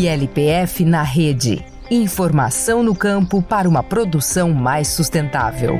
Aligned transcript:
ILPF 0.00 0.82
na 0.82 1.02
rede. 1.02 1.62
Informação 1.90 2.82
no 2.82 2.94
campo 2.94 3.42
para 3.42 3.68
uma 3.68 3.82
produção 3.82 4.50
mais 4.50 4.88
sustentável. 4.88 5.78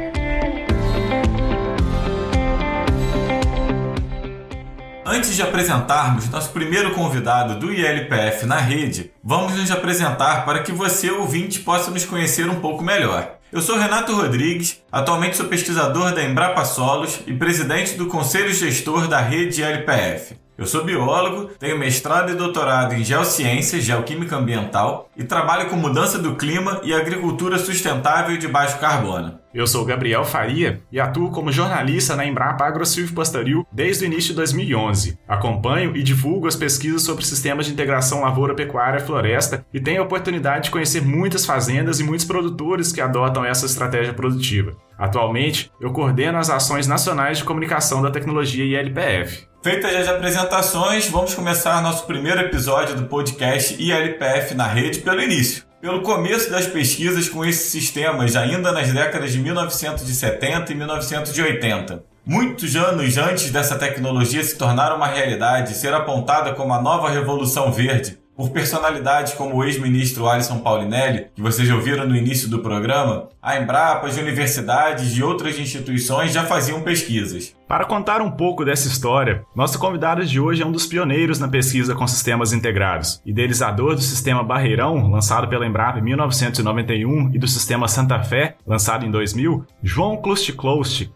Antes 5.06 5.34
de 5.34 5.42
apresentarmos 5.42 6.28
nosso 6.28 6.50
primeiro 6.50 6.94
convidado 6.94 7.58
do 7.58 7.72
ILPF 7.72 8.44
na 8.44 8.58
rede, 8.58 9.10
vamos 9.24 9.54
nos 9.54 9.70
apresentar 9.70 10.44
para 10.44 10.62
que 10.62 10.70
você, 10.70 11.10
ouvinte, 11.10 11.60
possa 11.60 11.90
nos 11.90 12.04
conhecer 12.04 12.46
um 12.46 12.60
pouco 12.60 12.84
melhor. 12.84 13.36
Eu 13.50 13.62
sou 13.62 13.78
Renato 13.78 14.14
Rodrigues, 14.14 14.82
atualmente 14.92 15.38
sou 15.38 15.46
pesquisador 15.46 16.14
da 16.14 16.22
Embrapa 16.22 16.64
Solos 16.66 17.20
e 17.26 17.32
presidente 17.32 17.94
do 17.94 18.06
Conselho 18.06 18.52
Gestor 18.52 19.08
da 19.08 19.20
rede 19.20 19.62
ILPF. 19.62 20.36
Eu 20.60 20.66
sou 20.66 20.84
biólogo, 20.84 21.52
tenho 21.58 21.78
mestrado 21.78 22.32
e 22.32 22.34
doutorado 22.34 22.92
em 22.92 23.02
geociências, 23.02 23.82
geoquímica 23.82 24.36
ambiental 24.36 25.08
e 25.16 25.24
trabalho 25.24 25.70
com 25.70 25.76
mudança 25.76 26.18
do 26.18 26.36
clima 26.36 26.82
e 26.84 26.92
agricultura 26.92 27.56
sustentável 27.56 28.36
de 28.36 28.46
baixo 28.46 28.78
carbono. 28.78 29.40
Eu 29.54 29.66
sou 29.66 29.86
Gabriel 29.86 30.22
Faria 30.22 30.82
e 30.92 31.00
atuo 31.00 31.30
como 31.30 31.50
jornalista 31.50 32.14
na 32.14 32.26
Embrapa 32.26 32.66
AgroSilvio 32.66 33.14
Pastoril 33.14 33.66
desde 33.72 34.04
o 34.04 34.06
início 34.06 34.32
de 34.32 34.36
2011. 34.36 35.18
Acompanho 35.26 35.96
e 35.96 36.02
divulgo 36.02 36.46
as 36.46 36.56
pesquisas 36.56 37.04
sobre 37.04 37.24
sistemas 37.24 37.64
de 37.64 37.72
integração 37.72 38.20
lavoura-pecuária-floresta 38.20 39.64
e 39.72 39.80
tenho 39.80 40.02
a 40.02 40.04
oportunidade 40.04 40.64
de 40.64 40.70
conhecer 40.70 41.00
muitas 41.00 41.46
fazendas 41.46 42.00
e 42.00 42.04
muitos 42.04 42.26
produtores 42.26 42.92
que 42.92 43.00
adotam 43.00 43.46
essa 43.46 43.64
estratégia 43.64 44.12
produtiva. 44.12 44.76
Atualmente, 44.98 45.72
eu 45.80 45.90
coordeno 45.90 46.36
as 46.36 46.50
ações 46.50 46.86
nacionais 46.86 47.38
de 47.38 47.44
comunicação 47.44 48.02
da 48.02 48.10
tecnologia 48.10 48.82
ILPF. 48.82 49.48
Feitas 49.62 49.94
as 49.94 50.08
apresentações, 50.08 51.06
vamos 51.08 51.34
começar 51.34 51.82
nosso 51.82 52.06
primeiro 52.06 52.40
episódio 52.40 52.96
do 52.96 53.04
podcast 53.04 53.74
ILPF 53.78 54.54
na 54.54 54.66
rede 54.66 55.00
pelo 55.00 55.20
início. 55.20 55.64
Pelo 55.82 56.00
começo 56.00 56.50
das 56.50 56.66
pesquisas 56.66 57.28
com 57.28 57.44
esses 57.44 57.70
sistemas, 57.70 58.36
ainda 58.36 58.72
nas 58.72 58.90
décadas 58.90 59.32
de 59.32 59.38
1970 59.38 60.72
e 60.72 60.74
1980. 60.74 62.02
Muitos 62.24 62.74
anos 62.74 63.18
antes 63.18 63.50
dessa 63.50 63.76
tecnologia 63.76 64.42
se 64.42 64.56
tornar 64.56 64.96
uma 64.96 65.08
realidade 65.08 65.72
e 65.72 65.76
ser 65.76 65.92
apontada 65.92 66.54
como 66.54 66.72
a 66.72 66.80
nova 66.80 67.10
revolução 67.10 67.70
verde, 67.70 68.18
por 68.34 68.48
personalidades 68.48 69.34
como 69.34 69.56
o 69.56 69.64
ex-ministro 69.64 70.26
Alisson 70.26 70.60
Paulinelli, 70.60 71.26
que 71.34 71.42
vocês 71.42 71.68
ouviram 71.68 72.06
no 72.06 72.16
início 72.16 72.48
do 72.48 72.60
programa, 72.60 73.28
a 73.42 73.58
Embrapa, 73.58 74.06
as 74.06 74.16
universidades 74.16 75.14
e 75.14 75.22
outras 75.22 75.58
instituições 75.58 76.32
já 76.32 76.46
faziam 76.46 76.80
pesquisas. 76.80 77.54
Para 77.70 77.84
contar 77.84 78.20
um 78.20 78.32
pouco 78.32 78.64
dessa 78.64 78.88
história, 78.88 79.44
nosso 79.54 79.78
convidado 79.78 80.26
de 80.26 80.40
hoje 80.40 80.60
é 80.60 80.66
um 80.66 80.72
dos 80.72 80.88
pioneiros 80.88 81.38
na 81.38 81.46
pesquisa 81.46 81.94
com 81.94 82.04
sistemas 82.04 82.52
integrados, 82.52 83.22
idealizador 83.24 83.94
do 83.94 84.00
sistema 84.00 84.42
Barreirão, 84.42 85.08
lançado 85.08 85.46
pela 85.46 85.64
Embrapa 85.64 86.00
em 86.00 86.02
1991, 86.02 87.30
e 87.32 87.38
do 87.38 87.46
sistema 87.46 87.86
Santa 87.86 88.24
Fé, 88.24 88.56
lançado 88.66 89.06
em 89.06 89.10
2000, 89.12 89.64
João 89.84 90.16
Klust 90.16 90.52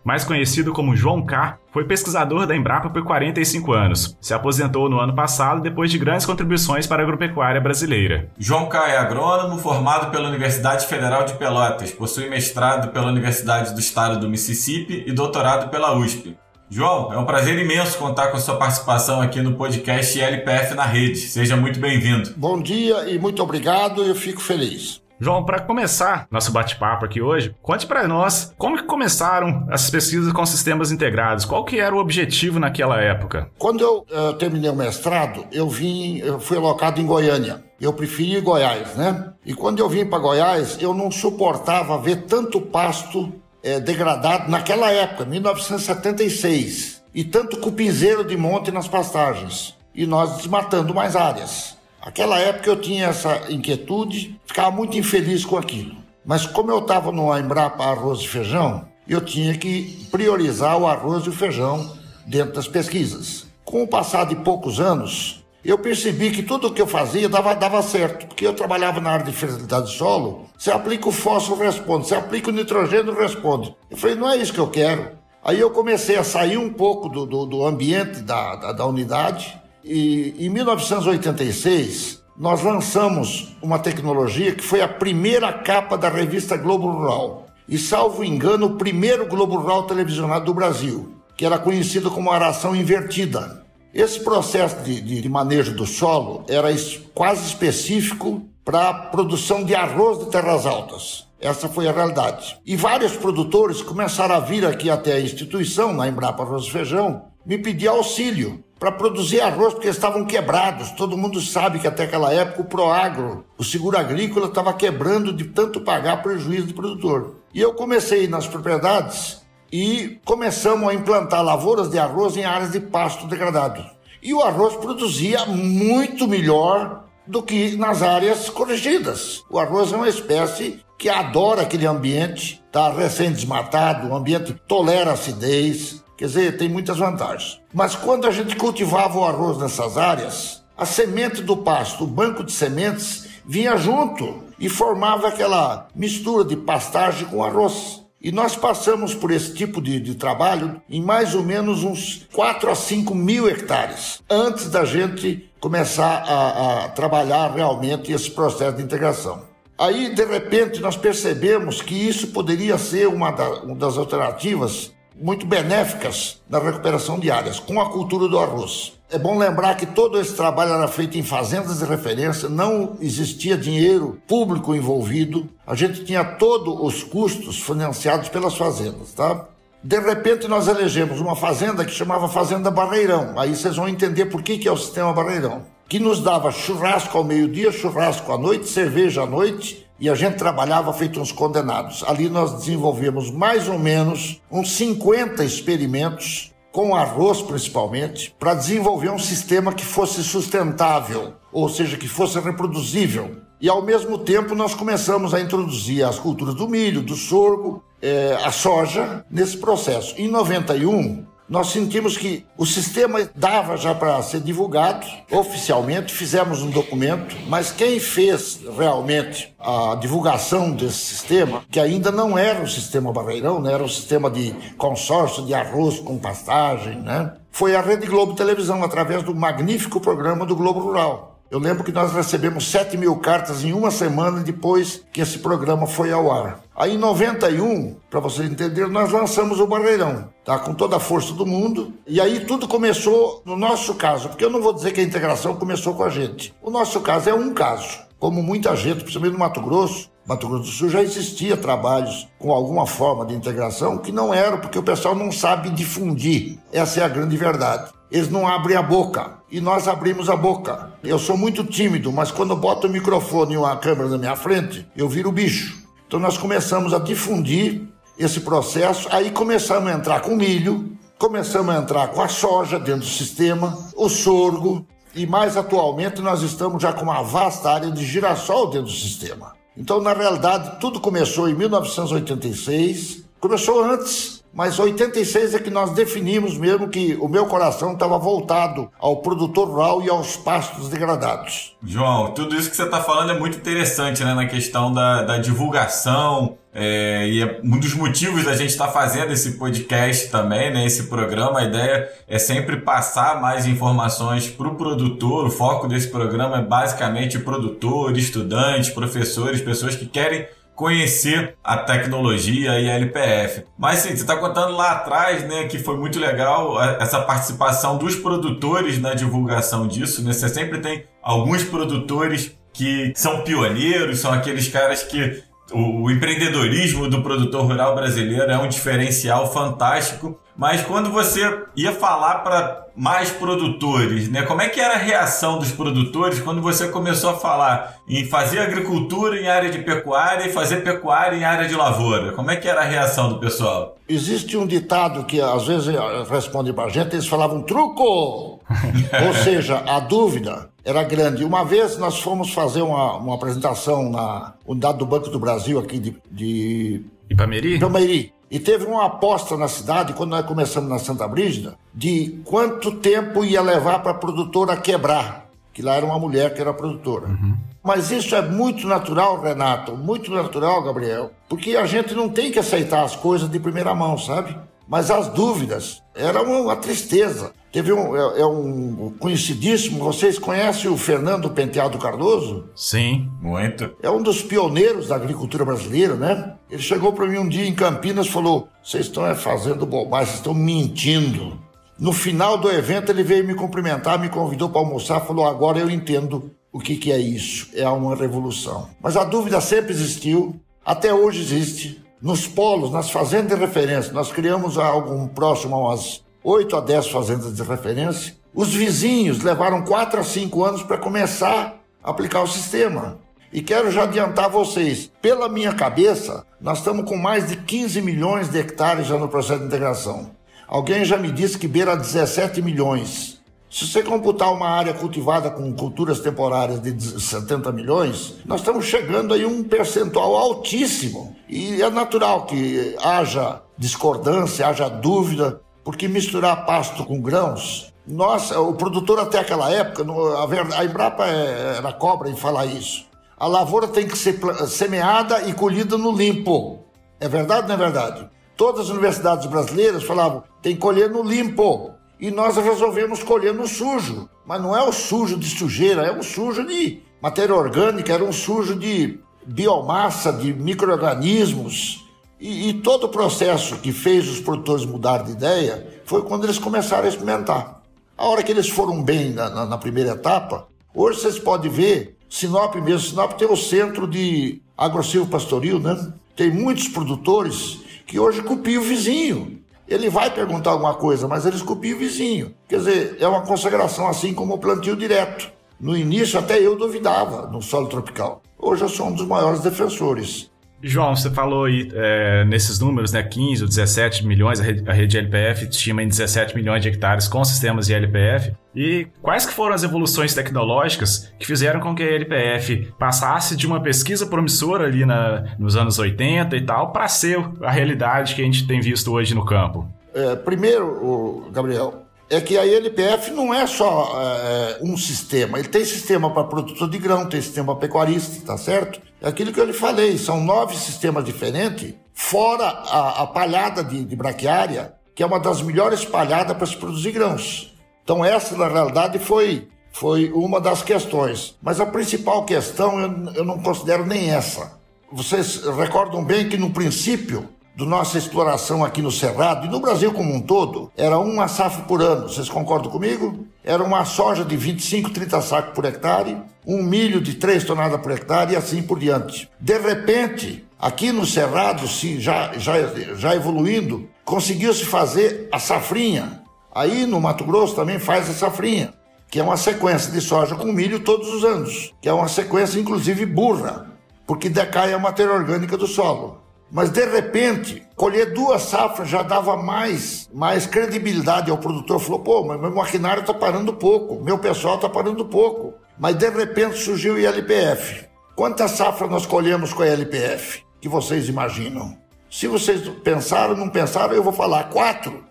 mais 0.05 0.23
conhecido 0.23 0.73
como 0.73 0.95
João 0.95 1.27
K, 1.27 1.59
foi 1.73 1.87
pesquisador 1.87 2.47
da 2.47 2.55
Embrapa 2.55 2.89
por 2.89 3.03
45 3.03 3.73
anos. 3.73 4.17
Se 4.21 4.33
aposentou 4.33 4.89
no 4.89 5.01
ano 5.01 5.13
passado 5.13 5.61
depois 5.61 5.91
de 5.91 5.99
grandes 5.99 6.25
contribuições 6.25 6.87
para 6.87 7.03
a 7.03 7.05
agropecuária 7.05 7.61
brasileira. 7.61 8.31
João 8.39 8.69
K 8.69 8.91
é 8.91 8.97
agrônomo 8.97 9.59
formado 9.59 10.13
pela 10.13 10.29
Universidade 10.29 10.87
Federal 10.87 11.25
de 11.25 11.35
Pelotas, 11.35 11.91
possui 11.91 12.31
mestrado 12.31 12.93
pela 12.93 13.09
Universidade 13.09 13.75
do 13.75 13.81
Estado 13.81 14.21
do 14.21 14.29
Mississippi 14.29 15.03
e 15.05 15.11
doutorado 15.11 15.69
pela 15.69 15.99
USP. 15.99 16.37
João, 16.75 17.13
é 17.13 17.17
um 17.17 17.25
prazer 17.25 17.57
imenso 17.57 17.97
contar 17.97 18.33
com 18.33 18.37
a 18.37 18.41
sua 18.41 18.57
participação 18.57 19.21
aqui 19.21 19.41
no 19.41 19.55
podcast 19.55 20.21
LPF 20.21 20.75
na 20.75 20.83
Rede. 20.85 21.19
Seja 21.19 21.57
muito 21.57 21.79
bem-vindo. 21.79 22.35
Bom 22.37 22.61
dia 22.61 23.09
e 23.09 23.17
muito 23.17 23.41
obrigado, 23.41 24.03
eu 24.03 24.13
fico 24.13 24.41
feliz. 24.41 25.01
João, 25.21 25.45
para 25.45 25.61
começar 25.61 26.27
nosso 26.29 26.51
bate-papo 26.51 27.05
aqui 27.05 27.23
hoje, 27.23 27.55
conte 27.63 27.87
para 27.87 28.09
nós 28.09 28.53
como 28.59 28.77
que 28.77 28.83
começaram 28.83 29.69
essas 29.71 29.89
pesquisas 29.89 30.33
com 30.33 30.45
sistemas 30.45 30.91
integrados. 30.91 31.45
Qual 31.45 31.65
que 31.65 31.79
era 31.79 31.95
o 31.95 32.01
objetivo 32.01 32.59
naquela 32.59 33.01
época? 33.01 33.49
Quando 33.57 33.81
eu 33.81 33.99
uh, 34.11 34.33
terminei 34.33 34.69
o 34.69 34.75
mestrado, 34.75 35.47
eu 35.53 35.69
vim, 35.69 36.19
eu 36.19 36.41
fui 36.41 36.57
alocado 36.57 37.01
em 37.01 37.07
Goiânia 37.07 37.63
Eu 37.81 37.93
preferi 37.93 38.41
Goiás, 38.41 38.97
né? 38.97 39.33
E 39.47 39.55
quando 39.55 39.79
eu 39.79 39.89
vim 39.89 40.05
para 40.05 40.19
Goiás, 40.19 40.77
eu 40.81 40.93
não 40.93 41.09
suportava 41.09 41.97
ver 41.99 42.23
tanto 42.23 42.61
pasto 42.61 43.33
é, 43.65 43.81
degradado 43.81 44.51
naquela 44.51 44.93
época, 44.93 45.25
1976, 45.25 47.03
e 47.15 47.25
tanto 47.25 47.57
cupinzeiro 47.57 48.23
de 48.23 48.37
monte 48.37 48.71
nas 48.71 48.87
pastagens, 48.87 49.75
e 49.95 50.07
nós 50.07 50.37
desmatando 50.37 50.95
mais 50.95 51.17
áreas. 51.17 51.77
Aquela 52.03 52.39
época 52.39 52.69
eu 52.69 52.79
tinha 52.79 53.07
essa 53.07 53.51
inquietude, 53.51 54.39
ficava 54.45 54.71
muito 54.71 54.99
infeliz 54.99 55.45
com 55.45 55.57
aquilo. 55.57 55.97
Mas 56.25 56.45
como 56.45 56.71
eu 56.71 56.81
estava 56.81 57.11
no 57.11 57.37
Embrapa 57.37 57.85
Arroz 57.85 58.21
e 58.21 58.29
Feijão, 58.29 58.87
eu 59.09 59.23
tinha 59.23 59.57
que 59.57 60.07
priorizar 60.11 60.79
o 60.79 60.87
arroz 60.87 61.25
e 61.25 61.29
o 61.29 61.33
feijão 61.33 61.97
dentro 62.27 62.55
das 62.55 62.69
pesquisas. 62.69 63.47
Com 63.65 63.83
o 63.83 63.89
passar 63.89 64.25
de 64.27 64.37
poucos 64.37 64.81
anos, 64.81 65.44
eu 65.71 65.79
percebi 65.79 66.31
que 66.31 66.43
tudo 66.43 66.69
o 66.69 66.73
que 66.73 66.83
eu 66.83 66.87
fazia 66.87 67.29
dava, 67.29 67.55
dava 67.55 67.83
certo, 67.83 68.27
porque 68.27 68.47
eu 68.47 68.53
trabalhava 68.53 69.01
na 69.01 69.11
área 69.11 69.25
de 69.25 69.33
fertilidade 69.33 69.87
do 69.87 69.91
solo. 69.91 70.47
Você 70.59 70.71
aplica 70.71 71.09
o 71.09 71.13
fósforo, 71.13 71.61
responde. 71.61 72.07
Você 72.07 72.15
aplica 72.15 72.51
o 72.51 72.53
nitrogênio, 72.53 73.15
responde. 73.15 73.75
Eu 73.91 73.97
falei, 73.97 74.15
não 74.15 74.29
é 74.29 74.37
isso 74.37 74.53
que 74.53 74.61
eu 74.61 74.69
quero. 74.69 75.13
Aí 75.43 75.59
eu 75.59 75.71
comecei 75.71 76.17
a 76.17 76.25
sair 76.25 76.59
um 76.59 76.73
pouco 76.73 77.09
do, 77.09 77.25
do, 77.25 77.47
do 77.47 77.67
ambiente 77.67 78.21
da, 78.21 78.57
da, 78.57 78.73
da 78.73 78.87
unidade. 78.87 79.59
E 79.83 80.35
em 80.39 80.49
1986, 80.49 82.23
nós 82.37 82.63
lançamos 82.63 83.55
uma 83.63 83.79
tecnologia 83.79 84.55
que 84.55 84.65
foi 84.65 84.81
a 84.81 84.89
primeira 84.89 85.53
capa 85.53 85.97
da 85.97 86.09
revista 86.09 86.57
Globo 86.57 86.91
Rural. 86.91 87.47
E, 87.69 87.79
salvo 87.79 88.23
engano, 88.23 88.67
o 88.67 88.77
primeiro 88.77 89.27
Globo 89.27 89.57
Rural 89.57 89.85
televisionado 89.85 90.45
do 90.45 90.55
Brasil, 90.55 91.15
que 91.37 91.47
era 91.47 91.59
conhecido 91.59 92.11
como 92.11 92.31
aração 92.31 92.77
invertida. 92.77 93.64
Esse 93.95 94.19
processo 94.19 94.83
de, 94.83 95.01
de, 95.01 95.21
de 95.21 95.29
manejo 95.29 95.73
do 95.73 95.87
solo 95.87 96.45
era 96.49 96.67
quase 97.15 97.47
específico 97.47 98.43
para 98.65 98.89
a 98.89 98.95
produção 98.95 99.63
de 99.63 99.73
arroz 99.73 100.19
de 100.19 100.31
terras 100.33 100.67
altas. 100.67 101.29
Essa 101.41 101.69
foi 101.69 101.87
a 101.87 101.93
realidade. 101.93 102.59
E 102.67 102.75
vários 102.75 103.17
produtores 103.17 103.83
começaram 103.83 104.35
a 104.35 104.41
vir 104.41 104.67
aqui 104.67 104.91
até 104.91 105.13
a 105.13 105.21
instituição, 105.21 105.93
na 105.93 106.09
Embrapa 106.09 106.43
Arroz 106.43 106.65
e 106.65 106.73
Feijão, 106.73 107.27
me 107.47 107.57
pedir 107.57 107.87
auxílio 107.87 108.65
para 108.81 108.91
produzir 108.91 109.41
arroz, 109.41 109.75
porque 109.75 109.89
estavam 109.89 110.25
quebrados. 110.25 110.91
Todo 110.91 111.17
mundo 111.17 111.41
sabe 111.41 111.79
que 111.79 111.87
até 111.87 112.03
aquela 112.03 112.33
época 112.33 112.63
o 112.63 112.65
Proagro, 112.65 113.45
o 113.57 113.63
seguro 113.63 113.97
agrícola, 113.97 114.49
estava 114.49 114.75
quebrando 114.75 115.33
de 115.33 115.45
tanto 115.45 115.83
pagar 115.83 116.21
prejuízo 116.21 116.67
do 116.67 116.75
produtor. 116.75 117.37
E 117.55 117.61
eu 117.61 117.75
comecei 117.75 118.27
nas 118.27 118.49
propriedades 118.49 119.44
e 119.77 120.21
começamos 120.25 120.89
a 120.89 120.95
implantar 120.95 121.43
lavouras 121.43 121.91
de 121.91 121.99
arroz 121.99 122.37
em 122.37 122.45
áreas 122.45 122.71
de 122.71 122.79
pasto 122.79 123.27
degradado. 123.27 123.85
E 124.23 124.33
o 124.33 124.41
arroz 124.41 124.77
produzia 124.77 125.45
muito 125.47 126.29
melhor 126.29 127.07
do 127.27 127.43
que 127.43 127.77
nas 127.77 128.01
áreas 128.01 128.49
corrigidas. 128.49 129.43
O 129.51 129.59
arroz 129.59 129.93
é 129.93 129.97
uma 129.97 130.09
espécie 130.09 130.79
que 130.97 131.09
adora 131.09 131.63
aquele 131.63 131.89
ambiente, 131.89 132.63
está 132.65 132.89
recém-desmatado, 132.93 134.07
o 134.07 134.15
ambiente 134.15 134.55
tolera 134.69 135.11
acidez, 135.11 136.05
quer 136.17 136.27
dizer, 136.27 136.57
tem 136.57 136.69
muitas 136.69 136.99
vantagens. 136.99 137.61
Mas 137.73 137.97
quando 137.97 138.29
a 138.29 138.31
gente 138.31 138.55
cultivava 138.55 139.19
o 139.19 139.25
arroz 139.25 139.59
nessas 139.59 139.99
áreas, 139.99 140.65
a 140.77 140.87
semente 140.87 141.43
do 141.43 141.57
pasto, 141.57 142.05
o 142.05 142.07
banco 142.07 142.45
de 142.45 142.53
sementes, 142.53 143.27
vinha 143.45 143.77
junto 143.77 144.45
e 144.57 144.69
formava 144.69 145.27
aquela 145.27 145.89
mistura 145.97 146.45
de 146.45 146.55
pastagem 146.55 147.27
com 147.27 147.43
arroz. 147.43 148.04
E 148.25 148.33
nós 148.33 148.57
passamos 148.57 149.15
por 149.15 149.31
esse 149.31 149.53
tipo 149.53 149.83
de, 149.83 150.01
de, 150.01 150.15
trabalho 150.15 150.81
em 150.89 151.03
mais 151.03 151.35
ou 151.35 151.43
menos 151.43 151.85
uns 151.85 152.27
4 152.33 152.71
a 152.71 152.75
5 152.75 153.15
mil 153.15 153.47
hectares, 153.47 154.23
antes 154.31 154.71
da 154.71 154.83
gente 154.87 155.51
começar 155.61 156.25
a, 156.27 156.85
a 156.85 156.89
trabalhar 156.89 157.53
realmente 157.53 158.11
esse 158.11 158.31
processo 158.31 158.79
de 158.79 158.83
integração. 158.83 159.43
Aí, 159.77 160.15
de 160.15 160.25
repente, 160.25 160.81
nós 160.81 160.97
percebemos 160.97 161.83
que 161.83 161.95
isso 161.95 162.29
poderia 162.29 162.79
ser 162.79 163.09
uma, 163.09 163.31
da, 163.31 163.63
uma 163.63 163.75
das 163.75 163.99
alternativas 163.99 164.94
muito 165.21 165.47
benéficas 165.47 166.41
na 166.49 166.59
recuperação 166.59 167.19
de 167.19 167.31
áreas, 167.31 167.59
com 167.61 167.81
a 167.81 167.91
cultura 167.91 168.29
do 168.29 168.39
arroz. 168.39 168.95
É 169.11 169.19
bom 169.19 169.39
lembrar 169.39 169.77
que 169.77 169.87
todo 169.87 170.19
esse 170.19 170.35
trabalho 170.35 170.73
era 170.73 170.89
feito 170.89 171.17
em 171.17 171.23
fazendas 171.23 171.79
de 171.79 171.85
referência, 171.85 172.49
não 172.49 172.97
existia 173.01 173.57
dinheiro 173.57 174.21
público 174.27 174.75
envolvido, 174.75 175.49
a 175.67 175.75
gente 175.75 176.05
tinha 176.05 176.25
todos 176.25 176.77
os 176.81 177.05
custos 177.05 177.61
financiados 177.61 178.29
pelas 178.29 178.57
fazendas, 178.57 179.13
tá? 179.13 179.47
De 179.85 180.01
repente 180.01 180.49
nós 180.49 180.67
elegemos 180.67 181.21
uma 181.21 181.37
fazenda 181.37 181.85
que 181.85 181.93
chamava 181.93 182.27
Fazenda 182.27 182.71
Barreirão. 182.71 183.39
Aí 183.39 183.55
vocês 183.55 183.77
vão 183.77 183.87
entender 183.87 184.25
por 184.27 184.43
que, 184.43 184.57
que 184.57 184.67
é 184.67 184.73
o 184.73 184.79
sistema 184.79 185.13
Barreirão. 185.13 185.63
Que 185.87 185.99
nos 185.99 186.21
dava 186.21 186.51
churrasco 186.51 187.19
ao 187.19 187.23
meio-dia, 187.23 187.71
churrasco 187.71 188.33
à 188.33 188.39
noite, 188.39 188.67
cerveja 188.67 189.25
à 189.25 189.27
noite, 189.27 189.84
e 189.99 190.09
a 190.09 190.15
gente 190.15 190.37
trabalhava 190.37 190.93
feito 190.93 191.21
uns 191.21 191.33
condenados. 191.33 192.05
Ali 192.07 192.29
nós 192.29 192.53
desenvolvemos 192.55 193.31
mais 193.31 193.69
ou 193.69 193.79
menos 193.79 194.41
uns 194.51 194.73
50 194.73 195.45
experimentos 195.45 196.55
com 196.75 196.97
arroz 196.97 197.41
principalmente, 197.41 198.35
para 198.37 198.53
desenvolver 198.53 199.09
um 199.09 199.19
sistema 199.19 199.73
que 199.73 199.85
fosse 199.85 200.25
sustentável, 200.25 201.35
ou 201.53 201.69
seja, 201.69 201.97
que 201.97 202.09
fosse 202.09 202.37
reproduzível. 202.41 203.37
E 203.61 203.69
ao 203.69 203.81
mesmo 203.81 204.19
tempo 204.19 204.57
nós 204.57 204.75
começamos 204.75 205.33
a 205.33 205.41
introduzir 205.41 206.05
as 206.05 206.19
culturas 206.19 206.57
do 206.57 206.69
milho, 206.69 207.01
do 207.01 207.15
sorgo, 207.15 207.81
é, 208.03 208.37
a 208.45 208.51
soja 208.51 209.25
nesse 209.31 209.57
processo. 209.57 210.17
Em 210.19 210.27
91, 210.27 211.25
nós 211.49 211.69
sentimos 211.69 212.17
que 212.17 212.47
o 212.57 212.65
sistema 212.65 213.29
dava 213.35 213.77
já 213.77 213.95
para 213.95 214.23
ser 214.23 214.41
divulgado 214.41 215.07
oficialmente, 215.31 216.13
fizemos 216.13 216.63
um 216.63 216.71
documento, 216.71 217.37
mas 217.47 217.71
quem 217.71 218.01
fez 218.01 218.61
realmente 218.77 219.55
a 219.59 219.95
divulgação 219.97 220.71
desse 220.71 220.99
sistema, 220.99 221.63
que 221.71 221.79
ainda 221.79 222.11
não 222.11 222.39
era 222.39 222.63
o 222.63 222.69
sistema 222.69 223.13
Barreirão, 223.13 223.61
né, 223.61 223.73
era 223.73 223.85
o 223.85 223.89
sistema 223.89 224.31
de 224.31 224.53
consórcio 224.79 225.45
de 225.45 225.53
arroz 225.53 226.01
com 226.01 226.19
pastagem, 226.19 226.97
né, 227.01 227.35
foi 227.51 227.77
a 227.77 227.81
Rede 227.81 228.07
Globo 228.07 228.35
Televisão, 228.35 228.83
através 228.83 229.23
do 229.23 229.35
magnífico 229.35 230.01
programa 230.01 230.45
do 230.45 230.57
Globo 230.57 230.81
Rural. 230.81 231.34
Eu 231.51 231.59
lembro 231.59 231.85
que 231.85 231.93
nós 231.93 232.13
recebemos 232.13 232.69
7 232.71 232.97
mil 232.97 233.17
cartas 233.17 233.63
em 233.65 233.73
uma 233.73 233.91
semana 233.91 234.41
depois 234.41 235.03
que 235.13 235.21
esse 235.21 235.39
programa 235.39 235.87
foi 235.87 236.11
ao 236.11 236.33
ar. 236.33 236.61
Aí 236.75 236.95
em 236.95 236.99
91, 236.99 237.97
para 238.11 238.19
vocês 238.19 238.51
entenderem, 238.51 238.91
nós 238.91 239.13
lançamos 239.13 239.61
o 239.61 239.67
Barreirão, 239.67 240.29
tá? 240.45 240.59
Com 240.59 240.75
toda 240.75 240.97
a 240.97 241.01
força 241.01 241.33
do 241.33 241.47
mundo. 241.47 241.93
E 242.07 242.21
aí 242.21 242.41
tudo 242.41 242.67
começou 242.67 243.43
no 243.45 243.57
nosso 243.57 243.95
caso, 243.95 244.29
porque 244.29 244.45
eu 244.45 244.51
não 244.51 244.61
vou 244.61 244.73
dizer 244.73 244.93
que 244.93 245.01
a 245.01 245.05
integração 245.05 245.55
começou 245.55 245.95
com 245.95 246.03
a 246.03 246.09
gente. 246.09 246.55
O 246.63 246.71
nosso 246.71 247.01
caso 247.01 247.31
é 247.31 247.35
um 247.35 247.55
caso. 247.55 247.99
Como 248.19 248.43
muita 248.43 248.75
gente, 248.75 249.03
principalmente 249.03 249.35
no 249.35 249.39
Mato 249.39 249.61
Grosso, 249.61 250.11
Mato 250.27 250.49
Grosso 250.49 250.65
do 250.65 250.71
Sul 250.71 250.89
já 250.89 251.03
existia 251.03 251.57
trabalhos 251.57 252.27
com 252.39 252.51
alguma 252.51 252.87
forma 252.87 253.27
de 253.27 253.35
integração 253.35 253.99
que 253.99 254.11
não 254.11 254.33
eram, 254.33 254.59
porque 254.59 254.79
o 254.79 254.83
pessoal 254.83 255.15
não 255.15 255.31
sabe 255.31 255.69
difundir. 255.69 256.59
Essa 256.73 257.01
é 257.01 257.05
a 257.05 257.09
grande 257.09 257.37
verdade. 257.37 257.93
Eles 258.15 258.31
não 258.31 258.47
abrem 258.47 258.77
a 258.77 258.83
boca 258.83 259.39
e 259.51 259.61
nós 259.61 259.89
abrimos 259.89 260.31
a 260.31 260.37
boca. 260.37 260.93
Eu 261.03 261.19
sou 261.19 261.37
muito 261.37 261.65
tímido, 261.65 262.13
mas 262.13 262.31
quando 262.31 262.51
eu 262.51 262.57
boto 262.57 262.87
o 262.87 262.91
microfone 262.91 263.55
e 263.55 263.57
uma 263.57 263.77
câmera 263.77 264.09
na 264.09 264.17
minha 264.17 264.37
frente, 264.37 264.87
eu 264.97 265.09
viro 265.09 265.33
bicho. 265.33 265.83
Então 266.07 266.21
nós 266.21 266.39
começamos 266.39 266.95
a 266.95 267.01
difundir 267.01 267.89
esse 268.17 268.43
processo, 268.43 269.09
aí 269.11 269.33
começamos 269.33 269.91
a 269.91 269.95
entrar 269.95 270.21
com 270.21 270.37
milho, 270.37 270.97
começamos 271.19 271.75
a 271.75 271.79
entrar 271.79 272.07
com 272.13 272.23
a 272.23 272.29
soja 272.29 272.79
dentro 272.79 273.01
do 273.01 273.07
sistema, 273.07 273.77
o 273.97 274.09
sorgo, 274.09 274.87
e 275.13 275.27
mais 275.27 275.57
atualmente 275.57 276.23
nós 276.23 276.41
estamos 276.43 276.81
já 276.81 276.93
com 276.93 277.03
uma 277.03 277.21
vasta 277.21 277.69
área 277.69 277.91
de 277.91 278.07
girassol 278.07 278.69
dentro 278.69 278.93
do 278.93 278.97
sistema. 278.97 279.55
Então, 279.77 280.01
na 280.01 280.13
realidade, 280.13 280.79
tudo 280.79 281.01
começou 281.01 281.49
em 281.49 281.55
1986, 281.55 283.25
começou 283.41 283.83
antes, 283.83 284.44
mas 284.55 284.79
86 284.79 285.55
é 285.55 285.59
que 285.59 285.71
nós 285.71 285.91
definimos 285.91 286.57
mesmo 286.57 286.89
que 286.89 287.17
o 287.21 287.29
meu 287.29 287.47
coração 287.47 287.93
estava 287.93 288.19
voltado 288.19 288.91
ao 288.99 289.17
produtor 289.17 289.69
rural 289.69 290.03
e 290.03 290.09
aos 290.09 290.37
pastos 290.37 290.89
degradados. 290.89 291.77
João, 291.83 292.33
tudo 292.33 292.55
isso 292.55 292.71
que 292.71 292.77
você 292.77 292.85
está 292.85 293.01
falando 293.01 293.33
é 293.33 293.39
muito 293.39 293.59
interessante, 293.59 294.23
né, 294.23 294.35
na 294.35 294.47
questão 294.47 294.93
da, 294.93 295.23
da 295.23 295.39
divulgação, 295.39 296.57
é, 296.77 297.29
e 297.29 297.41
é 297.41 297.61
um 297.63 297.79
dos 297.79 297.95
motivos 297.95 298.45
da 298.45 298.57
gente 298.57 298.71
estar 298.71 298.89
tá 298.89 298.93
fazendo 298.93 299.33
esse 299.33 299.53
podcast 299.53 300.29
também, 300.29 300.73
né, 300.73 300.85
esse 300.85 301.05
programa. 301.05 301.61
A 301.61 301.65
ideia 301.65 302.11
é 302.27 302.37
sempre 302.37 302.79
passar 302.79 303.41
mais 303.41 303.65
informações 303.65 304.49
para 304.49 304.67
o 304.67 304.75
produtor. 304.75 305.47
O 305.47 305.51
foco 305.51 305.87
desse 305.87 306.09
programa 306.09 306.59
é 306.59 306.63
basicamente 306.63 307.39
produtor, 307.39 308.17
estudantes, 308.19 308.91
professores, 308.91 309.61
pessoas 309.61 309.95
que 309.95 310.07
querem 310.07 310.47
conhecer 310.75 311.57
a 311.63 311.77
tecnologia 311.77 312.79
e 312.81 312.91
a 312.91 312.95
LPF. 312.95 313.65
Mas 313.79 314.01
sim, 314.01 314.09
você 314.09 314.23
está 314.23 314.37
contando 314.37 314.77
lá 314.77 314.93
atrás, 314.93 315.45
né, 315.45 315.65
que 315.65 315.79
foi 315.79 315.97
muito 315.97 316.19
legal 316.19 316.83
essa 317.01 317.21
participação 317.23 317.97
dos 317.97 318.17
produtores 318.17 318.99
na 319.01 319.15
divulgação 319.15 319.87
disso, 319.87 320.25
né? 320.25 320.33
Você 320.33 320.49
sempre 320.49 320.81
tem 320.81 321.05
alguns 321.23 321.63
produtores 321.63 322.57
que 322.73 323.13
são 323.15 323.43
pioneiros, 323.43 324.19
são 324.19 324.33
aqueles 324.33 324.69
caras 324.69 325.03
que 325.03 325.43
O, 325.73 326.05
o 326.05 326.11
empreendedorismo 326.11 327.09
do 327.09 327.23
produtor 327.23 327.65
rural 327.65 327.95
brasileiro 327.95 328.51
é 328.51 328.59
um 328.59 328.69
diferencial 328.69 329.51
fantástico 329.51 330.39
mas 330.57 330.83
quando 330.83 331.11
você 331.11 331.41
ia 331.77 331.93
falar 331.93 332.37
para 332.39 332.85
mais 332.97 333.31
produtores, 333.31 334.29
né? 334.29 334.43
Como 334.43 334.63
é 334.63 334.69
que 334.69 334.81
era 334.81 334.95
a 334.95 334.99
reação 334.99 335.59
dos 335.59 335.73
produtores 335.73 336.39
quando 336.41 336.63
você 336.63 336.89
começou 336.89 337.31
a 337.31 337.35
falar 337.35 337.97
em 338.09 338.25
fazer 338.25 338.61
agricultura 338.61 339.41
em 339.41 339.49
área 339.49 339.69
de 339.69 339.79
pecuária 339.79 340.47
e 340.47 340.53
fazer 340.53 340.85
pecuária 340.85 341.37
em 341.37 341.45
área 341.45 341.67
de 341.67 341.75
lavoura? 341.75 342.33
Como 342.33 342.51
é 342.51 342.57
que 342.57 342.69
era 342.69 342.83
a 342.83 342.85
reação 342.85 343.29
do 343.29 343.41
pessoal? 343.41 343.97
Existe 344.09 344.57
um 344.57 344.67
ditado 344.67 345.25
que 345.25 345.41
às 345.41 345.67
vezes 345.67 345.93
responde 346.31 346.73
para 346.73 346.85
a 346.85 346.89
gente, 346.89 347.15
eles 347.15 347.27
falavam 347.27 347.63
truco! 347.63 348.61
Ou 349.27 349.35
seja, 349.43 349.83
a 349.87 349.99
dúvida 349.99 350.71
era 350.85 351.03
grande. 351.03 351.45
Uma 351.45 351.65
vez 351.65 351.99
nós 351.99 352.21
fomos 352.21 352.53
fazer 352.53 352.83
uma, 352.83 353.17
uma 353.17 353.35
apresentação 353.35 354.11
na 354.11 354.55
unidade 354.65 354.99
do 354.99 355.07
Banco 355.07 355.31
do 355.31 355.39
Brasil 355.39 355.79
aqui 355.79 355.99
de, 355.99 356.17
de 356.31 357.05
Ipameri? 357.29 357.75
Ipameri. 357.75 358.33
E 358.55 358.61
teve 358.61 358.85
uma 358.85 359.07
aposta 359.07 359.57
na 359.57 359.67
cidade, 359.67 360.13
quando 360.13 360.31
nós 360.31 360.47
começamos 360.47 360.89
na 360.89 361.01
Santa 361.01 361.27
Brígida, 361.27 361.77
de 361.93 362.41
quanto 362.45 362.93
tempo 362.93 363.45
ia 363.45 363.61
levar 363.61 363.99
para 363.99 364.13
a 364.13 364.15
produtora 364.15 364.77
quebrar. 364.77 365.51
Que 365.73 365.83
lá 365.83 365.97
era 365.97 366.07
uma 366.07 366.21
mulher 366.21 366.55
que 366.55 366.61
era 366.61 366.73
produtora. 366.73 367.27
Uhum. 367.27 367.57
Mas 367.83 368.13
isso 368.13 368.33
é 368.37 368.41
muito 368.41 368.87
natural, 368.87 369.41
Renato, 369.41 369.97
muito 369.97 370.31
natural, 370.31 370.85
Gabriel, 370.85 371.33
porque 371.49 371.77
a 371.77 371.85
gente 371.85 372.15
não 372.15 372.29
tem 372.29 372.53
que 372.53 372.61
aceitar 372.61 373.03
as 373.03 373.17
coisas 373.17 373.51
de 373.51 373.59
primeira 373.59 373.93
mão, 373.93 374.17
sabe? 374.17 374.57
Mas 374.89 375.11
as 375.11 375.29
dúvidas 375.29 376.03
eram 376.15 376.63
uma 376.63 376.77
tristeza. 376.77 377.53
Teve 377.75 377.93
um, 377.93 378.17
é, 378.17 378.41
é, 378.41 378.47
um 378.47 379.13
conhecidíssimo, 379.19 379.99
vocês 380.05 380.39
conhecem 380.39 380.89
o 380.89 380.97
Fernando 380.97 381.51
Penteado 381.51 381.99
Cardoso? 381.99 382.69
Sim, 382.77 383.29
muito. 383.43 383.91
É 384.01 384.09
um 384.09 384.23
dos 384.23 384.43
pioneiros 384.43 385.09
da 385.09 385.17
agricultura 385.17 385.65
brasileira, 385.65 386.15
né? 386.15 386.55
Ele 386.71 386.81
chegou 386.81 387.13
para 387.13 387.27
mim 387.27 387.39
um 387.39 387.49
dia 387.49 387.67
em 387.67 387.75
Campinas 387.75 388.27
e 388.27 388.31
falou: 388.31 388.69
Vocês 388.81 389.07
estão 389.07 389.27
é, 389.27 389.35
fazendo 389.35 389.85
bobagem, 389.85 390.27
vocês 390.27 390.39
estão 390.39 390.55
mentindo. 390.55 391.59
No 391.99 392.13
final 392.13 392.59
do 392.59 392.71
evento, 392.71 393.11
ele 393.11 393.25
veio 393.25 393.45
me 393.45 393.55
cumprimentar, 393.55 394.21
me 394.21 394.29
convidou 394.29 394.69
para 394.69 394.81
almoçar, 394.81 395.21
falou: 395.21 395.45
Agora 395.45 395.81
eu 395.81 395.91
entendo 395.91 396.53
o 396.73 396.79
que, 396.79 396.97
que 396.97 397.11
é 397.11 397.19
isso. 397.19 397.71
É 397.75 397.89
uma 397.89 398.15
revolução. 398.15 398.89
Mas 399.03 399.17
a 399.17 399.25
dúvida 399.25 399.61
sempre 399.61 399.93
existiu, 399.93 400.61
até 400.85 401.13
hoje 401.13 401.41
existe. 401.41 402.04
Nos 402.25 402.47
polos, 402.47 402.91
nas 402.91 403.11
fazendas 403.11 403.59
de 403.59 403.63
referência, 403.63 404.11
nós 404.11 404.33
criamos 404.33 404.79
algo 404.79 405.29
próximo 405.29 405.77
a 405.77 405.79
umas 405.79 406.25
8 406.43 406.75
a 406.75 406.81
10 406.81 407.11
fazendas 407.11 407.55
de 407.55 407.63
referência. 407.63 408.35
Os 408.55 408.73
vizinhos 408.73 409.43
levaram 409.43 409.85
4 409.85 410.21
a 410.21 410.25
5 410.25 410.65
anos 410.65 410.83
para 410.83 410.97
começar 410.97 411.77
a 412.03 412.11
aplicar 412.11 412.41
o 412.41 412.47
sistema. 412.47 413.19
E 413.53 413.61
quero 413.61 413.91
já 413.91 414.05
adiantar 414.05 414.49
vocês, 414.49 415.13
pela 415.21 415.51
minha 415.51 415.75
cabeça, 415.75 416.47
nós 416.59 416.79
estamos 416.79 417.07
com 417.07 417.19
mais 417.19 417.47
de 417.47 417.59
15 417.59 418.01
milhões 418.01 418.49
de 418.49 418.59
hectares 418.59 419.07
já 419.07 419.19
no 419.19 419.29
processo 419.29 419.61
de 419.61 419.67
integração. 419.67 420.31
Alguém 420.67 421.05
já 421.05 421.19
me 421.19 421.31
disse 421.31 421.59
que 421.59 421.69
beira 421.69 421.95
17 421.95 422.63
milhões. 422.63 423.39
Se 423.75 423.89
você 423.89 424.05
computar 424.05 424.53
uma 424.53 424.69
área 424.69 424.95
cultivada 424.95 425.51
com 425.51 425.75
culturas 425.75 426.21
temporárias 426.21 426.81
de 426.81 427.21
70 427.21 427.73
milhões, 427.73 428.37
nós 428.47 428.61
estamos 428.61 428.85
chegando 428.85 429.35
aí 429.35 429.45
um 429.45 429.65
percentual 429.65 430.37
altíssimo. 430.37 431.35
E 431.49 431.83
é 431.83 431.91
natural 431.91 432.47
que 432.47 432.95
haja 433.03 433.63
discordância, 433.77 434.69
haja 434.69 434.89
dúvida, 434.89 435.61
porque 435.83 436.07
misturar 436.07 436.65
pasto 436.65 437.05
com 437.05 437.21
grãos, 437.21 437.93
nossa, 438.07 438.61
o 438.61 438.75
produtor 438.75 439.19
até 439.19 439.41
aquela 439.41 439.69
época, 439.73 440.05
a, 440.09 440.79
a 440.79 440.85
Embrapa 440.85 441.27
é, 441.27 441.79
era 441.79 441.93
cobra 441.93 442.31
em 442.31 442.37
falar 442.37 442.67
isso. 442.67 443.07
A 443.37 443.49
lavoura 443.49 443.89
tem 443.89 444.07
que 444.07 444.17
ser 444.17 444.39
semeada 444.69 445.49
e 445.49 445.53
colhida 445.53 445.99
no 445.99 446.13
limpo. 446.13 446.79
É 447.19 447.29
verdade 447.29 447.63
ou 447.63 447.69
não 447.71 447.75
é 447.75 447.79
verdade? 447.79 448.31
Todas 448.57 448.83
as 448.83 448.91
universidades 448.91 449.47
brasileiras 449.47 450.05
falavam, 450.05 450.45
tem 450.63 450.77
que 450.77 450.81
colher 450.81 451.11
no 451.11 451.25
limpo. 451.25 451.93
E 452.21 452.31
nós 452.31 452.57
resolvemos 452.57 453.23
colher 453.23 453.55
no 453.55 453.67
sujo. 453.67 454.29
Mas 454.47 454.61
não 454.61 454.77
é 454.77 454.83
o 454.83 454.93
sujo 454.93 455.37
de 455.37 455.49
sujeira, 455.49 456.03
é 456.03 456.13
um 456.13 456.23
sujo 456.23 456.67
de 456.67 457.01
matéria 457.21 457.55
orgânica, 457.55 458.13
era 458.13 458.25
um 458.25 458.33
sujo 458.33 458.75
de 458.75 459.19
biomassa, 459.47 460.33
de 460.33 460.53
micro-organismos. 460.53 462.05
E, 462.41 462.69
e, 462.69 462.75
todo 462.75 463.05
o 463.05 463.09
processo 463.09 463.77
que 463.79 463.93
fez 463.93 464.29
os 464.29 464.41
produtores 464.41 464.85
mudar 464.85 465.23
de 465.23 465.33
ideia 465.33 466.03
foi 466.05 466.23
quando 466.23 466.45
eles 466.45 466.59
começaram 466.59 467.05
a 467.05 467.09
experimentar. 467.09 467.83
A 468.17 468.27
hora 468.27 468.43
que 468.43 468.53
eles 468.53 468.69
foram 468.69 469.03
bem 469.03 469.31
na, 469.33 469.49
na, 469.49 469.67
na 469.67 469.79
primeira 469.79 470.11
etapa, 470.11 470.69
hoje 470.95 471.21
vocês 471.21 471.39
podem 471.39 471.71
ver, 471.71 472.17
Sinop 472.29 472.75
mesmo, 472.77 473.09
Sinop 473.09 473.33
tem 473.33 473.51
o 473.51 473.57
centro 473.57 474.07
de 474.07 474.61
agrosilvo 474.77 475.31
pastoril, 475.31 475.79
né? 475.79 476.13
Tem 476.37 476.51
muitos 476.51 476.89
produtores 476.89 477.81
que 478.07 478.19
hoje 478.19 478.43
copiam 478.43 478.83
o 478.83 478.85
vizinho. 478.85 479.64
Ele 479.87 480.09
vai 480.09 480.31
perguntar 480.31 480.71
alguma 480.71 480.95
coisa, 480.95 481.29
mas 481.29 481.45
eles 481.45 481.61
copiam 481.61 481.97
o 481.97 481.99
vizinho. 481.99 482.55
Quer 482.67 482.79
dizer, 482.79 483.17
é 483.21 483.29
uma 483.29 483.43
consagração 483.43 484.09
assim 484.09 484.33
como 484.33 484.55
o 484.55 484.59
plantio 484.59 484.97
direto. 484.97 485.53
No 485.79 485.97
início 485.97 486.39
até 486.39 486.59
eu 486.59 486.77
duvidava 486.77 487.47
no 487.49 487.61
solo 487.61 487.89
tropical. 487.89 488.43
Hoje 488.59 488.83
eu 488.83 488.89
sou 488.89 489.09
um 489.09 489.13
dos 489.13 489.27
maiores 489.27 489.61
defensores. 489.61 490.51
João, 490.87 491.17
você 491.17 491.31
falou 491.31 491.65
aí 491.65 491.91
é, 491.95 492.45
nesses 492.45 492.79
números, 492.79 493.11
né? 493.13 493.23
15 493.23 493.63
ou 493.63 493.69
17 493.69 494.27
milhões, 494.27 494.61
a 494.61 494.93
rede, 494.93 495.17
LPF 495.17 495.67
estima 495.69 496.03
em 496.03 496.09
17 496.09 496.55
milhões 496.55 496.83
de 496.83 496.89
hectares 496.89 497.27
com 497.27 497.43
sistemas 497.45 497.87
de 497.87 497.95
LPF. 497.95 498.53
E 498.75 499.07
quais 499.23 499.47
que 499.47 499.53
foram 499.53 499.75
as 499.75 499.83
evoluções 499.83 500.35
tecnológicas 500.35 501.33
que 501.39 501.47
fizeram 501.47 501.81
com 501.81 501.95
que 501.95 502.03
a 502.03 502.07
LPF 502.07 502.93
passasse 502.99 503.57
de 503.57 503.67
uma 503.67 503.81
pesquisa 503.81 504.27
promissora 504.27 504.85
ali 504.85 505.07
na, 505.07 505.57
nos 505.59 505.77
anos 505.77 505.99
80 505.99 506.55
e 506.57 506.61
tal 506.61 506.93
para 506.93 507.09
ser 507.09 507.39
a 507.63 507.71
realidade 507.71 508.35
que 508.35 508.43
a 508.43 508.45
gente 508.45 508.67
tem 508.67 508.81
visto 508.81 509.11
hoje 509.13 509.35
no 509.35 509.45
campo? 509.45 509.89
É, 510.13 510.37
primeiro, 510.37 511.49
Gabriel, 511.53 512.04
é 512.29 512.41
que 512.41 512.59
a 512.59 512.65
ILPF 512.65 513.31
não 513.31 513.53
é 513.53 513.67
só 513.67 514.13
é, 514.21 514.79
um 514.83 514.97
sistema. 514.97 515.59
Ele 515.59 515.69
tem 515.69 515.85
sistema 515.85 516.33
para 516.33 516.45
produtor 516.45 516.89
de 516.89 516.99
grão, 516.99 517.29
tem 517.29 517.41
sistema 517.41 517.77
pecuarista, 517.77 518.45
tá 518.45 518.57
certo? 518.57 519.01
É 519.21 519.29
aquilo 519.29 519.53
que 519.53 519.61
eu 519.61 519.65
lhe 519.65 519.73
falei, 519.73 520.19
são 520.19 520.43
nove 520.43 520.77
sistemas 520.77 521.25
diferentes, 521.25 521.95
fora 522.13 522.65
a, 522.65 523.23
a 523.23 523.27
palhada 523.27 523.83
de, 523.85 524.05
de 524.05 524.17
braquiária, 524.17 524.95
que 525.15 525.23
é 525.23 525.27
uma 525.27 525.39
das 525.39 525.63
melhores 525.63 526.05
palhadas 526.05 526.57
para 526.57 526.67
se 526.67 526.77
produzir 526.77 527.13
grãos. 527.13 527.75
Então 528.03 528.25
essa, 528.25 528.57
na 528.57 528.69
realidade, 528.69 529.19
foi, 529.19 529.69
foi 529.93 530.31
uma 530.33 530.61
das 530.61 530.83
questões. 530.83 531.57
Mas 531.63 531.81
a 531.81 531.87
principal 531.87 532.45
questão 532.45 533.01
eu, 533.01 533.35
eu 533.35 533.45
não 533.45 533.59
considero 533.61 534.05
nem 534.05 534.31
essa. 534.31 534.79
Vocês 535.13 535.63
recordam 535.79 536.25
bem 536.25 536.49
que 536.49 536.57
no 536.57 536.71
princípio 536.71 537.49
do 537.75 537.85
nossa 537.85 538.17
exploração 538.17 538.85
aqui 538.85 539.03
no 539.03 539.11
Cerrado 539.11 539.67
e 539.67 539.71
no 539.71 539.81
Brasil 539.81 540.13
como 540.13 540.33
um 540.33 540.41
todo, 540.41 540.93
era 540.97 541.19
uma 541.19 541.49
safra 541.49 541.85
por 541.85 542.01
ano. 542.01 542.29
Vocês 542.29 542.49
concordam 542.49 542.91
comigo? 542.91 543.47
Era 543.65 543.83
uma 543.83 544.05
soja 544.05 544.45
de 544.45 544.57
25, 544.57 545.11
30 545.11 545.43
sacos 545.43 545.75
por 545.75 545.85
hectare, 545.85 546.37
um 546.67 546.83
milho 546.83 547.21
de 547.21 547.35
3 547.35 547.65
toneladas 547.65 548.01
por 548.01 548.13
hectare 548.13 548.53
e 548.53 548.57
assim 548.57 548.83
por 548.83 548.99
diante. 548.99 549.51
De 549.61 549.77
repente, 549.79 550.65
aqui 550.79 551.11
no 551.11 551.27
Cerrado, 551.27 551.89
se 551.89 552.21
já, 552.21 552.53
já, 552.57 552.75
já 553.17 553.35
evoluindo, 553.35 554.09
conseguiu-se 554.25 554.85
fazer 554.85 555.49
a 555.51 555.59
safrinha. 555.59 556.43
Aí 556.73 557.07
no 557.07 557.21
Mato 557.21 557.45
Grosso 557.45 557.75
também 557.75 557.99
faz 557.99 558.31
a 558.31 558.33
safrinha, 558.33 558.95
que 559.31 559.41
é 559.41 559.43
uma 559.43 559.57
sequência 559.57 560.13
de 560.13 560.21
soja 560.21 560.55
com 560.55 560.73
milho 560.73 561.01
todos 561.01 561.33
os 561.33 561.45
anos, 561.45 561.93
que 562.01 562.09
é 562.09 562.13
uma 562.13 562.29
sequência 562.29 562.79
inclusive 562.79 563.27
burra, 563.27 563.91
porque 564.27 564.49
decai 564.49 564.93
a 564.93 564.99
matéria 564.99 565.33
orgânica 565.33 565.77
do 565.77 565.87
solo. 565.87 566.44
Mas 566.71 566.91
de 566.91 567.05
repente, 567.05 567.87
colher 567.95 568.33
duas 568.33 568.63
safras 568.63 569.09
já 569.09 569.23
dava 569.23 569.57
mais, 569.57 570.29
mais 570.33 570.67
credibilidade 570.67 571.51
ao 571.51 571.59
produtor. 571.59 572.01
Falou, 572.01 572.21
pô, 572.21 572.45
mas 572.45 572.61
meu 572.61 572.75
maquinário 572.75 573.21
está 573.21 573.33
parando 573.33 573.73
pouco, 573.75 574.23
meu 574.23 574.39
pessoal 574.39 574.77
está 574.77 574.89
parando 574.89 575.25
pouco. 575.25 575.75
Mas 575.99 576.17
de 576.17 576.29
repente 576.29 576.77
surgiu 576.77 577.15
o 577.15 577.19
ILPF. 577.19 578.07
Quantas 578.35 578.73
safras 578.73 579.09
nós 579.09 579.27
colhemos 579.27 579.73
com 579.73 579.83
a 579.83 579.89
ILPF? 579.89 580.65
Que 580.81 580.89
vocês 580.89 581.29
imaginam? 581.29 581.97
Se 582.29 582.49
vocês 582.49 582.89
pensaram, 583.05 583.57
não 583.57 583.69
pensaram, 583.69 584.13
eu 584.13 584.23
vou 584.23 584.33
falar 584.33 584.65
quatro. 584.71 585.25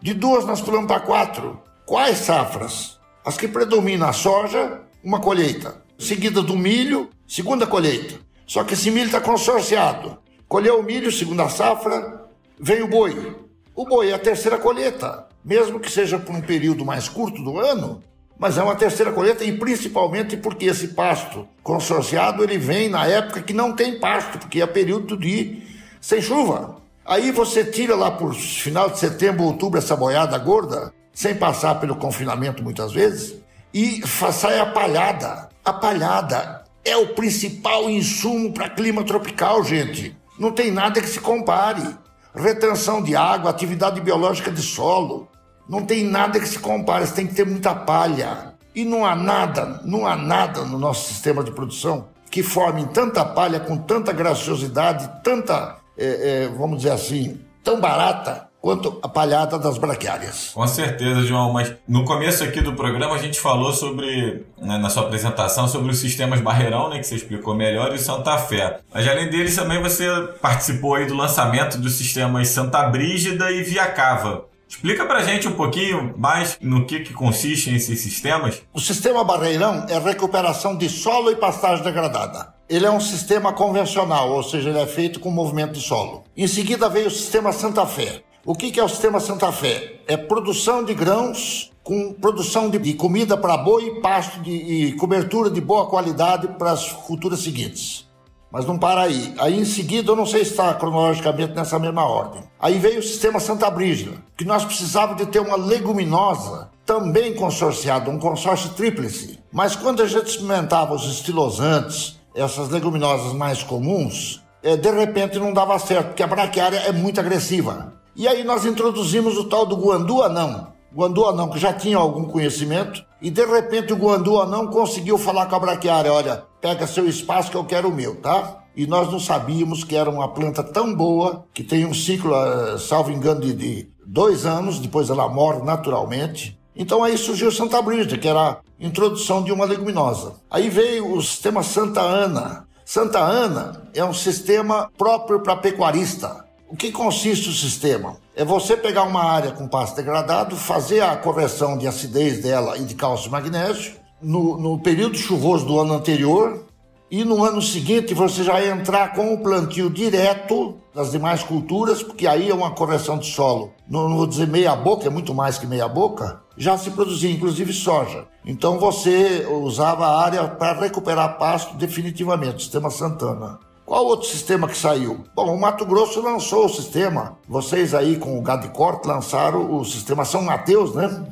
De 0.00 0.12
duas 0.12 0.44
nós 0.44 0.60
pulamos 0.60 0.88
para 0.88 0.98
quatro. 0.98 1.62
Quais 1.86 2.18
safras? 2.18 2.98
As 3.24 3.36
que 3.36 3.46
predominam 3.46 4.08
a 4.08 4.12
soja, 4.12 4.80
uma 5.04 5.20
colheita. 5.20 5.80
Seguida 5.96 6.42
do 6.42 6.56
milho, 6.56 7.10
segunda 7.28 7.64
colheita. 7.64 8.18
Só 8.44 8.64
que 8.64 8.74
esse 8.74 8.90
milho 8.90 9.06
está 9.06 9.20
consorciado. 9.20 10.18
Colheu 10.52 10.80
o 10.80 10.82
milho, 10.82 11.10
segunda 11.10 11.48
safra, 11.48 12.26
vem 12.60 12.82
o 12.82 12.86
boi. 12.86 13.34
O 13.74 13.86
boi 13.86 14.10
é 14.10 14.12
a 14.12 14.18
terceira 14.18 14.58
colheita, 14.58 15.26
mesmo 15.42 15.80
que 15.80 15.90
seja 15.90 16.18
por 16.18 16.34
um 16.34 16.42
período 16.42 16.84
mais 16.84 17.08
curto 17.08 17.42
do 17.42 17.58
ano, 17.58 18.02
mas 18.38 18.58
é 18.58 18.62
uma 18.62 18.74
terceira 18.74 19.10
colheita 19.12 19.42
e 19.44 19.56
principalmente 19.56 20.36
porque 20.36 20.66
esse 20.66 20.88
pasto 20.88 21.48
consorciado 21.62 22.44
ele 22.44 22.58
vem 22.58 22.90
na 22.90 23.06
época 23.06 23.40
que 23.40 23.54
não 23.54 23.74
tem 23.74 23.98
pasto, 23.98 24.36
porque 24.36 24.60
é 24.60 24.66
período 24.66 25.16
de 25.16 25.62
sem 26.02 26.20
chuva. 26.20 26.82
Aí 27.02 27.32
você 27.32 27.64
tira 27.64 27.96
lá 27.96 28.10
por 28.10 28.34
final 28.34 28.90
de 28.90 28.98
setembro, 28.98 29.44
outubro 29.44 29.78
essa 29.78 29.96
boiada 29.96 30.36
gorda, 30.36 30.92
sem 31.14 31.34
passar 31.34 31.80
pelo 31.80 31.96
confinamento 31.96 32.62
muitas 32.62 32.92
vezes, 32.92 33.36
e 33.72 34.06
sai 34.06 34.58
a 34.58 34.66
palhada. 34.66 35.48
A 35.64 35.72
palhada 35.72 36.62
é 36.84 36.94
o 36.94 37.14
principal 37.14 37.88
insumo 37.88 38.52
para 38.52 38.68
clima 38.68 39.02
tropical, 39.02 39.64
gente. 39.64 40.20
Não 40.42 40.50
tem 40.50 40.72
nada 40.72 41.00
que 41.00 41.06
se 41.06 41.20
compare. 41.20 41.96
Retenção 42.34 43.00
de 43.00 43.14
água, 43.14 43.48
atividade 43.48 44.00
biológica 44.00 44.50
de 44.50 44.60
solo. 44.60 45.28
Não 45.68 45.86
tem 45.86 46.02
nada 46.02 46.40
que 46.40 46.48
se 46.48 46.58
compare, 46.58 47.06
você 47.06 47.14
tem 47.14 47.28
que 47.28 47.34
ter 47.36 47.46
muita 47.46 47.72
palha. 47.72 48.52
E 48.74 48.84
não 48.84 49.06
há 49.06 49.14
nada, 49.14 49.80
não 49.84 50.04
há 50.04 50.16
nada 50.16 50.64
no 50.64 50.80
nosso 50.80 51.06
sistema 51.06 51.44
de 51.44 51.52
produção 51.52 52.08
que 52.28 52.42
forme 52.42 52.86
tanta 52.86 53.24
palha 53.24 53.60
com 53.60 53.76
tanta 53.76 54.12
graciosidade, 54.12 55.08
tanta, 55.22 55.76
é, 55.96 56.06
é, 56.06 56.48
vamos 56.48 56.78
dizer 56.78 56.90
assim, 56.90 57.40
tão 57.62 57.80
barata 57.80 58.48
quanto 58.62 58.96
a 59.02 59.08
palhada 59.08 59.58
das 59.58 59.76
braquiárias. 59.76 60.52
Com 60.54 60.66
certeza, 60.68 61.22
João, 61.22 61.52
mas 61.52 61.74
no 61.86 62.04
começo 62.04 62.44
aqui 62.44 62.60
do 62.60 62.74
programa 62.74 63.16
a 63.16 63.18
gente 63.18 63.40
falou 63.40 63.72
sobre, 63.72 64.46
né, 64.56 64.78
na 64.78 64.88
sua 64.88 65.02
apresentação, 65.02 65.66
sobre 65.66 65.90
os 65.90 65.98
sistemas 65.98 66.40
Barreirão, 66.40 66.88
né, 66.88 66.98
que 66.98 67.06
você 67.06 67.16
explicou 67.16 67.56
melhor, 67.56 67.92
e 67.92 67.98
Santa 67.98 68.38
Fé. 68.38 68.78
Mas 68.94 69.06
além 69.08 69.28
deles 69.28 69.56
também 69.56 69.82
você 69.82 70.06
participou 70.40 70.94
aí 70.94 71.06
do 71.06 71.14
lançamento 71.14 71.76
dos 71.76 71.94
sistemas 71.94 72.48
Santa 72.48 72.84
Brígida 72.84 73.50
e 73.50 73.64
Via 73.64 73.86
Cava. 73.86 74.44
Explica 74.68 75.04
pra 75.04 75.22
gente 75.22 75.46
um 75.46 75.52
pouquinho 75.52 76.14
mais 76.16 76.56
no 76.60 76.86
que, 76.86 77.00
que 77.00 77.12
consistem 77.12 77.74
esses 77.74 78.00
sistemas. 78.00 78.62
O 78.72 78.80
sistema 78.80 79.22
Barreirão 79.22 79.84
é 79.88 79.98
recuperação 79.98 80.74
de 80.76 80.88
solo 80.88 81.30
e 81.30 81.36
pastagem 81.36 81.84
degradada. 81.84 82.54
Ele 82.70 82.86
é 82.86 82.90
um 82.90 83.00
sistema 83.00 83.52
convencional, 83.52 84.30
ou 84.30 84.42
seja, 84.42 84.70
ele 84.70 84.80
é 84.80 84.86
feito 84.86 85.20
com 85.20 85.30
movimento 85.30 85.72
de 85.72 85.80
solo. 85.80 86.24
Em 86.34 86.46
seguida 86.46 86.88
veio 86.88 87.08
o 87.08 87.10
sistema 87.10 87.52
Santa 87.52 87.84
Fé. 87.84 88.22
O 88.44 88.56
que 88.56 88.80
é 88.80 88.82
o 88.82 88.88
sistema 88.88 89.20
Santa 89.20 89.52
Fé? 89.52 90.00
É 90.04 90.16
produção 90.16 90.82
de 90.82 90.92
grãos 90.94 91.70
com 91.84 92.12
produção 92.12 92.68
de 92.68 92.92
comida 92.94 93.36
para 93.36 93.56
boi, 93.56 94.00
pasto 94.00 94.40
de, 94.40 94.50
e 94.50 94.92
cobertura 94.96 95.48
de 95.48 95.60
boa 95.60 95.86
qualidade 95.86 96.48
para 96.58 96.72
as 96.72 96.90
culturas 96.90 97.38
seguintes. 97.38 98.10
Mas 98.50 98.66
não 98.66 98.76
para 98.76 99.02
aí. 99.02 99.32
Aí 99.38 99.60
em 99.60 99.64
seguida, 99.64 100.10
eu 100.10 100.16
não 100.16 100.26
sei 100.26 100.44
se 100.44 100.50
está 100.50 100.74
cronologicamente 100.74 101.52
nessa 101.52 101.78
mesma 101.78 102.04
ordem. 102.04 102.42
Aí 102.58 102.80
veio 102.80 102.98
o 102.98 103.02
sistema 103.02 103.38
Santa 103.38 103.70
Brígida, 103.70 104.20
que 104.36 104.44
nós 104.44 104.64
precisávamos 104.64 105.24
de 105.24 105.30
ter 105.30 105.38
uma 105.38 105.56
leguminosa 105.56 106.68
também 106.84 107.34
consorciada, 107.34 108.10
um 108.10 108.18
consórcio 108.18 108.70
tríplice. 108.70 109.38
Mas 109.52 109.76
quando 109.76 110.02
a 110.02 110.06
gente 110.06 110.26
experimentava 110.26 110.94
os 110.94 111.04
estilosantes, 111.04 112.20
essas 112.34 112.70
leguminosas 112.70 113.32
mais 113.34 113.62
comuns, 113.62 114.42
é, 114.64 114.76
de 114.76 114.90
repente 114.90 115.38
não 115.38 115.52
dava 115.52 115.78
certo, 115.78 116.08
porque 116.08 116.24
a 116.24 116.26
braquiária 116.26 116.78
é 116.78 116.90
muito 116.90 117.20
agressiva. 117.20 118.01
E 118.14 118.28
aí 118.28 118.44
nós 118.44 118.66
introduzimos 118.66 119.38
o 119.38 119.44
tal 119.44 119.64
do 119.64 119.76
guandu 119.76 120.22
anão. 120.22 120.72
Guandu 120.94 121.24
anão 121.26 121.48
que 121.48 121.58
já 121.58 121.72
tinha 121.72 121.96
algum 121.96 122.24
conhecimento 122.24 123.02
e 123.20 123.30
de 123.30 123.44
repente 123.46 123.92
o 123.92 123.96
guandu 123.96 124.38
anão 124.38 124.66
conseguiu 124.66 125.16
falar 125.16 125.46
com 125.46 125.56
a 125.56 125.60
braquiária, 125.60 126.12
olha, 126.12 126.44
pega 126.60 126.86
seu 126.86 127.08
espaço 127.08 127.50
que 127.50 127.56
eu 127.56 127.64
quero 127.64 127.88
o 127.88 127.94
meu, 127.94 128.16
tá? 128.16 128.64
E 128.76 128.86
nós 128.86 129.10
não 129.10 129.18
sabíamos 129.18 129.84
que 129.84 129.96
era 129.96 130.10
uma 130.10 130.28
planta 130.28 130.62
tão 130.62 130.94
boa 130.94 131.44
que 131.54 131.64
tem 131.64 131.86
um 131.86 131.94
ciclo, 131.94 132.34
eh, 132.34 132.78
salvo 132.78 133.10
engano, 133.10 133.40
de, 133.40 133.90
dois 134.06 134.44
anos, 134.44 134.78
depois 134.78 135.08
ela 135.08 135.28
morre 135.28 135.62
naturalmente. 135.62 136.58
Então 136.76 137.02
aí 137.02 137.16
surgiu 137.16 137.50
Santa 137.50 137.80
Brígida, 137.80 138.18
que 138.18 138.28
era 138.28 138.40
a 138.40 138.58
introdução 138.80 139.42
de 139.42 139.52
uma 139.52 139.64
leguminosa. 139.64 140.34
Aí 140.50 140.68
veio 140.68 141.14
o 141.14 141.22
sistema 141.22 141.62
Santa 141.62 142.00
Ana. 142.00 142.66
Santa 142.84 143.18
Ana 143.18 143.88
é 143.94 144.04
um 144.04 144.12
sistema 144.12 144.90
próprio 144.98 145.40
para 145.40 145.56
pecuarista. 145.56 146.44
O 146.72 146.74
que 146.74 146.90
consiste 146.90 147.50
o 147.50 147.52
sistema? 147.52 148.16
É 148.34 148.46
você 148.46 148.78
pegar 148.78 149.02
uma 149.02 149.22
área 149.22 149.50
com 149.50 149.68
pasto 149.68 149.94
degradado, 149.94 150.56
fazer 150.56 151.02
a 151.02 151.14
correção 151.14 151.76
de 151.76 151.86
acidez 151.86 152.42
dela 152.42 152.78
e 152.78 152.84
de 152.84 152.94
cálcio 152.94 153.28
e 153.28 153.30
magnésio, 153.30 153.92
no, 154.22 154.56
no 154.56 154.78
período 154.78 155.18
chuvoso 155.18 155.66
do 155.66 155.78
ano 155.78 155.92
anterior, 155.92 156.64
e 157.10 157.26
no 157.26 157.44
ano 157.44 157.60
seguinte 157.60 158.14
você 158.14 158.42
já 158.42 158.64
entrar 158.64 159.12
com 159.12 159.34
o 159.34 159.42
plantio 159.42 159.90
direto 159.90 160.76
das 160.94 161.10
demais 161.10 161.42
culturas, 161.42 162.02
porque 162.02 162.26
aí 162.26 162.48
é 162.48 162.54
uma 162.54 162.70
correção 162.70 163.18
de 163.18 163.26
solo. 163.26 163.74
Não, 163.86 164.08
não 164.08 164.16
vou 164.16 164.26
dizer 164.26 164.48
meia 164.48 164.74
boca, 164.74 165.06
é 165.06 165.10
muito 165.10 165.34
mais 165.34 165.58
que 165.58 165.66
meia 165.66 165.86
boca. 165.86 166.40
Já 166.56 166.78
se 166.78 166.90
produzia 166.92 167.30
inclusive 167.30 167.70
soja. 167.70 168.24
Então 168.46 168.78
você 168.78 169.46
usava 169.46 170.06
a 170.06 170.24
área 170.24 170.48
para 170.48 170.80
recuperar 170.80 171.36
pasto 171.36 171.76
definitivamente, 171.76 172.62
sistema 172.62 172.88
Santana. 172.88 173.58
Qual 173.92 174.06
outro 174.06 174.26
sistema 174.26 174.66
que 174.66 174.74
saiu? 174.78 175.22
Bom, 175.34 175.54
o 175.54 175.60
Mato 175.60 175.84
Grosso 175.84 176.22
lançou 176.22 176.64
o 176.64 176.68
sistema. 176.70 177.36
Vocês 177.46 177.92
aí 177.92 178.16
com 178.16 178.38
o 178.38 178.40
Gadcorp 178.40 179.04
lançaram 179.04 179.78
o 179.78 179.84
sistema 179.84 180.24
São 180.24 180.40
Mateus, 180.40 180.94
né? 180.94 181.26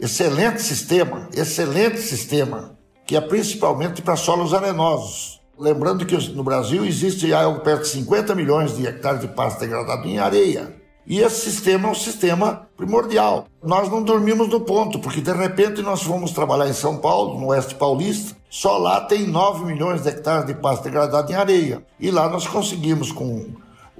Excelente 0.00 0.62
sistema, 0.62 1.28
excelente 1.34 1.98
sistema, 1.98 2.74
que 3.04 3.18
é 3.18 3.20
principalmente 3.20 4.00
para 4.00 4.16
solos 4.16 4.54
arenosos. 4.54 5.42
Lembrando 5.58 6.06
que 6.06 6.16
no 6.30 6.42
Brasil 6.42 6.86
existe 6.86 7.34
algo 7.34 7.60
perto 7.60 7.82
de 7.82 7.88
50 7.88 8.34
milhões 8.34 8.78
de 8.78 8.86
hectares 8.86 9.20
de 9.20 9.28
pasto 9.28 9.60
degradado 9.60 10.08
em 10.08 10.18
areia. 10.18 10.79
E 11.06 11.20
esse 11.20 11.50
sistema 11.50 11.88
é 11.88 11.90
um 11.90 11.94
sistema 11.94 12.68
primordial. 12.76 13.46
Nós 13.62 13.90
não 13.90 14.02
dormimos 14.02 14.48
no 14.48 14.60
ponto, 14.60 14.98
porque 14.98 15.20
de 15.20 15.32
repente 15.32 15.82
nós 15.82 16.02
fomos 16.02 16.32
trabalhar 16.32 16.68
em 16.68 16.72
São 16.72 16.98
Paulo, 16.98 17.38
no 17.38 17.48
oeste 17.48 17.74
paulista, 17.74 18.36
só 18.48 18.76
lá 18.78 19.00
tem 19.00 19.26
9 19.26 19.64
milhões 19.64 20.02
de 20.02 20.08
hectares 20.08 20.46
de 20.46 20.54
pasto 20.54 20.84
degradado 20.84 21.30
em 21.30 21.34
areia. 21.34 21.84
E 21.98 22.10
lá 22.10 22.28
nós 22.28 22.46
conseguimos, 22.46 23.12
com 23.12 23.46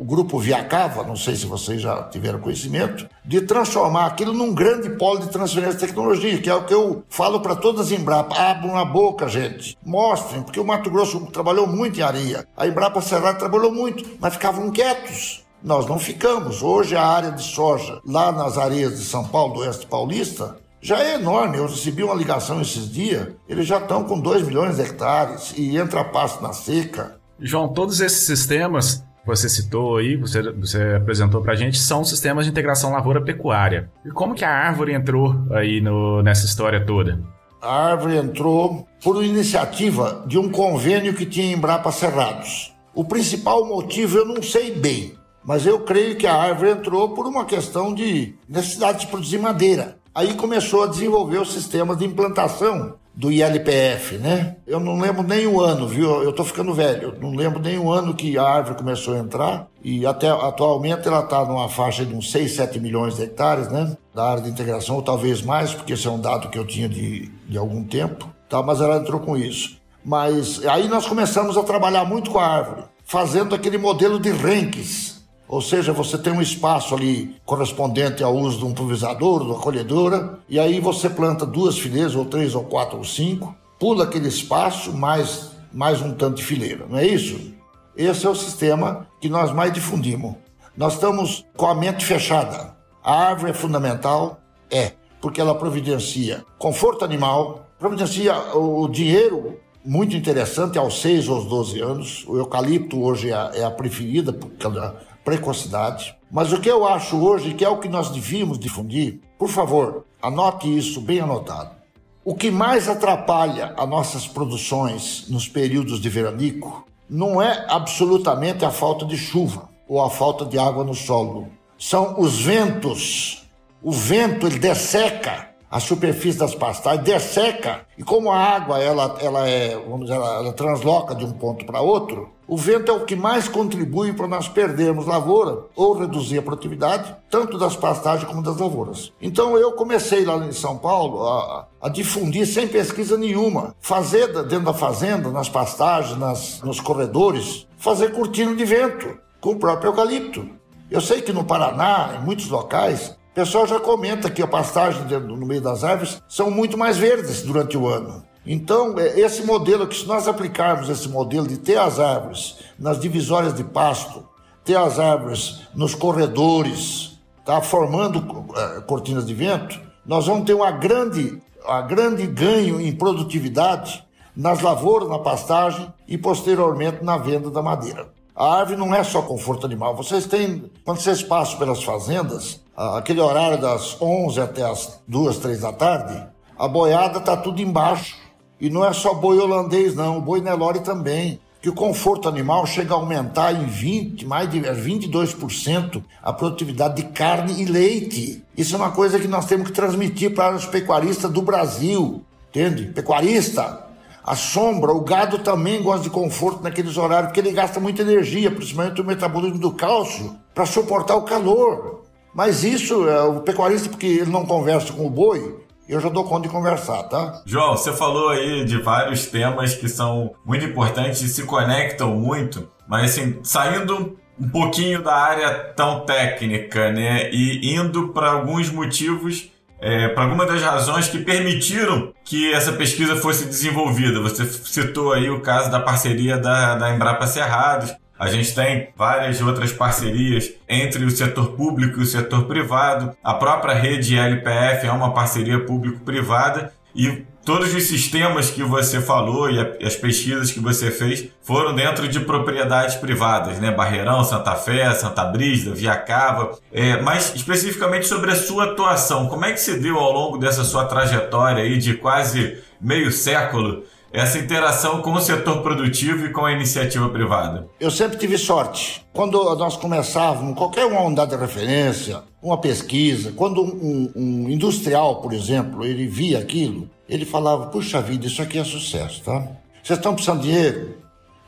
o 0.01 0.05
grupo 0.05 0.39
Viacava, 0.39 1.03
não 1.03 1.15
sei 1.15 1.37
se 1.37 1.45
vocês 1.45 1.83
já 1.83 2.03
tiveram 2.05 2.41
conhecimento, 2.41 3.07
de 3.23 3.43
transformar 3.43 4.07
aquilo 4.07 4.33
num 4.33 4.55
grande 4.55 4.89
polo 4.97 5.21
de 5.21 5.29
transferência 5.29 5.79
de 5.79 5.87
tecnologia, 5.87 6.41
que 6.41 6.49
é 6.49 6.55
o 6.55 6.65
que 6.65 6.73
eu 6.73 7.05
falo 7.11 7.41
para 7.41 7.55
todas 7.55 7.87
as 7.87 7.93
Embrapa. 7.93 8.35
Abram 8.35 8.79
a 8.79 8.85
boca, 8.85 9.29
gente. 9.29 9.77
Mostrem, 9.85 10.43
porque 10.43 10.59
o 10.59 10.65
Mato 10.65 10.91
Grosso 10.91 11.21
trabalhou 11.27 11.67
muito 11.67 12.01
em 12.01 12.03
areia. 12.03 12.47
A 12.57 12.67
Embrapa 12.67 13.03
Cerrado 13.03 13.39
trabalhou 13.39 13.71
muito, 13.71 14.17
mas 14.19 14.33
ficavam 14.33 14.71
quietos. 14.71 15.39
Nós 15.62 15.87
não 15.87 15.99
ficamos. 15.99 16.62
Hoje 16.62 16.96
a 16.96 17.05
área 17.05 17.31
de 17.31 17.42
soja 17.42 18.01
lá 18.07 18.33
nas 18.33 18.57
areias 18.57 18.99
de 18.99 19.05
São 19.05 19.25
Paulo, 19.25 19.55
do 19.55 19.61
Oeste 19.61 19.87
Paulista, 19.87 20.57
já 20.81 21.03
é 21.03 21.14
enorme. 21.14 21.59
Eu 21.59 21.66
recebi 21.66 22.03
uma 22.03 22.14
ligação 22.14 22.61
esses 22.61 22.90
dias. 22.90 23.29
Eles 23.49 23.66
já 23.66 23.79
estão 23.79 24.05
com 24.05 24.18
2 24.18 24.46
milhões 24.46 24.77
de 24.77 24.83
hectares 24.83 25.53
e 25.57 25.77
entra 25.77 26.05
pasto 26.05 26.42
na 26.42 26.53
seca. 26.53 27.16
João, 27.38 27.68
todos 27.68 28.01
esses 28.01 28.27
sistemas 28.27 29.05
você 29.25 29.49
citou 29.49 29.99
aí, 29.99 30.16
você, 30.16 30.51
você 30.53 30.94
apresentou 30.96 31.42
para 31.42 31.53
a 31.53 31.57
gente, 31.57 31.79
são 31.79 32.03
sistemas 32.05 32.46
de 32.46 32.51
integração 32.51 32.92
lavoura-pecuária. 32.92 33.90
E 34.05 34.11
como 34.11 34.35
que 34.35 34.44
a 34.44 34.51
árvore 34.51 34.94
entrou 34.94 35.37
aí 35.53 35.81
no, 35.81 36.23
nessa 36.23 36.46
história 36.46 36.85
toda? 36.85 37.20
A 37.61 37.90
árvore 37.90 38.16
entrou 38.16 38.88
por 39.03 39.23
iniciativa 39.23 40.25
de 40.27 40.38
um 40.38 40.51
convênio 40.51 41.14
que 41.14 41.27
tinha 41.27 41.46
em 41.46 41.53
Embrapa 41.53 41.92
Cerrados. 41.92 42.75
O 42.94 43.05
principal 43.05 43.66
motivo 43.66 44.18
eu 44.18 44.25
não 44.25 44.42
sei 44.42 44.75
bem, 44.75 45.12
mas 45.44 45.66
eu 45.66 45.81
creio 45.81 46.16
que 46.16 46.26
a 46.26 46.35
árvore 46.35 46.70
entrou 46.70 47.11
por 47.11 47.26
uma 47.26 47.44
questão 47.44 47.94
de 47.94 48.35
necessidade 48.48 49.00
de 49.00 49.07
produzir 49.07 49.38
madeira. 49.38 49.96
Aí 50.14 50.35
começou 50.35 50.85
a 50.85 50.87
desenvolver 50.87 51.38
os 51.38 51.53
sistemas 51.53 51.96
de 51.96 52.05
implantação 52.05 52.94
do 53.14 53.31
ILPF, 53.31 54.18
né? 54.18 54.57
Eu 54.66 54.81
não 54.81 54.98
lembro 54.98 55.22
nem 55.22 55.46
o 55.46 55.61
ano, 55.61 55.87
viu? 55.87 56.22
Eu 56.22 56.33
tô 56.33 56.44
ficando 56.44 56.72
velho. 56.72 57.14
Eu 57.14 57.20
não 57.20 57.35
lembro 57.35 57.61
nem 57.61 57.79
o 57.79 57.92
ano 57.92 58.14
que 58.14 58.38
a 58.38 58.42
árvore 58.42 58.79
começou 58.79 59.14
a 59.14 59.18
entrar. 59.18 59.66
E 59.83 60.07
até 60.07 60.29
atualmente 60.29 61.07
ela 61.07 61.20
está 61.20 61.44
numa 61.44 61.68
faixa 61.68 62.05
de 62.05 62.14
uns 62.14 62.31
6, 62.31 62.53
7 62.53 62.81
milhões 62.81 63.16
de 63.16 63.22
hectares, 63.22 63.68
né? 63.68 63.96
Da 64.14 64.31
área 64.31 64.42
de 64.42 64.50
integração, 64.50 64.96
ou 64.96 65.03
talvez 65.03 65.42
mais, 65.42 65.74
porque 65.74 65.92
esse 65.92 66.07
é 66.07 66.11
um 66.11 66.20
dado 66.20 66.48
que 66.48 66.59
eu 66.59 66.66
tinha 66.66 66.88
de, 66.88 67.31
de 67.48 67.59
algum 67.59 67.85
tempo. 67.85 68.29
Tá? 68.48 68.62
Mas 68.62 68.81
ela 68.81 68.96
entrou 68.96 69.20
com 69.20 69.37
isso. 69.37 69.79
Mas 70.05 70.64
aí 70.66 70.88
nós 70.88 71.07
começamos 71.07 71.57
a 71.57 71.62
trabalhar 71.62 72.05
muito 72.05 72.31
com 72.31 72.38
a 72.38 72.46
árvore, 72.46 72.85
fazendo 73.05 73.55
aquele 73.55 73.76
modelo 73.76 74.18
de 74.18 74.31
ranks 74.31 75.10
ou 75.51 75.61
seja, 75.61 75.93
você 75.93 76.17
tem 76.17 76.33
um 76.33 76.41
espaço 76.41 76.95
ali 76.95 77.35
correspondente 77.45 78.23
ao 78.23 78.37
uso 78.37 78.59
de 78.59 78.65
um 78.65 78.73
pulverizador, 78.73 79.41
de 79.41 79.47
uma 79.47 79.59
colhedora, 79.59 80.39
e 80.49 80.61
aí 80.61 80.79
você 80.79 81.11
planta 81.11 81.45
duas 81.45 81.77
fileiras, 81.77 82.15
ou 82.15 82.25
três, 82.25 82.55
ou 82.55 82.63
quatro, 82.63 82.99
ou 82.99 83.05
cinco, 83.05 83.53
pula 83.77 84.05
aquele 84.05 84.29
espaço, 84.29 84.93
mais, 84.93 85.51
mais 85.73 86.01
um 86.01 86.13
tanto 86.13 86.37
de 86.37 86.45
fileira, 86.45 86.87
não 86.89 86.97
é 86.97 87.05
isso? 87.05 87.53
Esse 87.97 88.27
é 88.27 88.31
o 88.31 88.35
sistema 88.35 89.09
que 89.21 89.29
nós 89.29 89.53
mais 89.53 89.73
difundimos. 89.73 90.37
Nós 90.77 90.95
estamos 90.95 91.45
com 91.57 91.67
a 91.67 91.75
mente 91.75 92.05
fechada. 92.05 92.77
A 93.03 93.13
árvore 93.13 93.51
é 93.51 93.55
fundamental? 93.55 94.41
É, 94.71 94.93
porque 95.21 95.41
ela 95.41 95.57
providencia 95.57 96.45
conforto 96.61 97.05
animal, 97.05 97.67
providencia 97.77 98.57
o 98.57 98.87
dinheiro 98.87 99.59
muito 99.85 100.15
interessante 100.15 100.79
aos 100.79 101.01
6 101.01 101.29
ou 101.29 101.37
aos 101.39 101.47
12 101.47 101.81
anos. 101.81 102.25
O 102.29 102.39
eucalipto 102.39 103.03
hoje 103.03 103.31
é 103.31 103.35
a, 103.35 103.51
é 103.53 103.65
a 103.65 103.71
preferida, 103.71 104.33
porque 104.33 104.65
ela 104.65 105.10
precocidade. 105.25 106.17
Mas 106.31 106.53
o 106.53 106.61
que 106.61 106.71
eu 106.71 106.87
acho 106.87 107.17
hoje, 107.17 107.55
que 107.55 107.65
é 107.65 107.69
o 107.69 107.79
que 107.79 107.89
nós 107.89 108.11
devíamos 108.11 108.59
difundir, 108.59 109.21
por 109.39 109.49
favor, 109.49 110.05
anote 110.23 110.77
isso 110.77 111.01
bem 111.01 111.21
anotado. 111.21 111.81
O 112.25 112.35
que 112.35 112.51
mais 112.51 112.89
atrapalha 112.89 113.75
as 113.77 113.89
nossas 113.89 114.27
produções 114.27 115.25
nos 115.29 115.49
períodos 115.49 116.01
de 116.01 116.09
veranico 116.09 116.87
não 117.09 117.41
é 117.41 117.67
absolutamente 117.69 118.65
a 118.65 118.71
falta 118.71 119.05
de 119.05 119.17
chuva 119.17 119.69
ou 119.89 120.01
a 120.01 120.11
falta 120.11 120.45
de 120.45 120.59
água 120.59 120.85
no 120.85 120.95
solo. 120.95 121.49
São 121.79 122.21
os 122.21 122.41
ventos. 122.41 123.49
O 123.83 123.91
vento 123.91 124.47
ele 124.47 124.59
desseca 124.59 125.50
a 125.71 125.79
superfície 125.79 126.39
das 126.39 126.55
pastagens, 126.55 127.05
desseca, 127.05 127.87
e 127.97 128.03
como 128.03 128.33
a 128.33 128.37
água 128.37 128.81
ela, 128.81 129.17
ela, 129.21 129.49
é, 129.49 129.77
vamos 129.77 130.07
dizer, 130.07 130.15
ela, 130.15 130.35
ela 130.35 130.53
transloca 130.53 131.15
de 131.15 131.25
um 131.25 131.33
ponto 131.33 131.65
para 131.65 131.81
outro, 131.81 132.29
o 132.49 132.57
vento 132.57 132.91
é 132.91 132.95
o 132.95 133.05
que 133.05 133.15
mais 133.15 133.47
contribui 133.47 134.13
para 134.13 134.27
nós 134.27 134.49
perdermos 134.49 135.07
lavoura 135.07 135.67
ou 135.77 135.97
reduzir 135.97 136.39
a 136.39 136.43
produtividade, 136.43 137.15
tanto 137.31 137.57
das 137.57 137.77
pastagens 137.77 138.29
como 138.29 138.43
das 138.43 138.57
lavouras. 138.57 139.13
Então 139.23 139.57
eu 139.57 139.71
comecei 139.71 140.25
lá 140.25 140.37
em 140.39 140.51
São 140.51 140.77
Paulo 140.77 141.25
a, 141.29 141.69
a 141.81 141.89
difundir 141.89 142.45
sem 142.49 142.67
pesquisa 142.67 143.17
nenhuma, 143.17 143.77
fazer 143.81 144.27
dentro 144.43 144.65
da 144.65 144.75
fazenda, 144.75 145.31
nas 145.31 145.49
pastagens, 145.49 146.19
nas, 146.19 146.61
nos 146.63 146.81
corredores, 146.81 147.69
fazer 147.79 148.13
cortina 148.13 148.57
de 148.57 148.65
vento 148.65 149.17
com 149.41 149.51
o 149.51 149.57
próprio 149.57 149.91
eucalipto. 149.91 150.45
Eu 150.91 151.01
sei 151.01 151.23
que 151.23 151.33
no 151.33 151.45
Paraná, 151.45 152.17
em 152.21 152.25
muitos 152.25 152.49
locais, 152.49 153.17
o 153.31 153.35
pessoal 153.35 153.64
já 153.66 153.79
comenta 153.79 154.29
que 154.29 154.43
a 154.43 154.47
pastagem 154.47 155.03
no 155.21 155.47
meio 155.47 155.61
das 155.61 155.85
árvores 155.85 156.21
são 156.29 156.51
muito 156.51 156.77
mais 156.77 156.97
verdes 156.97 157.43
durante 157.43 157.77
o 157.77 157.87
ano. 157.87 158.25
Então, 158.45 158.99
é, 158.99 159.21
esse 159.21 159.45
modelo, 159.45 159.87
que 159.87 159.95
se 159.95 160.07
nós 160.07 160.27
aplicarmos 160.27 160.88
esse 160.88 161.09
modelo 161.09 161.47
de 161.47 161.59
ter 161.59 161.79
as 161.79 162.01
árvores 162.01 162.57
nas 162.77 162.99
divisórias 162.99 163.55
de 163.55 163.62
pasto, 163.62 164.27
ter 164.64 164.77
as 164.77 164.99
árvores 164.99 165.61
nos 165.75 165.95
corredores, 165.95 167.21
tá, 167.45 167.61
formando 167.61 168.19
uh, 168.19 168.83
cortinas 168.83 169.27
de 169.27 169.35
vento, 169.35 169.81
nós 170.05 170.27
vamos 170.27 170.45
ter 170.45 170.55
uma 170.55 170.73
grande, 170.73 171.40
grande 171.87 172.27
ganho 172.27 172.81
em 172.81 172.93
produtividade 172.93 174.05
nas 174.35 174.61
lavouras, 174.61 175.09
na 175.09 175.19
pastagem 175.19 175.93
e 176.09 176.19
posteriormente 176.19 177.05
na 177.05 177.16
venda 177.16 177.51
da 177.51 177.62
madeira. 177.62 178.09
A 178.40 178.61
árvore 178.61 178.79
não 178.79 178.94
é 178.94 179.05
só 179.05 179.20
conforto 179.20 179.66
animal. 179.66 179.94
Vocês 179.94 180.24
têm, 180.24 180.64
quando 180.83 180.98
vocês 180.98 181.22
passam 181.22 181.59
pelas 181.59 181.83
fazendas, 181.83 182.59
aquele 182.74 183.20
horário 183.20 183.61
das 183.61 184.00
11 184.00 184.40
até 184.40 184.62
as 184.62 184.98
2, 185.07 185.37
3 185.37 185.61
da 185.61 185.74
tarde, 185.74 186.24
a 186.59 186.66
boiada 186.66 187.18
está 187.18 187.37
tudo 187.37 187.61
embaixo. 187.61 188.16
E 188.59 188.70
não 188.70 188.83
é 188.83 188.94
só 188.94 189.12
boi 189.12 189.38
holandês, 189.38 189.94
não, 189.94 190.16
o 190.16 190.22
boi 190.22 190.40
Nelore 190.40 190.81
também. 190.81 191.38
Que 191.61 191.68
o 191.68 191.74
conforto 191.74 192.31
animal 192.31 192.64
chega 192.64 192.94
a 192.94 192.96
aumentar 192.96 193.53
em 193.53 193.66
20, 193.66 194.24
mais 194.24 194.48
de 194.48 194.59
22% 194.59 196.03
a 196.22 196.33
produtividade 196.33 196.96
de 196.96 197.09
carne 197.11 197.61
e 197.61 197.66
leite. 197.66 198.42
Isso 198.57 198.74
é 198.74 198.79
uma 198.79 198.90
coisa 198.90 199.20
que 199.20 199.29
nós 199.29 199.44
temos 199.44 199.66
que 199.66 199.74
transmitir 199.74 200.35
para 200.35 200.57
os 200.57 200.64
pecuaristas 200.64 201.31
do 201.31 201.42
Brasil. 201.42 202.24
Entende? 202.48 202.87
Pecuarista, 202.87 203.89
a 204.31 204.37
sombra, 204.37 204.93
o 204.93 205.01
gado 205.01 205.40
também 205.40 205.83
gosta 205.83 206.05
de 206.05 206.11
conforto 206.11 206.62
naqueles 206.62 206.97
horários, 206.97 207.27
porque 207.27 207.40
ele 207.40 207.51
gasta 207.51 207.81
muita 207.81 208.03
energia, 208.03 208.49
principalmente 208.49 209.01
o 209.01 209.05
metabolismo 209.05 209.59
do 209.59 209.73
cálcio, 209.73 210.37
para 210.55 210.64
suportar 210.64 211.16
o 211.16 211.23
calor. 211.23 212.03
Mas 212.33 212.62
isso, 212.62 213.09
é, 213.09 213.23
o 213.23 213.40
pecuarista, 213.40 213.88
porque 213.88 214.07
ele 214.07 214.31
não 214.31 214.47
conversa 214.47 214.93
com 214.93 215.05
o 215.05 215.11
boi, 215.11 215.57
eu 215.88 215.99
já 215.99 216.09
dou 216.09 216.23
conta 216.23 216.47
de 216.47 216.55
conversar, 216.55 217.03
tá? 217.09 217.43
João, 217.45 217.77
você 217.77 217.93
falou 217.93 218.29
aí 218.29 218.64
de 218.64 218.81
vários 218.81 219.27
temas 219.27 219.75
que 219.75 219.88
são 219.88 220.31
muito 220.47 220.64
importantes 220.64 221.23
e 221.23 221.29
se 221.29 221.43
conectam 221.43 222.14
muito, 222.14 222.69
mas 222.88 223.11
assim, 223.11 223.40
saindo 223.43 224.16
um 224.40 224.49
pouquinho 224.49 225.03
da 225.03 225.12
área 225.12 225.51
tão 225.75 226.07
técnica, 226.07 226.93
né, 226.93 227.29
e 227.33 227.75
indo 227.75 228.11
para 228.11 228.31
alguns 228.31 228.71
motivos 228.71 229.51
é, 229.81 230.09
para 230.09 230.25
algumas 230.25 230.47
das 230.47 230.62
razões 230.62 231.09
que 231.09 231.19
permitiram 231.19 232.12
que 232.25 232.53
essa 232.53 232.73
pesquisa 232.73 233.16
fosse 233.16 233.47
desenvolvida. 233.47 234.21
Você 234.21 234.45
citou 234.45 235.12
aí 235.12 235.31
o 235.31 235.40
caso 235.40 235.71
da 235.71 235.81
parceria 235.81 236.37
da, 236.37 236.77
da 236.77 236.95
Embrapa 236.95 237.27
Cerrados. 237.27 237.95
A 238.19 238.29
gente 238.29 238.55
tem 238.55 238.90
várias 238.95 239.40
outras 239.40 239.73
parcerias 239.73 240.53
entre 240.69 241.05
o 241.05 241.11
setor 241.11 241.53
público 241.53 242.01
e 242.01 242.03
o 242.03 242.07
setor 242.07 242.45
privado. 242.45 243.16
A 243.25 243.33
própria 243.33 243.75
rede 243.75 244.19
LPF 244.19 244.87
é 244.87 244.93
uma 244.93 245.14
parceria 245.14 245.59
público-privada 245.64 246.71
e 246.95 247.25
todos 247.51 247.75
os 247.75 247.83
sistemas 247.83 248.49
que 248.49 248.63
você 248.63 249.01
falou 249.01 249.51
e 249.51 249.59
as 249.85 249.97
pesquisas 249.97 250.53
que 250.53 250.61
você 250.61 250.89
fez 250.89 251.27
foram 251.43 251.75
dentro 251.75 252.07
de 252.07 252.21
propriedades 252.21 252.95
privadas, 252.95 253.59
né? 253.59 253.73
Barreirão, 253.73 254.23
Santa 254.23 254.55
Fé, 254.55 254.95
Santa 254.95 255.25
Brígida, 255.25 255.75
Via 255.75 255.97
Cava. 255.97 256.57
É, 256.73 257.03
mas 257.03 257.35
especificamente 257.35 258.07
sobre 258.07 258.31
a 258.31 258.37
sua 258.37 258.67
atuação, 258.67 259.27
como 259.27 259.45
é 259.45 259.51
que 259.51 259.61
se 259.61 259.81
deu 259.81 259.99
ao 259.99 260.13
longo 260.13 260.39
dessa 260.39 260.63
sua 260.63 260.85
trajetória 260.85 261.65
aí 261.65 261.77
de 261.77 261.95
quase 261.95 262.59
meio 262.81 263.11
século 263.11 263.83
essa 264.13 264.39
interação 264.39 265.03
com 265.03 265.13
o 265.13 265.21
setor 265.21 265.61
produtivo 265.61 266.27
e 266.27 266.33
com 266.33 266.45
a 266.45 266.53
iniciativa 266.53 267.09
privada? 267.09 267.67
Eu 267.81 267.91
sempre 267.91 268.17
tive 268.17 268.39
sorte. 268.39 269.05
Quando 269.13 269.57
nós 269.57 269.77
começávamos, 269.77 270.57
qualquer 270.57 270.85
uma 270.85 271.01
unidade 271.03 271.33
de 271.33 271.37
referência, 271.37 272.23
uma 272.41 272.59
pesquisa, 272.59 273.33
quando 273.33 273.61
um, 273.61 274.13
um 274.15 274.49
industrial, 274.49 275.21
por 275.21 275.33
exemplo, 275.33 275.85
ele 275.85 276.07
via 276.07 276.39
aquilo, 276.39 276.89
ele 277.11 277.25
falava, 277.25 277.66
puxa 277.66 278.01
vida, 278.01 278.27
isso 278.27 278.40
aqui 278.40 278.59
é 278.59 278.64
sucesso, 278.64 279.23
tá? 279.23 279.46
Vocês 279.83 279.99
estão 279.99 280.14
precisando 280.14 280.40
de 280.40 280.49
dinheiro? 280.49 280.96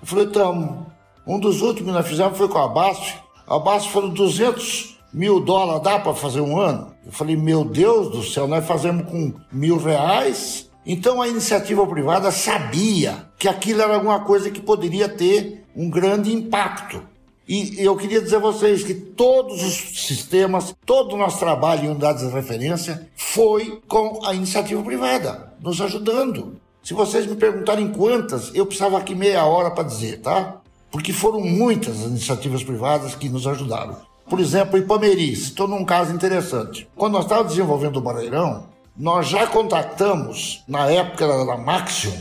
Eu 0.01 0.07
falei, 0.07 0.27
estamos. 0.27 0.87
Um 1.27 1.39
dos 1.39 1.63
últimos 1.63 1.91
que 1.91 1.97
nós 1.97 2.09
fizemos 2.09 2.37
foi 2.37 2.49
com 2.49 2.59
a 2.59 2.69
BASF. 2.69 3.19
A 3.47 3.59
BASF 3.59 3.93
falou 3.93 4.11
200 4.11 4.99
mil 5.15 5.41
dólares, 5.41 5.83
dá 5.83 5.99
para 5.99 6.15
fazer 6.15 6.41
um 6.41 6.59
ano? 6.59 6.93
Eu 7.07 7.13
falei, 7.13 7.37
meu 7.37 7.65
Deus 7.65 8.11
do 8.11 8.23
céu, 8.23 8.49
nós 8.49 8.67
fazemos 8.67 9.09
com 9.09 9.33
mil 9.53 9.79
reais 9.79 10.71
então 10.85 11.23
a 11.23 11.29
iniciativa 11.29 11.87
privada 11.87 12.31
sabia 12.33 13.27
que 13.39 13.49
aquilo 13.49 13.83
era 13.83 13.95
alguma 13.95 14.21
coisa 14.21 14.51
que 14.51 14.61
poderia 14.61 15.09
ter 15.09 15.65
um 15.77 15.89
grande 15.89 16.33
impacto. 16.33 17.03
E 17.49 17.83
eu 17.85 17.97
queria 17.97 18.21
dizer 18.21 18.37
a 18.37 18.41
vocês 18.41 18.85
que 18.85 18.95
todos 18.95 19.63
os 19.63 20.01
sistemas, 20.07 20.75
todo 20.87 21.15
o 21.15 21.19
nosso 21.19 21.39
trabalho 21.39 21.85
em 21.85 21.89
unidades 21.89 22.27
de 22.27 22.33
referência 22.33 23.09
foi 23.17 23.81
com 23.89 24.25
a 24.25 24.33
iniciativa 24.33 24.83
privada, 24.83 25.53
nos 25.61 25.81
ajudando. 25.81 26.57
Se 26.83 26.95
vocês 26.95 27.27
me 27.27 27.37
perguntarem 27.37 27.89
quantas, 27.89 28.55
eu 28.55 28.67
precisava 28.67 28.99
aqui 28.99 29.15
meia 29.15 29.45
hora 29.45 29.71
para 29.71 29.85
dizer, 29.85 30.21
tá? 30.21 30.61
Porque 30.91 31.13
foram 31.13 31.41
muitas 31.41 32.01
as 32.01 32.07
iniciativas 32.07 32.63
privadas 32.63 33.15
que 33.15 33.29
nos 33.29 33.47
ajudaram. 33.47 33.97
Por 34.29 34.41
exemplo, 34.41 34.79
Ipameri, 34.79 35.33
estou 35.33 35.67
num 35.69 35.85
caso 35.85 36.13
interessante. 36.13 36.89
Quando 36.97 37.15
nós 37.15 37.25
estávamos 37.25 37.53
desenvolvendo 37.53 37.97
o 37.97 38.01
Barreirão, 38.01 38.67
nós 38.97 39.29
já 39.29 39.47
contactamos, 39.47 40.63
na 40.69 40.91
época 40.91 41.27
da 41.27 41.57
Maxion, 41.57 42.13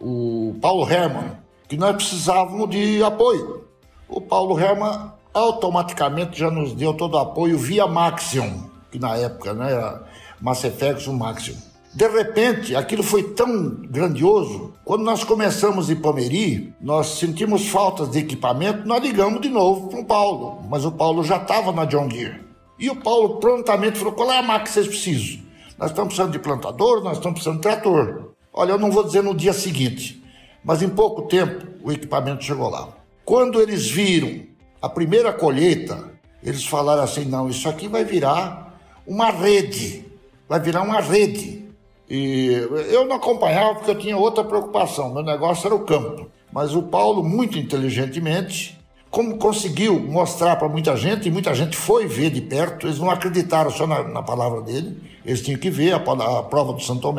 o 0.00 0.54
Paulo 0.60 0.90
Herman, 0.90 1.32
que 1.68 1.76
nós 1.76 1.96
precisávamos 1.96 2.70
de 2.70 3.02
apoio. 3.02 3.65
O 4.08 4.20
Paulo 4.20 4.58
Herman 4.58 5.12
automaticamente 5.34 6.38
já 6.38 6.50
nos 6.50 6.72
deu 6.72 6.94
todo 6.94 7.14
o 7.14 7.18
apoio 7.18 7.58
via 7.58 7.86
Maxion, 7.86 8.50
que 8.90 8.98
na 8.98 9.16
época 9.16 9.52
né, 9.52 9.72
era 9.72 10.04
Mass 10.40 10.62
Effect 10.62 11.10
Maxion. 11.10 11.56
De 11.92 12.06
repente, 12.06 12.76
aquilo 12.76 13.02
foi 13.02 13.22
tão 13.22 13.70
grandioso, 13.88 14.74
quando 14.84 15.02
nós 15.02 15.24
começamos 15.24 15.90
em 15.90 15.96
Pomeri, 15.96 16.74
nós 16.80 17.18
sentimos 17.18 17.68
faltas 17.68 18.10
de 18.10 18.18
equipamento, 18.18 18.86
nós 18.86 19.02
ligamos 19.02 19.40
de 19.40 19.48
novo 19.48 19.88
para 19.88 20.00
o 20.00 20.04
Paulo, 20.04 20.62
mas 20.68 20.84
o 20.84 20.92
Paulo 20.92 21.24
já 21.24 21.38
estava 21.38 21.72
na 21.72 21.84
John 21.84 22.06
Deere. 22.06 22.44
E 22.78 22.90
o 22.90 22.96
Paulo 22.96 23.36
prontamente 23.36 23.98
falou: 23.98 24.12
qual 24.12 24.30
é 24.30 24.38
a 24.38 24.42
máquina 24.42 24.64
que 24.64 24.70
vocês 24.70 24.86
precisam? 24.86 25.42
Nós 25.78 25.90
estamos 25.90 26.08
precisando 26.08 26.32
de 26.32 26.38
plantador, 26.38 27.02
nós 27.02 27.16
estamos 27.16 27.40
precisando 27.40 27.56
de 27.56 27.62
trator. 27.62 28.34
Olha, 28.52 28.72
eu 28.72 28.78
não 28.78 28.90
vou 28.90 29.02
dizer 29.02 29.22
no 29.22 29.34
dia 29.34 29.52
seguinte, 29.52 30.22
mas 30.62 30.82
em 30.82 30.88
pouco 30.88 31.22
tempo 31.22 31.66
o 31.82 31.90
equipamento 31.90 32.44
chegou 32.44 32.68
lá. 32.68 32.95
Quando 33.26 33.60
eles 33.60 33.90
viram 33.90 34.42
a 34.80 34.88
primeira 34.88 35.32
colheita, 35.32 36.12
eles 36.40 36.64
falaram 36.64 37.02
assim: 37.02 37.24
não, 37.24 37.50
isso 37.50 37.68
aqui 37.68 37.88
vai 37.88 38.04
virar 38.04 38.80
uma 39.04 39.30
rede, 39.30 40.04
vai 40.48 40.60
virar 40.60 40.82
uma 40.82 41.00
rede. 41.00 41.66
E 42.08 42.52
eu 42.92 43.04
não 43.04 43.16
acompanhava 43.16 43.74
porque 43.74 43.90
eu 43.90 43.98
tinha 43.98 44.16
outra 44.16 44.44
preocupação, 44.44 45.12
meu 45.12 45.24
negócio 45.24 45.66
era 45.66 45.74
o 45.74 45.84
campo. 45.84 46.28
Mas 46.52 46.72
o 46.76 46.82
Paulo, 46.84 47.24
muito 47.24 47.58
inteligentemente, 47.58 48.78
como 49.10 49.36
conseguiu 49.38 49.98
mostrar 49.98 50.54
para 50.54 50.68
muita 50.68 50.96
gente, 50.96 51.26
e 51.26 51.32
muita 51.32 51.52
gente 51.52 51.76
foi 51.76 52.06
ver 52.06 52.30
de 52.30 52.40
perto, 52.40 52.86
eles 52.86 53.00
não 53.00 53.10
acreditaram 53.10 53.70
só 53.72 53.88
na, 53.88 54.04
na 54.04 54.22
palavra 54.22 54.62
dele, 54.62 55.02
eles 55.24 55.42
tinham 55.42 55.58
que 55.58 55.68
ver 55.68 55.94
a, 55.94 55.96
a 55.96 56.42
prova 56.44 56.72
do 56.72 56.80
Santo 56.80 57.12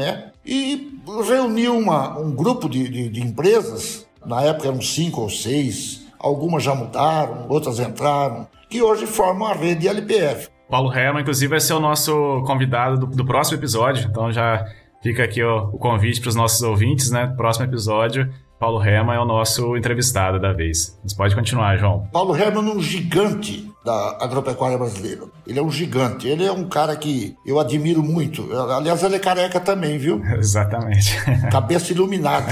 e 0.45 1.01
reuniu 1.27 1.77
uma, 1.77 2.17
um 2.17 2.31
grupo 2.31 2.69
de, 2.69 2.87
de, 2.87 3.09
de 3.09 3.21
empresas, 3.21 4.06
na 4.27 4.41
época 4.41 4.67
eram 4.67 4.81
cinco 4.81 5.21
ou 5.21 5.29
seis, 5.29 6.05
algumas 6.19 6.63
já 6.63 6.75
mudaram, 6.75 7.47
outras 7.49 7.79
entraram, 7.79 8.47
que 8.69 8.81
hoje 8.81 9.07
formam 9.07 9.47
a 9.47 9.53
rede 9.53 9.87
LPF. 9.87 10.49
Paulo 10.69 10.93
Herman, 10.93 11.21
inclusive, 11.21 11.49
vai 11.49 11.61
ser 11.61 11.73
o 11.73 11.79
nosso 11.79 12.43
convidado 12.45 12.99
do, 12.99 13.05
do 13.07 13.25
próximo 13.25 13.57
episódio, 13.57 14.07
então 14.09 14.31
já 14.31 14.65
fica 15.01 15.23
aqui 15.23 15.41
ó, 15.41 15.69
o 15.71 15.79
convite 15.79 16.19
para 16.19 16.29
os 16.29 16.35
nossos 16.35 16.61
ouvintes, 16.61 17.09
né? 17.09 17.33
Próximo 17.37 17.65
episódio 17.65 18.29
Paulo 18.59 18.83
Herman 18.83 19.15
é 19.15 19.19
o 19.19 19.25
nosso 19.25 19.77
entrevistado 19.77 20.39
da 20.39 20.51
vez. 20.51 20.99
Mas 21.03 21.13
pode 21.13 21.35
continuar, 21.35 21.77
João. 21.77 22.07
Paulo 22.11 22.35
Herman 22.35 22.67
é 22.67 22.73
um 22.73 22.81
gigante 22.81 23.66
da 23.87 24.17
agropecuária 24.19 24.77
brasileira. 24.77 25.21
Ele 25.47 25.57
é 25.57 25.63
um 25.63 25.71
gigante. 25.71 26.27
Ele 26.27 26.45
é 26.45 26.51
um 26.51 26.67
cara 26.67 26.93
que 26.93 27.37
eu 27.45 27.57
admiro 27.57 28.03
muito. 28.03 28.45
Aliás, 28.53 29.01
ele 29.01 29.15
é 29.15 29.19
careca 29.19 29.61
também, 29.61 29.97
viu? 29.97 30.21
Exatamente. 30.37 31.17
Cabeça 31.49 31.93
iluminada. 31.93 32.51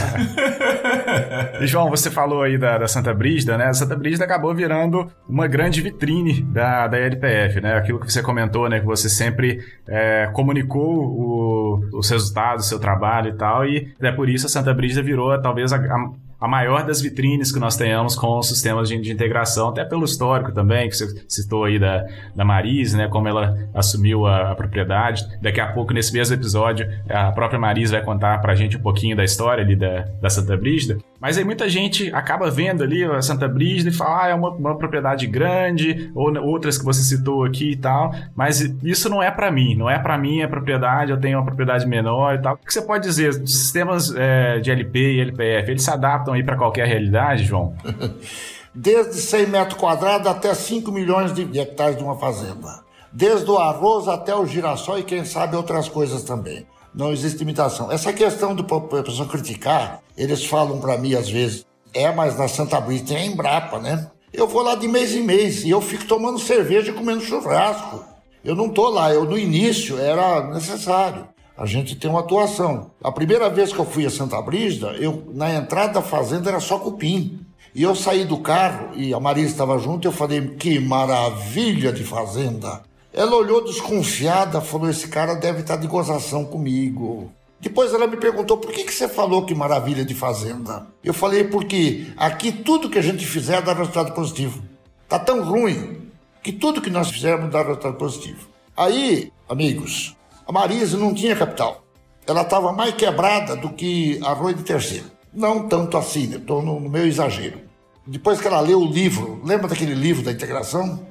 e 1.60 1.68
João, 1.68 1.90
você 1.90 2.10
falou 2.10 2.42
aí 2.42 2.58
da, 2.58 2.78
da 2.78 2.88
Santa 2.88 3.14
Brígida, 3.14 3.58
né? 3.58 3.66
A 3.66 3.74
Santa 3.74 3.98
Brígida 3.98 4.24
acabou 4.24 4.56
virando 4.56 5.12
uma 5.28 5.46
grande 5.46 5.82
vitrine 5.82 6.42
da, 6.42 6.88
da 6.88 6.98
LPF, 6.98 7.60
né? 7.60 7.76
Aquilo 7.76 8.00
que 8.00 8.10
você 8.10 8.22
comentou, 8.22 8.70
né? 8.70 8.80
Que 8.80 8.86
você 8.86 9.10
sempre 9.10 9.60
é, 9.90 10.30
comunicou 10.32 11.04
o, 11.04 11.98
os 11.98 12.10
resultados 12.10 12.66
do 12.66 12.70
seu 12.70 12.80
trabalho 12.80 13.32
e 13.32 13.34
tal, 13.34 13.66
e 13.66 13.94
é 14.00 14.12
por 14.12 14.30
isso 14.30 14.46
a 14.46 14.50
Santa 14.50 14.74
Brígida 14.74 15.04
virou 15.04 15.38
talvez 15.42 15.74
a, 15.74 15.78
a 15.78 16.12
a 16.40 16.48
maior 16.48 16.86
das 16.86 17.02
vitrines 17.02 17.52
que 17.52 17.60
nós 17.60 17.76
tenhamos 17.76 18.16
com 18.16 18.38
os 18.38 18.48
sistemas 18.48 18.90
de, 18.90 19.00
de, 19.00 19.12
integração, 19.12 19.70
até 19.70 19.84
pelo 19.86 20.06
histórico 20.06 20.52
também, 20.52 20.90
que 20.90 20.96
você 20.96 21.24
citou 21.28 21.64
aí 21.64 21.80
da, 21.80 22.06
da 22.36 22.44
Marise, 22.44 22.98
né, 22.98 23.08
como 23.08 23.28
ela 23.28 23.58
assumiu 23.74 24.26
a, 24.26 24.52
a, 24.52 24.56
propriedade. 24.56 25.26
Daqui 25.42 25.60
a 25.60 25.68
pouco, 25.68 25.94
nesse 25.94 26.14
mesmo 26.14 26.36
episódio, 26.36 26.88
a 27.10 27.32
própria 27.32 27.60
Marise 27.60 27.92
vai 27.92 28.04
contar 28.04 28.40
para 28.42 28.54
a 28.54 28.56
gente 28.56 28.78
um 28.78 28.82
pouquinho 28.82 29.16
da 29.16 29.24
história 29.24 29.64
ali 29.64 29.76
da, 29.76 30.06
da 30.22 30.30
Santa 30.30 30.56
Brígida. 30.58 30.98
Mas 31.20 31.38
aí 31.38 31.44
muita 31.44 31.70
gente 31.70 32.14
acaba 32.14 32.52
vendo 32.52 32.84
ali 32.84 33.04
a 33.04 33.22
Santa 33.22 33.48
Brígida 33.48 33.90
e 33.90 33.94
fala, 33.94 34.24
ah, 34.24 34.28
é 34.30 34.36
uma, 34.36 34.50
uma 34.50 34.78
propriedade 34.78 35.26
grande, 35.28 36.12
ou 36.14 36.36
outras 36.44 36.78
que 36.78 36.84
você 36.84 37.02
citou 37.02 37.44
aqui 37.44 37.72
e 37.72 37.76
tal, 37.76 38.14
mas 38.36 38.60
isso 38.84 39.10
não 39.10 39.24
é 39.24 39.32
para 39.32 39.52
mim, 39.52 39.76
não 39.76 39.90
é 39.90 39.98
para 39.98 40.18
mim 40.18 40.42
a 40.42 40.48
propriedade, 40.48 41.12
eu 41.12 41.20
tenho 41.20 41.38
uma 41.38 41.46
propriedade 41.46 41.88
menor 41.88 42.36
e 42.36 42.42
tal. 42.42 42.56
O 42.56 42.58
que 42.58 42.74
você 42.74 42.82
pode 42.82 43.04
dizer? 43.04 43.30
Os 43.30 43.58
sistemas 43.58 44.14
é, 44.16 44.60
de 44.60 44.72
LP 44.72 45.00
e 45.00 45.22
LPF, 45.22 45.72
eles 45.72 45.84
se 45.84 45.92
adaptam 45.92 46.34
aí 46.34 46.44
para 46.44 46.58
qualquer 46.58 46.88
realidade, 46.88 47.44
João? 47.44 47.76
Desde 48.74 49.14
100 49.14 49.48
metros 49.48 49.80
quadrados 49.80 50.28
até 50.28 50.54
5 50.54 50.92
milhões 50.92 51.34
de 51.34 51.60
hectares 51.60 51.98
de 51.98 52.04
uma 52.04 52.18
fazenda. 52.18 52.84
Desde 53.12 53.50
o 53.50 53.58
arroz 53.58 54.10
até 54.10 54.36
o 54.36 54.46
girassol 54.46 55.00
e 55.00 55.04
quem 55.04 55.24
sabe 55.24 55.56
outras 55.56 55.88
coisas 55.88 56.24
também 56.24 56.68
não 56.96 57.12
existe 57.12 57.42
imitação. 57.42 57.92
Essa 57.92 58.14
questão 58.14 58.56
do 58.56 58.64
pessoa 58.64 59.28
criticar, 59.28 60.02
eles 60.18 60.46
falam 60.46 60.80
para 60.80 60.98
mim 60.98 61.14
às 61.14 61.30
vezes, 61.30 61.66
é, 61.94 62.12
mas 62.12 62.38
na 62.38 62.48
Santa 62.48 62.80
Brita 62.80 63.08
tem 63.08 63.18
a 63.18 63.26
Embrapa, 63.26 63.80
né? 63.80 64.10
Eu 64.34 64.48
vou 64.48 64.62
lá 64.62 64.76
de 64.76 64.88
mês 64.88 65.14
em 65.14 65.22
mês 65.22 65.64
e 65.64 65.70
eu 65.70 65.82
fico 65.82 66.06
tomando 66.06 66.40
cerveja 66.40 66.92
e 66.92 66.94
comendo 66.94 67.22
churrasco. 67.22 68.04
Eu 68.44 68.56
não 68.56 68.70
tô 68.70 68.90
lá, 68.90 69.14
eu 69.14 69.26
no 69.26 69.38
início 69.38 69.98
era 69.98 70.48
necessário. 70.54 71.28
A 71.58 71.66
gente 71.66 71.96
tem 71.96 72.10
uma 72.10 72.20
atuação. 72.20 72.92
A 73.02 73.12
primeira 73.12 73.50
vez 73.50 73.72
que 73.72 73.80
eu 73.80 73.86
fui 73.86 74.06
a 74.06 74.10
Santa 74.10 74.42
Brígida, 74.42 74.92
eu 75.00 75.32
na 75.34 75.54
entrada 75.54 75.94
da 75.94 76.02
fazenda 76.02 76.50
era 76.50 76.60
só 76.60 76.78
cupim. 76.78 77.40
E 77.74 77.84
eu 77.84 77.96
saí 77.96 78.26
do 78.26 78.38
carro 78.40 78.90
e 78.94 79.14
a 79.14 79.20
Marisa 79.20 79.52
estava 79.52 79.78
junto 79.78 80.08
eu 80.08 80.12
falei: 80.12 80.56
"Que 80.56 80.80
maravilha 80.80 81.92
de 81.92 82.04
fazenda!" 82.04 82.84
Ela 83.16 83.38
olhou 83.38 83.64
desconfiada, 83.64 84.60
falou: 84.60 84.90
Esse 84.90 85.08
cara 85.08 85.36
deve 85.36 85.62
estar 85.62 85.78
de 85.78 85.88
gozação 85.88 86.44
comigo. 86.44 87.32
Depois 87.62 87.94
ela 87.94 88.08
me 88.08 88.18
perguntou: 88.18 88.58
Por 88.58 88.74
que, 88.74 88.84
que 88.84 88.94
você 88.94 89.08
falou 89.08 89.46
que 89.46 89.56
maravilha 89.56 90.04
de 90.04 90.14
fazenda? 90.14 90.86
Eu 91.02 91.14
falei: 91.14 91.46
Porque 91.46 92.08
aqui 92.18 92.52
tudo 92.52 92.90
que 92.90 93.00
a 93.00 93.02
gente 93.02 93.26
fizer 93.26 93.62
dá 93.62 93.72
resultado 93.72 94.14
positivo. 94.14 94.62
Tá 95.08 95.18
tão 95.18 95.46
ruim 95.46 96.12
que 96.44 96.52
tudo 96.52 96.82
que 96.82 96.90
nós 96.90 97.10
fizermos 97.10 97.50
dá 97.50 97.62
resultado 97.62 97.96
positivo. 97.96 98.50
Aí, 98.76 99.32
amigos, 99.48 100.14
a 100.46 100.52
Marisa 100.52 100.98
não 100.98 101.14
tinha 101.14 101.38
capital. 101.38 101.86
Ela 102.28 102.42
estava 102.42 102.74
mais 102.74 102.96
quebrada 102.96 103.56
do 103.56 103.70
que 103.70 104.20
arroz 104.26 104.58
de 104.58 104.64
terceiro. 104.64 105.10
Não 105.34 105.70
tanto 105.70 105.96
assim, 105.96 106.36
estou 106.36 106.62
no, 106.62 106.82
no 106.82 106.90
meu 106.90 107.08
exagero. 107.08 107.62
Depois 108.06 108.42
que 108.42 108.48
ela 108.48 108.60
leu 108.60 108.82
o 108.82 108.92
livro, 108.92 109.42
lembra 109.46 109.70
daquele 109.70 109.96
livro 109.96 110.22
da 110.22 110.34
integração? 110.34 111.08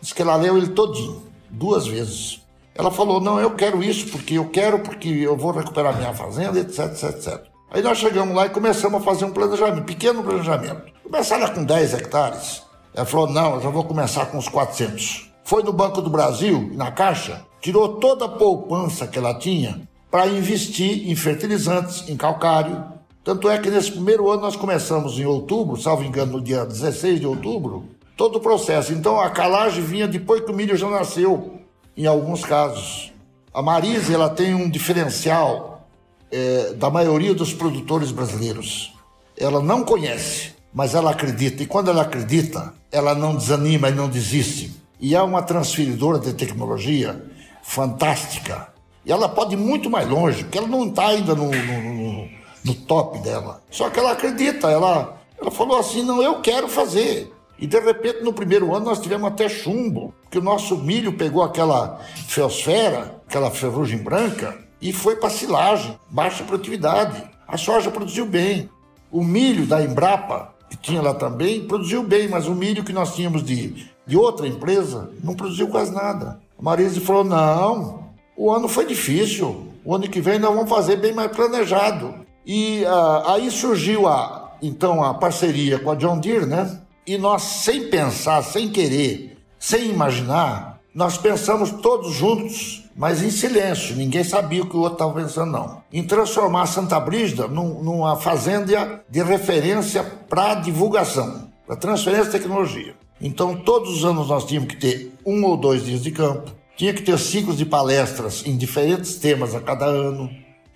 Diz 0.00 0.12
que 0.12 0.20
ela 0.20 0.34
leu 0.34 0.58
ele 0.58 0.70
todinho 0.70 1.33
duas 1.54 1.86
vezes. 1.86 2.40
Ela 2.74 2.90
falou: 2.90 3.20
Não, 3.20 3.40
eu 3.40 3.52
quero 3.52 3.82
isso 3.82 4.08
porque 4.08 4.34
eu 4.34 4.48
quero, 4.50 4.80
porque 4.80 5.08
eu 5.08 5.36
vou 5.36 5.52
recuperar 5.52 5.96
minha 5.96 6.12
fazenda, 6.12 6.58
etc, 6.58 6.86
etc, 6.86 7.10
etc. 7.10 7.42
Aí 7.70 7.82
nós 7.82 7.98
chegamos 7.98 8.34
lá 8.34 8.46
e 8.46 8.50
começamos 8.50 9.00
a 9.00 9.04
fazer 9.04 9.24
um 9.24 9.32
planejamento, 9.32 9.84
pequeno 9.84 10.22
planejamento. 10.22 10.92
Começaram 11.02 11.52
com 11.54 11.64
10 11.64 11.94
hectares. 11.94 12.62
Ela 12.94 13.06
falou: 13.06 13.28
Não, 13.28 13.54
eu 13.56 13.60
já 13.60 13.70
vou 13.70 13.84
começar 13.84 14.26
com 14.26 14.38
os 14.38 14.48
400. 14.48 15.30
Foi 15.44 15.62
no 15.62 15.72
Banco 15.72 16.00
do 16.00 16.08
Brasil, 16.08 16.70
na 16.74 16.90
Caixa, 16.90 17.44
tirou 17.60 17.96
toda 17.96 18.24
a 18.24 18.28
poupança 18.28 19.06
que 19.06 19.18
ela 19.18 19.34
tinha 19.34 19.82
para 20.10 20.26
investir 20.26 21.10
em 21.10 21.14
fertilizantes, 21.14 22.08
em 22.08 22.16
calcário. 22.16 22.84
Tanto 23.22 23.50
é 23.50 23.58
que 23.58 23.70
nesse 23.70 23.90
primeiro 23.90 24.30
ano 24.30 24.42
nós 24.42 24.54
começamos 24.56 25.18
em 25.18 25.24
outubro, 25.24 25.76
salvo 25.76 26.04
engano, 26.04 26.32
no 26.32 26.40
dia 26.40 26.64
16 26.64 27.20
de 27.20 27.26
outubro, 27.26 27.84
todo 28.16 28.36
o 28.36 28.40
processo. 28.40 28.92
Então 28.92 29.20
a 29.20 29.30
calagem 29.30 29.82
vinha 29.82 30.08
depois 30.08 30.42
que 30.42 30.50
o 30.50 30.54
milho 30.54 30.76
já 30.76 30.88
nasceu, 30.88 31.60
em 31.96 32.06
alguns 32.06 32.44
casos. 32.44 33.12
A 33.52 33.62
Marise 33.62 34.12
ela 34.12 34.28
tem 34.28 34.54
um 34.54 34.68
diferencial 34.68 35.86
é, 36.30 36.72
da 36.74 36.90
maioria 36.90 37.34
dos 37.34 37.52
produtores 37.52 38.10
brasileiros. 38.10 38.92
Ela 39.36 39.62
não 39.62 39.84
conhece, 39.84 40.54
mas 40.72 40.94
ela 40.94 41.10
acredita. 41.10 41.62
E 41.62 41.66
quando 41.66 41.90
ela 41.90 42.02
acredita, 42.02 42.74
ela 42.90 43.14
não 43.14 43.36
desanima 43.36 43.88
e 43.88 43.94
não 43.94 44.08
desiste. 44.08 44.72
E 45.00 45.14
é 45.14 45.22
uma 45.22 45.42
transferidora 45.42 46.18
de 46.18 46.32
tecnologia 46.32 47.24
fantástica. 47.62 48.68
E 49.04 49.12
ela 49.12 49.28
pode 49.28 49.54
ir 49.54 49.58
muito 49.58 49.90
mais 49.90 50.08
longe, 50.08 50.44
porque 50.44 50.58
ela 50.58 50.66
não 50.66 50.88
está 50.88 51.08
ainda 51.08 51.34
no, 51.34 51.50
no, 51.50 51.94
no, 51.94 52.28
no 52.64 52.74
top 52.74 53.18
dela. 53.18 53.62
Só 53.70 53.90
que 53.90 53.98
ela 53.98 54.12
acredita, 54.12 54.70
ela, 54.70 55.20
ela 55.40 55.50
falou 55.50 55.78
assim: 55.78 56.02
não, 56.02 56.22
eu 56.22 56.40
quero 56.40 56.68
fazer. 56.68 57.33
E 57.58 57.66
de 57.66 57.78
repente, 57.78 58.22
no 58.22 58.32
primeiro 58.32 58.74
ano, 58.74 58.86
nós 58.86 59.00
tivemos 59.00 59.28
até 59.28 59.48
chumbo, 59.48 60.12
porque 60.22 60.38
o 60.38 60.42
nosso 60.42 60.76
milho 60.76 61.12
pegou 61.12 61.42
aquela 61.42 62.00
feosfera, 62.26 63.22
aquela 63.26 63.50
ferrugem 63.50 63.98
branca, 63.98 64.58
e 64.80 64.92
foi 64.92 65.16
para 65.16 65.30
silagem, 65.30 65.98
baixa 66.10 66.44
produtividade. 66.44 67.22
A 67.46 67.56
soja 67.56 67.90
produziu 67.90 68.26
bem. 68.26 68.68
O 69.10 69.22
milho 69.22 69.66
da 69.66 69.82
Embrapa, 69.82 70.52
que 70.68 70.76
tinha 70.76 71.00
lá 71.00 71.14
também, 71.14 71.66
produziu 71.66 72.02
bem, 72.02 72.28
mas 72.28 72.46
o 72.46 72.54
milho 72.54 72.84
que 72.84 72.92
nós 72.92 73.14
tínhamos 73.14 73.42
de, 73.42 73.88
de 74.06 74.16
outra 74.16 74.46
empresa 74.46 75.10
não 75.22 75.34
produziu 75.34 75.68
quase 75.68 75.94
nada. 75.94 76.40
A 76.58 76.62
Marise 76.62 77.00
falou: 77.00 77.24
não, 77.24 78.10
o 78.36 78.50
ano 78.50 78.68
foi 78.68 78.84
difícil, 78.84 79.68
o 79.84 79.94
ano 79.94 80.08
que 80.08 80.20
vem 80.20 80.38
nós 80.38 80.54
vamos 80.54 80.68
fazer 80.68 80.96
bem 80.96 81.12
mais 81.12 81.30
planejado. 81.30 82.14
E 82.44 82.82
uh, 82.84 83.28
aí 83.30 83.50
surgiu 83.50 84.06
a, 84.06 84.56
então 84.60 85.02
a 85.02 85.14
parceria 85.14 85.78
com 85.78 85.90
a 85.90 85.94
John 85.94 86.18
Deere, 86.18 86.46
né? 86.46 86.80
E 87.06 87.18
nós, 87.18 87.42
sem 87.42 87.88
pensar, 87.88 88.42
sem 88.42 88.70
querer, 88.70 89.36
sem 89.58 89.90
imaginar, 89.90 90.80
nós 90.94 91.18
pensamos 91.18 91.70
todos 91.70 92.14
juntos, 92.14 92.84
mas 92.96 93.22
em 93.22 93.30
silêncio, 93.30 93.96
ninguém 93.96 94.24
sabia 94.24 94.62
o 94.62 94.66
que 94.66 94.76
o 94.76 94.80
outro 94.80 94.94
estava 94.94 95.12
pensando, 95.12 95.52
não. 95.52 95.82
Em 95.92 96.02
transformar 96.02 96.66
Santa 96.66 96.98
Brígida 97.00 97.46
num, 97.46 97.82
numa 97.82 98.16
fazenda 98.16 99.04
de 99.10 99.22
referência 99.22 100.02
para 100.02 100.54
divulgação, 100.54 101.50
para 101.66 101.76
transferência 101.76 102.26
de 102.26 102.38
tecnologia. 102.38 102.94
Então, 103.20 103.56
todos 103.56 103.98
os 103.98 104.04
anos 104.04 104.28
nós 104.28 104.44
tínhamos 104.44 104.68
que 104.68 104.76
ter 104.76 105.12
um 105.26 105.44
ou 105.44 105.56
dois 105.56 105.84
dias 105.84 106.02
de 106.02 106.10
campo, 106.10 106.52
tinha 106.76 106.94
que 106.94 107.02
ter 107.02 107.18
ciclos 107.18 107.58
de 107.58 107.66
palestras 107.66 108.44
em 108.46 108.56
diferentes 108.56 109.16
temas 109.16 109.54
a 109.54 109.60
cada 109.60 109.84
ano. 109.84 110.30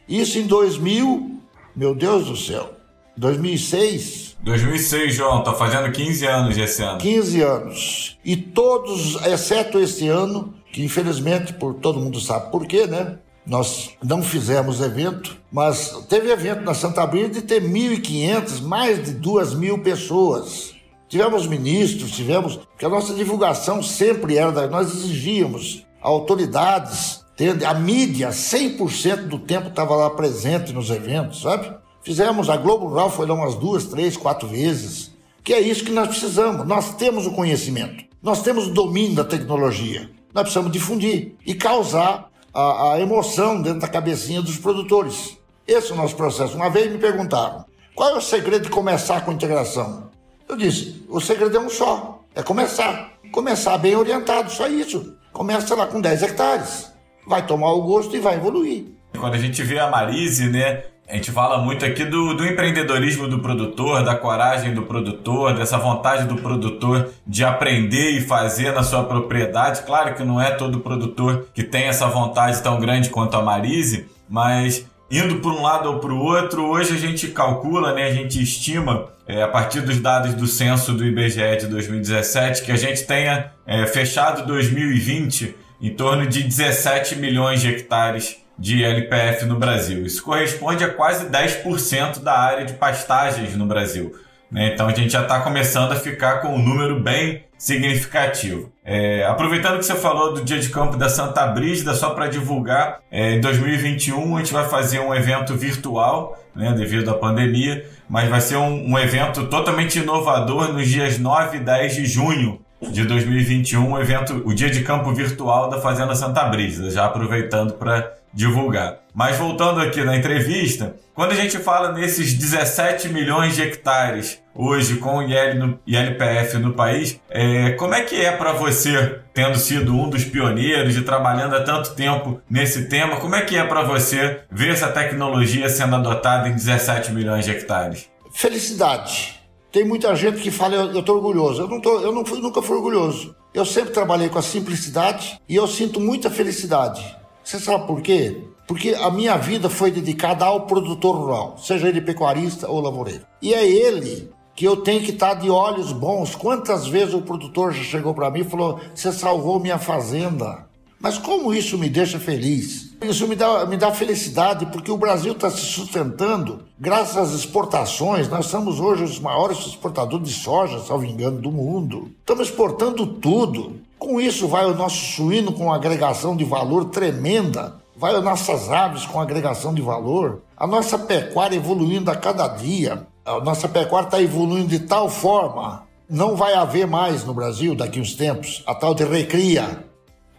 Isso 0.08 0.38
em 0.38 0.46
2000, 0.46 1.40
meu 1.74 1.94
Deus 1.94 2.26
do 2.26 2.36
céu, 2.36 2.77
2006, 3.18 4.36
2006, 4.40 5.14
João, 5.14 5.42
tá 5.42 5.52
fazendo 5.52 5.90
15 5.90 6.26
anos 6.26 6.56
esse 6.56 6.82
ano. 6.82 6.98
15 6.98 7.42
anos. 7.42 8.18
E 8.24 8.36
todos, 8.36 9.16
exceto 9.26 9.80
esse 9.80 10.06
ano, 10.08 10.54
que 10.72 10.84
infelizmente, 10.84 11.52
por 11.52 11.74
todo 11.74 11.98
mundo 11.98 12.20
sabe 12.20 12.50
por 12.50 12.66
quê, 12.66 12.86
né? 12.86 13.18
Nós 13.44 13.90
não 14.02 14.22
fizemos 14.22 14.80
evento, 14.80 15.36
mas 15.50 16.06
teve 16.08 16.30
evento 16.30 16.62
na 16.62 16.74
Santa 16.74 17.04
Brisa 17.06 17.30
de 17.30 17.42
ter 17.42 17.62
1.500, 17.62 18.62
mais 18.62 19.04
de 19.04 19.14
2.000 19.14 19.82
pessoas. 19.82 20.74
Tivemos 21.08 21.46
ministros, 21.46 22.12
tivemos. 22.12 22.56
Porque 22.56 22.84
a 22.84 22.90
nossa 22.90 23.14
divulgação 23.14 23.82
sempre 23.82 24.36
era. 24.36 24.66
Nós 24.68 24.94
exigíamos 24.94 25.86
autoridades, 26.00 27.24
a 27.66 27.74
mídia, 27.74 28.28
100% 28.28 29.28
do 29.28 29.38
tempo 29.38 29.68
estava 29.68 29.96
lá 29.96 30.10
presente 30.10 30.72
nos 30.72 30.90
eventos, 30.90 31.40
sabe? 31.40 31.74
Fizemos, 32.08 32.48
a 32.48 32.56
Globo 32.56 32.86
Rural 32.86 33.10
foi 33.10 33.26
lá 33.26 33.34
umas 33.34 33.54
duas, 33.54 33.84
três, 33.84 34.16
quatro 34.16 34.48
vezes. 34.48 35.14
Que 35.44 35.52
é 35.52 35.60
isso 35.60 35.84
que 35.84 35.92
nós 35.92 36.08
precisamos. 36.08 36.66
Nós 36.66 36.94
temos 36.94 37.26
o 37.26 37.32
conhecimento, 37.32 38.02
nós 38.22 38.40
temos 38.40 38.66
o 38.66 38.72
domínio 38.72 39.16
da 39.16 39.24
tecnologia. 39.24 40.08
Nós 40.32 40.44
precisamos 40.44 40.72
difundir 40.72 41.34
e 41.44 41.54
causar 41.54 42.30
a, 42.54 42.94
a 42.94 43.00
emoção 43.00 43.60
dentro 43.60 43.80
da 43.80 43.88
cabecinha 43.88 44.40
dos 44.40 44.56
produtores. 44.56 45.36
Esse 45.66 45.90
é 45.90 45.94
o 45.94 45.98
nosso 45.98 46.16
processo. 46.16 46.56
Uma 46.56 46.70
vez 46.70 46.90
me 46.90 46.96
perguntaram: 46.96 47.66
qual 47.94 48.08
é 48.08 48.16
o 48.16 48.22
segredo 48.22 48.62
de 48.62 48.70
começar 48.70 49.20
com 49.20 49.30
integração? 49.30 50.08
Eu 50.48 50.56
disse: 50.56 51.04
o 51.10 51.20
segredo 51.20 51.58
é 51.58 51.60
um 51.60 51.68
só: 51.68 52.22
é 52.34 52.42
começar. 52.42 53.12
Começar 53.30 53.76
bem 53.76 53.94
orientado, 53.94 54.50
só 54.50 54.66
isso. 54.66 55.14
Começa 55.30 55.74
lá 55.74 55.86
com 55.86 56.00
10 56.00 56.22
hectares. 56.22 56.90
Vai 57.26 57.46
tomar 57.46 57.72
o 57.72 57.82
gosto 57.82 58.16
e 58.16 58.18
vai 58.18 58.36
evoluir. 58.36 58.96
Quando 59.20 59.34
a 59.34 59.38
gente 59.38 59.62
vê 59.62 59.78
a 59.78 59.90
Marise, 59.90 60.48
né, 60.48 60.84
a 61.08 61.14
gente 61.14 61.32
fala 61.32 61.58
muito 61.58 61.86
aqui 61.86 62.04
do, 62.04 62.34
do, 62.34 62.46
empreendedorismo 62.46 63.26
do 63.26 63.38
produtor, 63.38 64.04
da 64.04 64.14
coragem 64.14 64.74
do 64.74 64.82
produtor, 64.82 65.54
dessa 65.54 65.78
vontade 65.78 66.26
do 66.26 66.36
produtor 66.36 67.08
de 67.26 67.42
aprender 67.42 68.10
e 68.10 68.20
fazer 68.20 68.72
na 68.72 68.82
sua 68.82 69.02
propriedade. 69.04 69.82
Claro 69.84 70.14
que 70.14 70.22
não 70.22 70.38
é 70.38 70.50
todo 70.50 70.80
produtor 70.80 71.46
que 71.54 71.62
tem 71.62 71.84
essa 71.84 72.06
vontade 72.08 72.62
tão 72.62 72.78
grande 72.78 73.08
quanto 73.08 73.38
a 73.38 73.42
Marise, 73.42 74.06
mas 74.28 74.86
indo 75.10 75.36
por 75.36 75.52
um 75.52 75.62
lado 75.62 75.88
ou 75.88 75.98
para 75.98 76.12
o 76.12 76.18
outro. 76.18 76.66
Hoje 76.66 76.92
a 76.92 76.98
gente 76.98 77.28
calcula, 77.28 77.94
né, 77.94 78.04
a 78.04 78.12
gente 78.12 78.42
estima, 78.42 79.06
é, 79.26 79.42
a 79.42 79.48
partir 79.48 79.80
dos 79.80 79.98
dados 79.98 80.34
do 80.34 80.46
censo 80.46 80.92
do 80.92 81.06
IBGE 81.06 81.56
de 81.60 81.68
2017, 81.68 82.62
que 82.62 82.70
a 82.70 82.76
gente 82.76 83.04
tenha 83.04 83.50
é, 83.66 83.86
fechado 83.86 84.46
2020 84.46 85.56
em 85.80 85.94
torno 85.94 86.26
de 86.26 86.42
17 86.42 87.16
milhões 87.16 87.62
de 87.62 87.68
hectares 87.68 88.36
de 88.58 88.84
LPF 88.84 89.44
no 89.44 89.56
Brasil. 89.56 90.04
Isso 90.04 90.22
corresponde 90.22 90.82
a 90.82 90.88
quase 90.92 91.26
10% 91.26 92.20
da 92.20 92.36
área 92.36 92.64
de 92.64 92.74
pastagens 92.74 93.54
no 93.54 93.66
Brasil. 93.66 94.14
Né? 94.50 94.72
Então 94.72 94.88
a 94.88 94.92
gente 94.92 95.10
já 95.10 95.22
está 95.22 95.40
começando 95.40 95.92
a 95.92 95.96
ficar 95.96 96.40
com 96.40 96.48
um 96.48 96.58
número 96.58 97.00
bem 97.00 97.44
significativo. 97.56 98.72
É, 98.84 99.24
aproveitando 99.24 99.78
que 99.78 99.84
você 99.84 99.94
falou 99.94 100.32
do 100.32 100.42
dia 100.42 100.58
de 100.58 100.70
campo 100.70 100.96
da 100.96 101.08
Santa 101.08 101.46
Brígida, 101.48 101.92
só 101.94 102.10
para 102.10 102.28
divulgar, 102.28 103.00
é, 103.10 103.34
em 103.34 103.40
2021 103.40 104.36
a 104.36 104.38
gente 104.38 104.52
vai 104.52 104.68
fazer 104.68 105.00
um 105.00 105.14
evento 105.14 105.54
virtual, 105.54 106.38
né, 106.54 106.72
devido 106.72 107.10
à 107.10 107.14
pandemia, 107.14 107.84
mas 108.08 108.28
vai 108.28 108.40
ser 108.40 108.56
um, 108.56 108.92
um 108.92 108.98
evento 108.98 109.46
totalmente 109.48 109.98
inovador 109.98 110.72
nos 110.72 110.88
dias 110.88 111.18
9 111.18 111.58
e 111.58 111.60
10 111.60 111.94
de 111.96 112.06
junho 112.06 112.60
de 112.80 113.04
2021, 113.04 113.90
um 113.90 113.98
evento, 113.98 114.40
o 114.46 114.54
dia 114.54 114.70
de 114.70 114.82
campo 114.82 115.12
virtual 115.12 115.68
da 115.68 115.80
Fazenda 115.80 116.14
Santa 116.14 116.44
Brígida, 116.44 116.90
já 116.90 117.06
aproveitando 117.06 117.74
para 117.74 118.17
divulgar. 118.38 119.00
Mas 119.12 119.36
voltando 119.36 119.80
aqui 119.80 120.04
na 120.04 120.16
entrevista, 120.16 120.94
quando 121.12 121.32
a 121.32 121.34
gente 121.34 121.58
fala 121.58 121.90
nesses 121.90 122.34
17 122.34 123.08
milhões 123.08 123.56
de 123.56 123.62
hectares 123.62 124.40
hoje 124.54 124.98
com 124.98 125.20
IL 125.20 125.56
no, 125.56 125.80
ILPF 125.84 126.56
no 126.58 126.72
país, 126.72 127.20
é, 127.28 127.70
como 127.70 127.94
é 127.94 128.02
que 128.02 128.14
é 128.14 128.30
para 128.30 128.52
você, 128.52 129.18
tendo 129.34 129.58
sido 129.58 129.92
um 129.92 130.08
dos 130.08 130.24
pioneiros 130.24 130.96
e 130.96 131.02
trabalhando 131.02 131.56
há 131.56 131.64
tanto 131.64 131.96
tempo 131.96 132.40
nesse 132.48 132.88
tema, 132.88 133.16
como 133.16 133.34
é 133.34 133.42
que 133.42 133.56
é 133.56 133.64
para 133.64 133.82
você 133.82 134.42
ver 134.48 134.70
essa 134.70 134.86
tecnologia 134.86 135.68
sendo 135.68 135.96
adotada 135.96 136.48
em 136.48 136.52
17 136.52 137.10
milhões 137.10 137.44
de 137.44 137.50
hectares? 137.50 138.08
Felicidade. 138.32 139.36
Tem 139.72 139.84
muita 139.84 140.14
gente 140.14 140.40
que 140.40 140.52
fala, 140.52 140.76
eu, 140.76 141.00
estou 141.00 141.16
orgulhoso. 141.16 141.62
Eu, 141.62 141.68
não 141.68 141.80
tô, 141.80 142.00
eu 142.00 142.12
não 142.12 142.24
fui, 142.24 142.40
nunca 142.40 142.62
fui 142.62 142.76
orgulhoso. 142.76 143.34
Eu 143.52 143.64
sempre 143.64 143.90
trabalhei 143.90 144.28
com 144.28 144.38
a 144.38 144.42
simplicidade 144.42 145.40
e 145.48 145.56
eu 145.56 145.66
sinto 145.66 145.98
muita 145.98 146.30
felicidade. 146.30 147.17
Você 147.48 147.58
sabe 147.58 147.86
por 147.86 148.02
quê? 148.02 148.42
Porque 148.66 148.90
a 148.90 149.10
minha 149.10 149.34
vida 149.38 149.70
foi 149.70 149.90
dedicada 149.90 150.44
ao 150.44 150.66
produtor 150.66 151.16
rural, 151.16 151.56
seja 151.56 151.88
ele 151.88 152.02
pecuarista 152.02 152.68
ou 152.68 152.78
lavoureiro. 152.78 153.24
E 153.40 153.54
é 153.54 153.66
ele 153.66 154.30
que 154.54 154.66
eu 154.66 154.76
tenho 154.76 155.00
que 155.00 155.12
estar 155.12 155.32
de 155.32 155.48
olhos 155.48 155.90
bons. 155.90 156.34
Quantas 156.34 156.86
vezes 156.86 157.14
o 157.14 157.22
produtor 157.22 157.72
já 157.72 157.82
chegou 157.82 158.12
para 158.12 158.30
mim 158.30 158.40
e 158.40 158.44
falou: 158.44 158.78
Você 158.94 159.10
salvou 159.10 159.58
minha 159.58 159.78
fazenda. 159.78 160.67
Mas 161.00 161.16
como 161.16 161.54
isso 161.54 161.78
me 161.78 161.88
deixa 161.88 162.18
feliz? 162.18 162.88
Isso 163.00 163.28
me 163.28 163.36
dá, 163.36 163.64
me 163.66 163.76
dá 163.76 163.92
felicidade, 163.92 164.66
porque 164.66 164.90
o 164.90 164.96
Brasil 164.96 165.32
está 165.32 165.48
se 165.48 165.64
sustentando 165.64 166.64
graças 166.78 167.16
às 167.16 167.32
exportações. 167.32 168.28
Nós 168.28 168.46
somos 168.46 168.80
hoje 168.80 169.04
os 169.04 169.20
maiores 169.20 169.58
exportadores 169.58 170.28
de 170.28 170.34
soja, 170.34 170.80
salvo 170.80 171.04
engano, 171.04 171.40
do 171.40 171.52
mundo. 171.52 172.10
Estamos 172.18 172.48
exportando 172.48 173.06
tudo. 173.06 173.80
Com 173.98 174.20
isso 174.20 174.48
vai 174.48 174.64
o 174.64 174.74
nosso 174.74 174.96
suíno 175.14 175.52
com 175.52 175.72
agregação 175.72 176.36
de 176.36 176.44
valor 176.44 176.86
tremenda, 176.86 177.76
vai 177.96 178.14
as 178.14 178.22
nossas 178.22 178.70
aves 178.70 179.06
com 179.06 179.20
agregação 179.20 179.74
de 179.74 179.82
valor, 179.82 180.42
a 180.56 180.66
nossa 180.66 180.98
pecuária 180.98 181.56
evoluindo 181.56 182.10
a 182.10 182.16
cada 182.16 182.48
dia. 182.48 183.06
A 183.24 183.40
nossa 183.40 183.68
pecuária 183.68 184.06
está 184.06 184.22
evoluindo 184.22 184.68
de 184.68 184.80
tal 184.80 185.08
forma, 185.08 185.86
não 186.08 186.34
vai 186.34 186.54
haver 186.54 186.86
mais 186.86 187.24
no 187.24 187.34
Brasil 187.34 187.74
daqui 187.74 188.00
uns 188.00 188.14
tempos 188.14 188.62
a 188.66 188.74
tal 188.74 188.94
de 188.94 189.04
recria. 189.04 189.84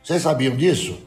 Vocês 0.03 0.21
sabiam 0.21 0.55
disso? 0.55 0.97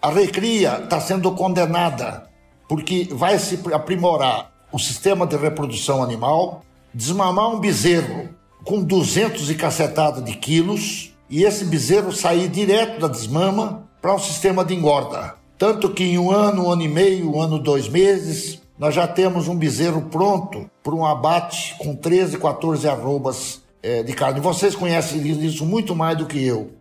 A 0.00 0.10
recria 0.10 0.80
está 0.84 1.00
sendo 1.00 1.32
condenada 1.32 2.28
porque 2.68 3.08
vai 3.10 3.38
se 3.38 3.58
aprimorar 3.72 4.52
o 4.70 4.78
sistema 4.78 5.26
de 5.26 5.36
reprodução 5.36 6.02
animal, 6.02 6.62
desmamar 6.92 7.48
um 7.48 7.58
bezerro 7.58 8.28
com 8.64 8.82
200 8.82 9.50
e 9.50 9.54
cacetada 9.54 10.20
de 10.20 10.34
quilos 10.34 11.14
e 11.30 11.44
esse 11.44 11.64
bezerro 11.64 12.12
sair 12.12 12.48
direto 12.48 13.00
da 13.00 13.08
desmama 13.08 13.88
para 14.00 14.14
um 14.14 14.18
sistema 14.18 14.64
de 14.64 14.74
engorda. 14.74 15.34
Tanto 15.56 15.90
que 15.90 16.04
em 16.04 16.18
um 16.18 16.30
ano, 16.30 16.66
um 16.66 16.72
ano 16.72 16.82
e 16.82 16.88
meio, 16.88 17.34
um 17.34 17.40
ano, 17.40 17.58
dois 17.58 17.88
meses, 17.88 18.60
nós 18.78 18.94
já 18.94 19.08
temos 19.08 19.48
um 19.48 19.56
bezerro 19.56 20.02
pronto 20.02 20.70
para 20.82 20.94
um 20.94 21.04
abate 21.04 21.74
com 21.78 21.96
13, 21.96 22.38
14 22.38 22.88
arrobas 22.88 23.62
é, 23.82 24.02
de 24.02 24.12
carne. 24.12 24.38
Vocês 24.40 24.74
conhecem 24.74 25.26
isso 25.44 25.64
muito 25.66 25.96
mais 25.96 26.16
do 26.16 26.26
que 26.26 26.42
eu. 26.44 26.77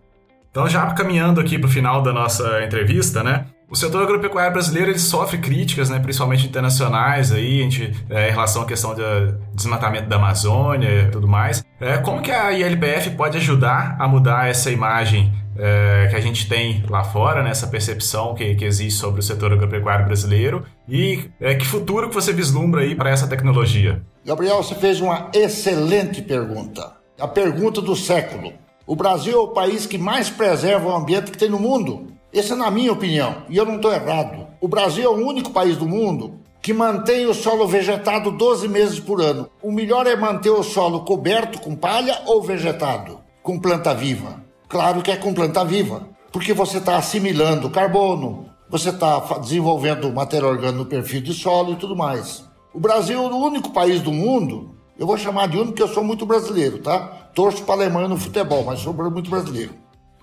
Então, 0.58 0.68
já 0.68 0.84
caminhando 0.88 1.40
aqui 1.40 1.60
para 1.60 1.68
o 1.68 1.72
final 1.72 2.02
da 2.02 2.12
nossa 2.12 2.64
entrevista, 2.64 3.22
né? 3.22 3.46
O 3.70 3.76
setor 3.76 4.02
agropecuário 4.02 4.52
brasileiro 4.52 4.90
ele 4.90 4.98
sofre 4.98 5.38
críticas, 5.38 5.88
né, 5.88 6.00
principalmente 6.00 6.48
internacionais, 6.48 7.32
aí, 7.32 7.62
gente, 7.62 7.94
é, 8.10 8.30
em 8.30 8.32
relação 8.32 8.64
à 8.64 8.66
questão 8.66 8.96
do 8.96 9.38
desmatamento 9.54 10.10
da 10.10 10.16
Amazônia 10.16 11.04
e 11.04 11.12
tudo 11.12 11.28
mais. 11.28 11.64
É, 11.80 12.00
como 12.00 12.24
que 12.24 12.32
a 12.32 12.52
ILPF 12.54 13.12
pode 13.12 13.38
ajudar 13.38 13.98
a 14.00 14.08
mudar 14.08 14.50
essa 14.50 14.72
imagem 14.72 15.32
é, 15.56 16.08
que 16.10 16.16
a 16.16 16.20
gente 16.20 16.50
tem 16.50 16.84
lá 16.90 17.04
fora, 17.04 17.44
né, 17.44 17.52
essa 17.52 17.68
percepção 17.68 18.34
que, 18.34 18.56
que 18.56 18.66
existe 18.66 19.00
sobre 19.00 19.20
o 19.20 19.24
setor 19.24 19.54
agropecuário 19.54 20.08
brasileiro 20.08 20.66
e 20.90 21.30
é, 21.40 21.54
que 21.54 21.68
futuro 21.68 22.10
que 22.10 22.16
você 22.16 22.34
vislumbra 22.34 22.82
aí 22.82 22.96
para 22.96 23.12
essa 23.12 23.28
tecnologia? 23.28 24.02
Gabriel, 24.26 24.64
você 24.64 24.74
fez 24.74 25.00
uma 25.02 25.30
excelente 25.36 26.20
pergunta. 26.20 26.94
A 27.20 27.28
pergunta 27.28 27.80
do 27.80 27.96
século. 27.96 28.54
O 28.88 28.96
Brasil 28.96 29.38
é 29.38 29.42
o 29.42 29.50
país 29.50 29.86
que 29.86 29.98
mais 29.98 30.30
preserva 30.30 30.88
o 30.88 30.96
ambiente 30.96 31.30
que 31.30 31.38
tem 31.38 31.50
no 31.50 31.60
mundo. 31.60 32.08
Essa 32.34 32.54
é 32.54 32.58
na 32.58 32.72
minha 32.72 32.94
opinião, 32.94 33.44
e 33.50 33.58
eu 33.58 33.66
não 33.66 33.76
estou 33.76 33.92
errado. 33.92 34.48
O 34.62 34.68
Brasil 34.70 35.04
é 35.04 35.10
o 35.10 35.28
único 35.28 35.52
país 35.52 35.76
do 35.76 35.86
mundo 35.86 36.40
que 36.62 36.72
mantém 36.72 37.26
o 37.26 37.34
solo 37.34 37.68
vegetado 37.68 38.32
12 38.32 38.70
meses 38.70 38.98
por 38.98 39.22
ano. 39.22 39.50
O 39.62 39.74
melhor 39.74 40.08
é 40.08 40.16
manter 40.16 40.52
o 40.52 40.64
solo 40.64 41.02
coberto 41.02 41.60
com 41.60 41.76
palha 41.76 42.22
ou 42.26 42.42
vegetado, 42.42 43.20
com 43.44 43.60
planta 43.60 43.94
viva. 43.94 44.42
Claro 44.70 45.02
que 45.02 45.12
é 45.12 45.18
com 45.18 45.34
planta 45.34 45.66
viva, 45.66 46.08
porque 46.32 46.54
você 46.54 46.78
está 46.78 46.96
assimilando 46.96 47.70
carbono, 47.70 48.46
você 48.70 48.90
está 48.90 49.20
desenvolvendo 49.40 50.14
material 50.14 50.52
orgânico 50.52 50.84
no 50.84 50.90
perfil 50.90 51.20
de 51.20 51.34
solo 51.34 51.74
e 51.74 51.76
tudo 51.76 51.94
mais. 51.94 52.46
O 52.74 52.80
Brasil 52.80 53.22
é 53.22 53.22
o 53.22 53.36
único 53.36 53.72
país 53.72 54.02
do 54.02 54.14
mundo, 54.14 54.78
eu 54.98 55.06
vou 55.06 55.18
chamar 55.18 55.48
de 55.48 55.58
único 55.58 55.74
porque 55.74 55.84
eu 55.84 55.94
sou 55.94 56.04
muito 56.04 56.26
brasileiro, 56.26 56.80
tá? 56.80 57.27
Torço 57.38 57.62
para 57.62 57.76
a 57.76 57.78
Alemanha 57.86 58.08
no 58.08 58.18
futebol, 58.18 58.64
mas 58.64 58.80
sou 58.80 58.92
muito 58.92 59.30
brasileiro 59.30 59.76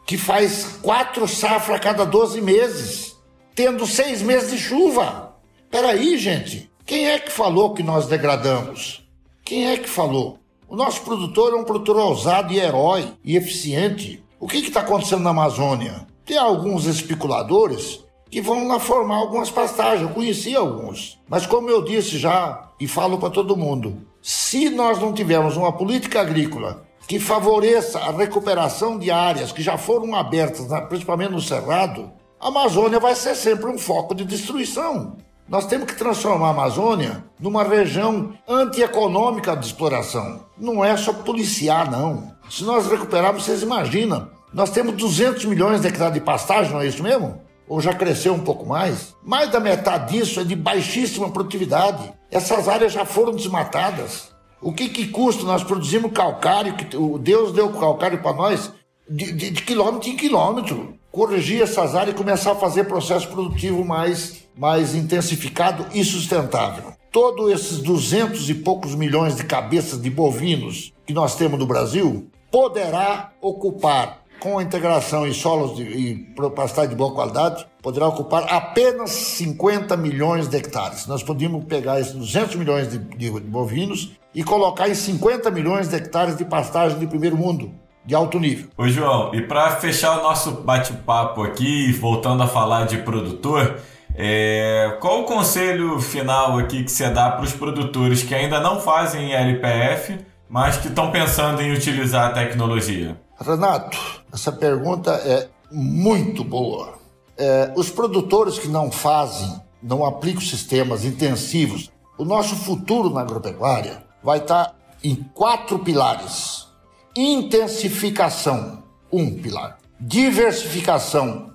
que 0.05 0.19
faz 0.19 0.81
quatro 0.83 1.29
safras 1.29 1.77
a 1.77 1.81
cada 1.81 2.05
12 2.05 2.41
meses, 2.41 3.17
tendo 3.55 3.87
seis 3.87 4.21
meses 4.21 4.51
de 4.51 4.59
chuva. 4.59 5.37
Peraí, 5.71 6.19
gente, 6.19 6.69
quem 6.85 7.09
é 7.09 7.21
que 7.21 7.31
falou 7.31 7.73
que 7.73 7.85
nós 7.85 8.09
degradamos? 8.09 9.09
Quem 9.45 9.71
é 9.71 9.77
que 9.77 9.89
falou? 9.89 10.41
O 10.69 10.75
nosso 10.75 11.03
produtor 11.03 11.53
é 11.53 11.57
um 11.57 11.63
produtor 11.63 11.99
ousado 11.99 12.53
e 12.53 12.59
herói 12.59 13.07
e 13.25 13.37
eficiente. 13.37 14.21
O 14.41 14.49
que 14.49 14.57
está 14.57 14.81
acontecendo 14.81 15.23
na 15.23 15.31
Amazônia? 15.31 16.09
Tem 16.25 16.37
alguns 16.37 16.85
especuladores 16.85 18.05
que 18.29 18.43
vão 18.43 18.67
lá 18.67 18.81
formar 18.81 19.19
algumas 19.19 19.53
pastagens. 19.53 20.03
Eu 20.03 20.13
conheci 20.13 20.57
alguns. 20.57 21.21
Mas 21.29 21.47
como 21.47 21.71
eu 21.71 21.85
disse 21.85 22.19
já 22.19 22.71
e 22.81 22.89
falo 22.89 23.19
para 23.19 23.31
todo 23.31 23.57
mundo, 23.57 24.05
se 24.21 24.69
nós 24.69 24.99
não 24.99 25.13
tivermos 25.13 25.57
uma 25.57 25.71
política 25.71 26.21
agrícola 26.21 26.85
que 27.07 27.19
favoreça 27.19 27.99
a 27.99 28.11
recuperação 28.11 28.99
de 28.99 29.11
áreas 29.11 29.53
que 29.53 29.63
já 29.63 29.77
foram 29.77 30.15
abertas, 30.15 30.67
principalmente 30.89 31.33
no 31.33 31.41
Cerrado, 31.41 32.11
a 32.41 32.49
Amazônia 32.49 32.99
vai 32.99 33.15
ser 33.15 33.35
sempre 33.35 33.67
um 33.67 33.79
foco 33.79 34.15
de 34.15 34.25
destruição. 34.25 35.17
Nós 35.47 35.67
temos 35.67 35.87
que 35.87 35.97
transformar 35.97 36.49
a 36.49 36.51
Amazônia 36.51 37.23
numa 37.39 37.63
região 37.63 38.33
antieconômica 38.49 39.55
de 39.55 39.67
exploração. 39.67 40.47
Não 40.59 40.83
é 40.83 40.97
só 40.97 41.13
policiar, 41.13 41.91
não. 41.91 42.33
Se 42.49 42.65
nós 42.65 42.87
recuperarmos, 42.87 43.45
vocês 43.45 43.63
imaginam, 43.63 44.31
nós 44.53 44.71
temos 44.71 44.97
200 44.97 45.45
milhões 45.45 45.83
de 45.83 45.89
hectares 45.89 46.15
de 46.15 46.21
pastagem, 46.21 46.73
não 46.73 46.81
é 46.81 46.87
isso 46.87 47.03
mesmo? 47.03 47.43
Ou 47.69 47.81
já 47.81 47.93
cresceu 47.93 48.33
um 48.35 48.41
pouco 48.41 48.67
mais? 48.67 49.15
Mais 49.23 49.51
da 49.51 49.61
metade 49.61 50.13
disso 50.13 50.41
é 50.41 50.45
de 50.45 50.55
baixíssima 50.57 51.31
produtividade. 51.31 52.13
Essas 52.31 52.69
áreas 52.69 52.93
já 52.93 53.05
foram 53.05 53.33
desmatadas. 53.33 54.34
O 54.65 54.73
que, 54.73 54.89
que 54.89 55.09
custa 55.09 55.45
nós 55.45 55.63
produzimos 55.63 56.11
calcário, 56.11 56.75
que 56.75 56.97
o 56.97 57.19
Deus 57.19 57.53
deu 57.53 57.69
calcário 57.69 58.23
para 58.23 58.35
nós, 58.35 58.73
de, 59.07 59.31
de, 59.31 59.51
de, 59.51 59.63
quilômetro 59.63 60.09
em 60.09 60.17
quilômetro. 60.17 60.95
Corrigir 61.13 61.61
essas 61.61 61.95
áreas 61.95 62.15
e 62.15 62.19
começar 62.19 62.53
a 62.53 62.57
fazer 62.57 62.85
processo 62.85 63.29
produtivo 63.29 63.85
mais, 63.85 64.47
mais 64.57 64.95
intensificado 64.95 65.87
e 65.93 66.03
sustentável. 66.03 66.95
Todos 67.13 67.53
esses 67.53 67.79
duzentos 67.79 68.49
e 68.49 68.55
poucos 68.55 68.95
milhões 68.95 69.37
de 69.37 69.45
cabeças 69.45 70.01
de 70.01 70.09
bovinos 70.09 70.95
que 71.07 71.13
nós 71.13 71.37
temos 71.37 71.59
no 71.59 71.67
Brasil 71.67 72.27
poderá 72.51 73.33
ocupar 73.43 74.24
com 74.45 74.59
a 74.59 74.63
integração 74.63 75.27
em 75.27 75.33
solos 75.33 75.75
de, 75.75 75.83
e 75.83 76.15
pastagem 76.55 76.91
de 76.91 76.97
boa 76.97 77.15
qualidade, 77.15 77.67
poderá 77.83 78.09
ocupar 78.09 78.45
apenas 78.53 79.09
50 79.11 79.97
milhões 79.97 80.49
de 80.49 80.57
hectares. 80.59 81.07
Nós 81.07 81.23
podíamos 81.23 81.65
pegar 81.65 81.99
esses 81.99 82.13
200 82.13 82.57
milhões 82.57 82.91
de, 82.91 82.99
de, 82.99 83.31
de 83.31 83.41
bovinos 83.41 84.13
e 84.35 84.45
colocar 84.45 84.87
em 84.87 84.95
50 84.95 85.51
milhões 85.51 85.89
de 85.89 85.97
hectares 85.97 86.37
de 86.37 86.45
pastagem 86.45 86.99
de 86.99 87.07
primeiro 87.07 87.39
mundo, 87.39 87.73
de 88.05 88.15
alto 88.15 88.39
nível. 88.39 88.69
Ô 88.77 88.87
João, 88.87 89.35
e 89.35 89.41
para 89.41 89.77
fechar 89.77 90.21
o 90.21 90.23
nosso 90.23 90.51
bate-papo 90.51 91.43
aqui, 91.43 91.91
voltando 91.93 92.43
a 92.43 92.47
falar 92.47 92.85
de 92.85 92.99
produtor, 92.99 93.81
É, 94.17 94.97
qual 95.01 95.23
o 95.23 95.25
conselho 95.25 96.01
final 96.01 96.57
aqui 96.59 96.85
que 96.85 96.93
você 96.93 97.11
dá 97.11 97.31
para 97.31 97.43
os 97.43 97.53
produtores 97.53 98.23
que 98.23 98.33
ainda 98.33 98.61
não 98.61 98.79
fazem 98.79 99.33
LPF, 99.33 100.19
mas 100.49 100.77
que 100.77 100.87
estão 100.87 101.11
pensando 101.11 101.61
em 101.61 101.73
utilizar 101.73 102.31
a 102.31 102.33
tecnologia? 102.33 103.24
Renato, 103.39 103.99
essa 104.33 104.53
pergunta 104.53 105.13
é 105.13 105.49
muito 105.71 106.45
boa. 106.45 106.95
É, 107.37 107.73
os 107.77 107.91
produtores 107.91 108.59
que 108.59 108.69
não 108.69 108.91
fazem, 108.91 109.61
não 109.83 110.05
aplicam 110.05 110.41
sistemas 110.41 111.05
intensivos, 111.05 111.91
o 112.17 112.25
nosso 112.25 112.55
futuro 112.55 113.11
na 113.11 113.23
agropecuária 113.23 114.05
vai 114.23 114.39
estar 114.39 114.75
em 115.03 115.17
quatro 115.35 115.81
pilares: 115.81 116.69
intensificação, 117.17 118.83
um 119.13 119.35
pilar, 119.35 119.79
diversificação, 120.01 121.51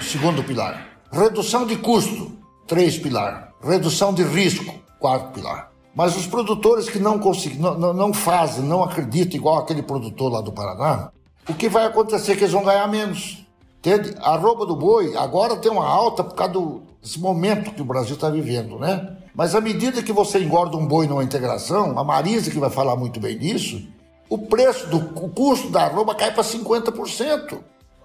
segundo 0.00 0.42
pilar, 0.42 0.98
redução 1.12 1.66
de 1.66 1.76
custo, 1.76 2.32
três 2.66 2.98
pilar, 2.98 3.52
redução 3.62 4.14
de 4.14 4.22
risco, 4.22 4.74
quarto 4.98 5.32
pilar. 5.32 5.70
Mas 5.94 6.16
os 6.16 6.26
produtores 6.26 6.88
que 6.88 6.98
não, 6.98 7.18
conseguem, 7.18 7.58
não, 7.58 7.92
não 7.92 8.14
fazem, 8.14 8.64
não 8.64 8.84
acreditam, 8.84 9.36
igual 9.36 9.58
aquele 9.58 9.82
produtor 9.82 10.30
lá 10.30 10.40
do 10.40 10.52
Paraná, 10.52 11.10
o 11.48 11.54
que 11.54 11.68
vai 11.68 11.86
acontecer 11.86 12.32
é 12.32 12.36
que 12.36 12.42
eles 12.42 12.52
vão 12.52 12.64
ganhar 12.64 12.86
menos. 12.88 13.44
Entende? 13.78 14.14
A 14.20 14.36
roupa 14.36 14.66
do 14.66 14.76
boi 14.76 15.16
agora 15.16 15.56
tem 15.56 15.70
uma 15.70 15.86
alta 15.86 16.22
por 16.22 16.34
causa 16.34 16.52
do, 16.52 16.82
desse 17.00 17.18
momento 17.18 17.72
que 17.72 17.80
o 17.80 17.84
Brasil 17.84 18.14
está 18.14 18.28
vivendo, 18.28 18.78
né? 18.78 19.16
Mas 19.34 19.54
à 19.54 19.60
medida 19.60 20.02
que 20.02 20.12
você 20.12 20.40
engorda 20.40 20.76
um 20.76 20.86
boi 20.86 21.06
numa 21.06 21.22
integração, 21.22 21.98
a 21.98 22.04
Marisa 22.04 22.50
que 22.50 22.58
vai 22.58 22.70
falar 22.70 22.96
muito 22.96 23.20
bem 23.20 23.38
disso, 23.38 23.80
o 24.28 24.36
preço 24.36 24.88
do 24.88 24.98
o 24.98 25.28
custo 25.30 25.70
da 25.70 25.84
arroba 25.84 26.14
cai 26.14 26.32
para 26.32 26.42
50%. 26.42 27.58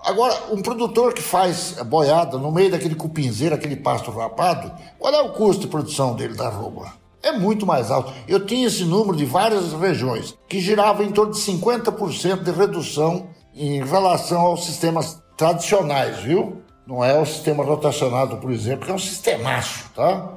Agora, 0.06 0.36
um 0.52 0.62
produtor 0.62 1.14
que 1.14 1.22
faz 1.22 1.76
boiada 1.86 2.38
no 2.38 2.52
meio 2.52 2.70
daquele 2.70 2.94
cupinzeiro, 2.94 3.56
aquele 3.56 3.78
pasto 3.78 4.12
rapado, 4.12 4.72
qual 5.00 5.14
é 5.14 5.22
o 5.22 5.32
custo 5.32 5.62
de 5.62 5.68
produção 5.68 6.14
dele 6.14 6.36
da 6.36 6.48
arroba? 6.48 6.94
É 7.24 7.32
muito 7.32 7.66
mais 7.66 7.90
alto. 7.90 8.14
Eu 8.28 8.46
tinha 8.46 8.68
esse 8.68 8.84
número 8.84 9.16
de 9.16 9.26
várias 9.26 9.72
regiões, 9.72 10.38
que 10.48 10.60
girava 10.60 11.04
em 11.04 11.12
torno 11.12 11.32
de 11.32 11.40
50% 11.40 12.44
de 12.44 12.52
redução 12.52 13.28
em 13.56 13.84
relação 13.84 14.42
aos 14.42 14.66
sistemas 14.66 15.22
tradicionais, 15.38 16.20
viu? 16.20 16.62
Não 16.86 17.04
é 17.04 17.18
o 17.20 17.26
sistema 17.26 17.64
rotacionado, 17.64 18.38
por 18.38 18.52
exemplo, 18.52 18.86
que 18.86 18.92
é 18.92 18.96
um 18.96 19.00
sistemaço, 19.00 19.90
tá? 19.96 20.34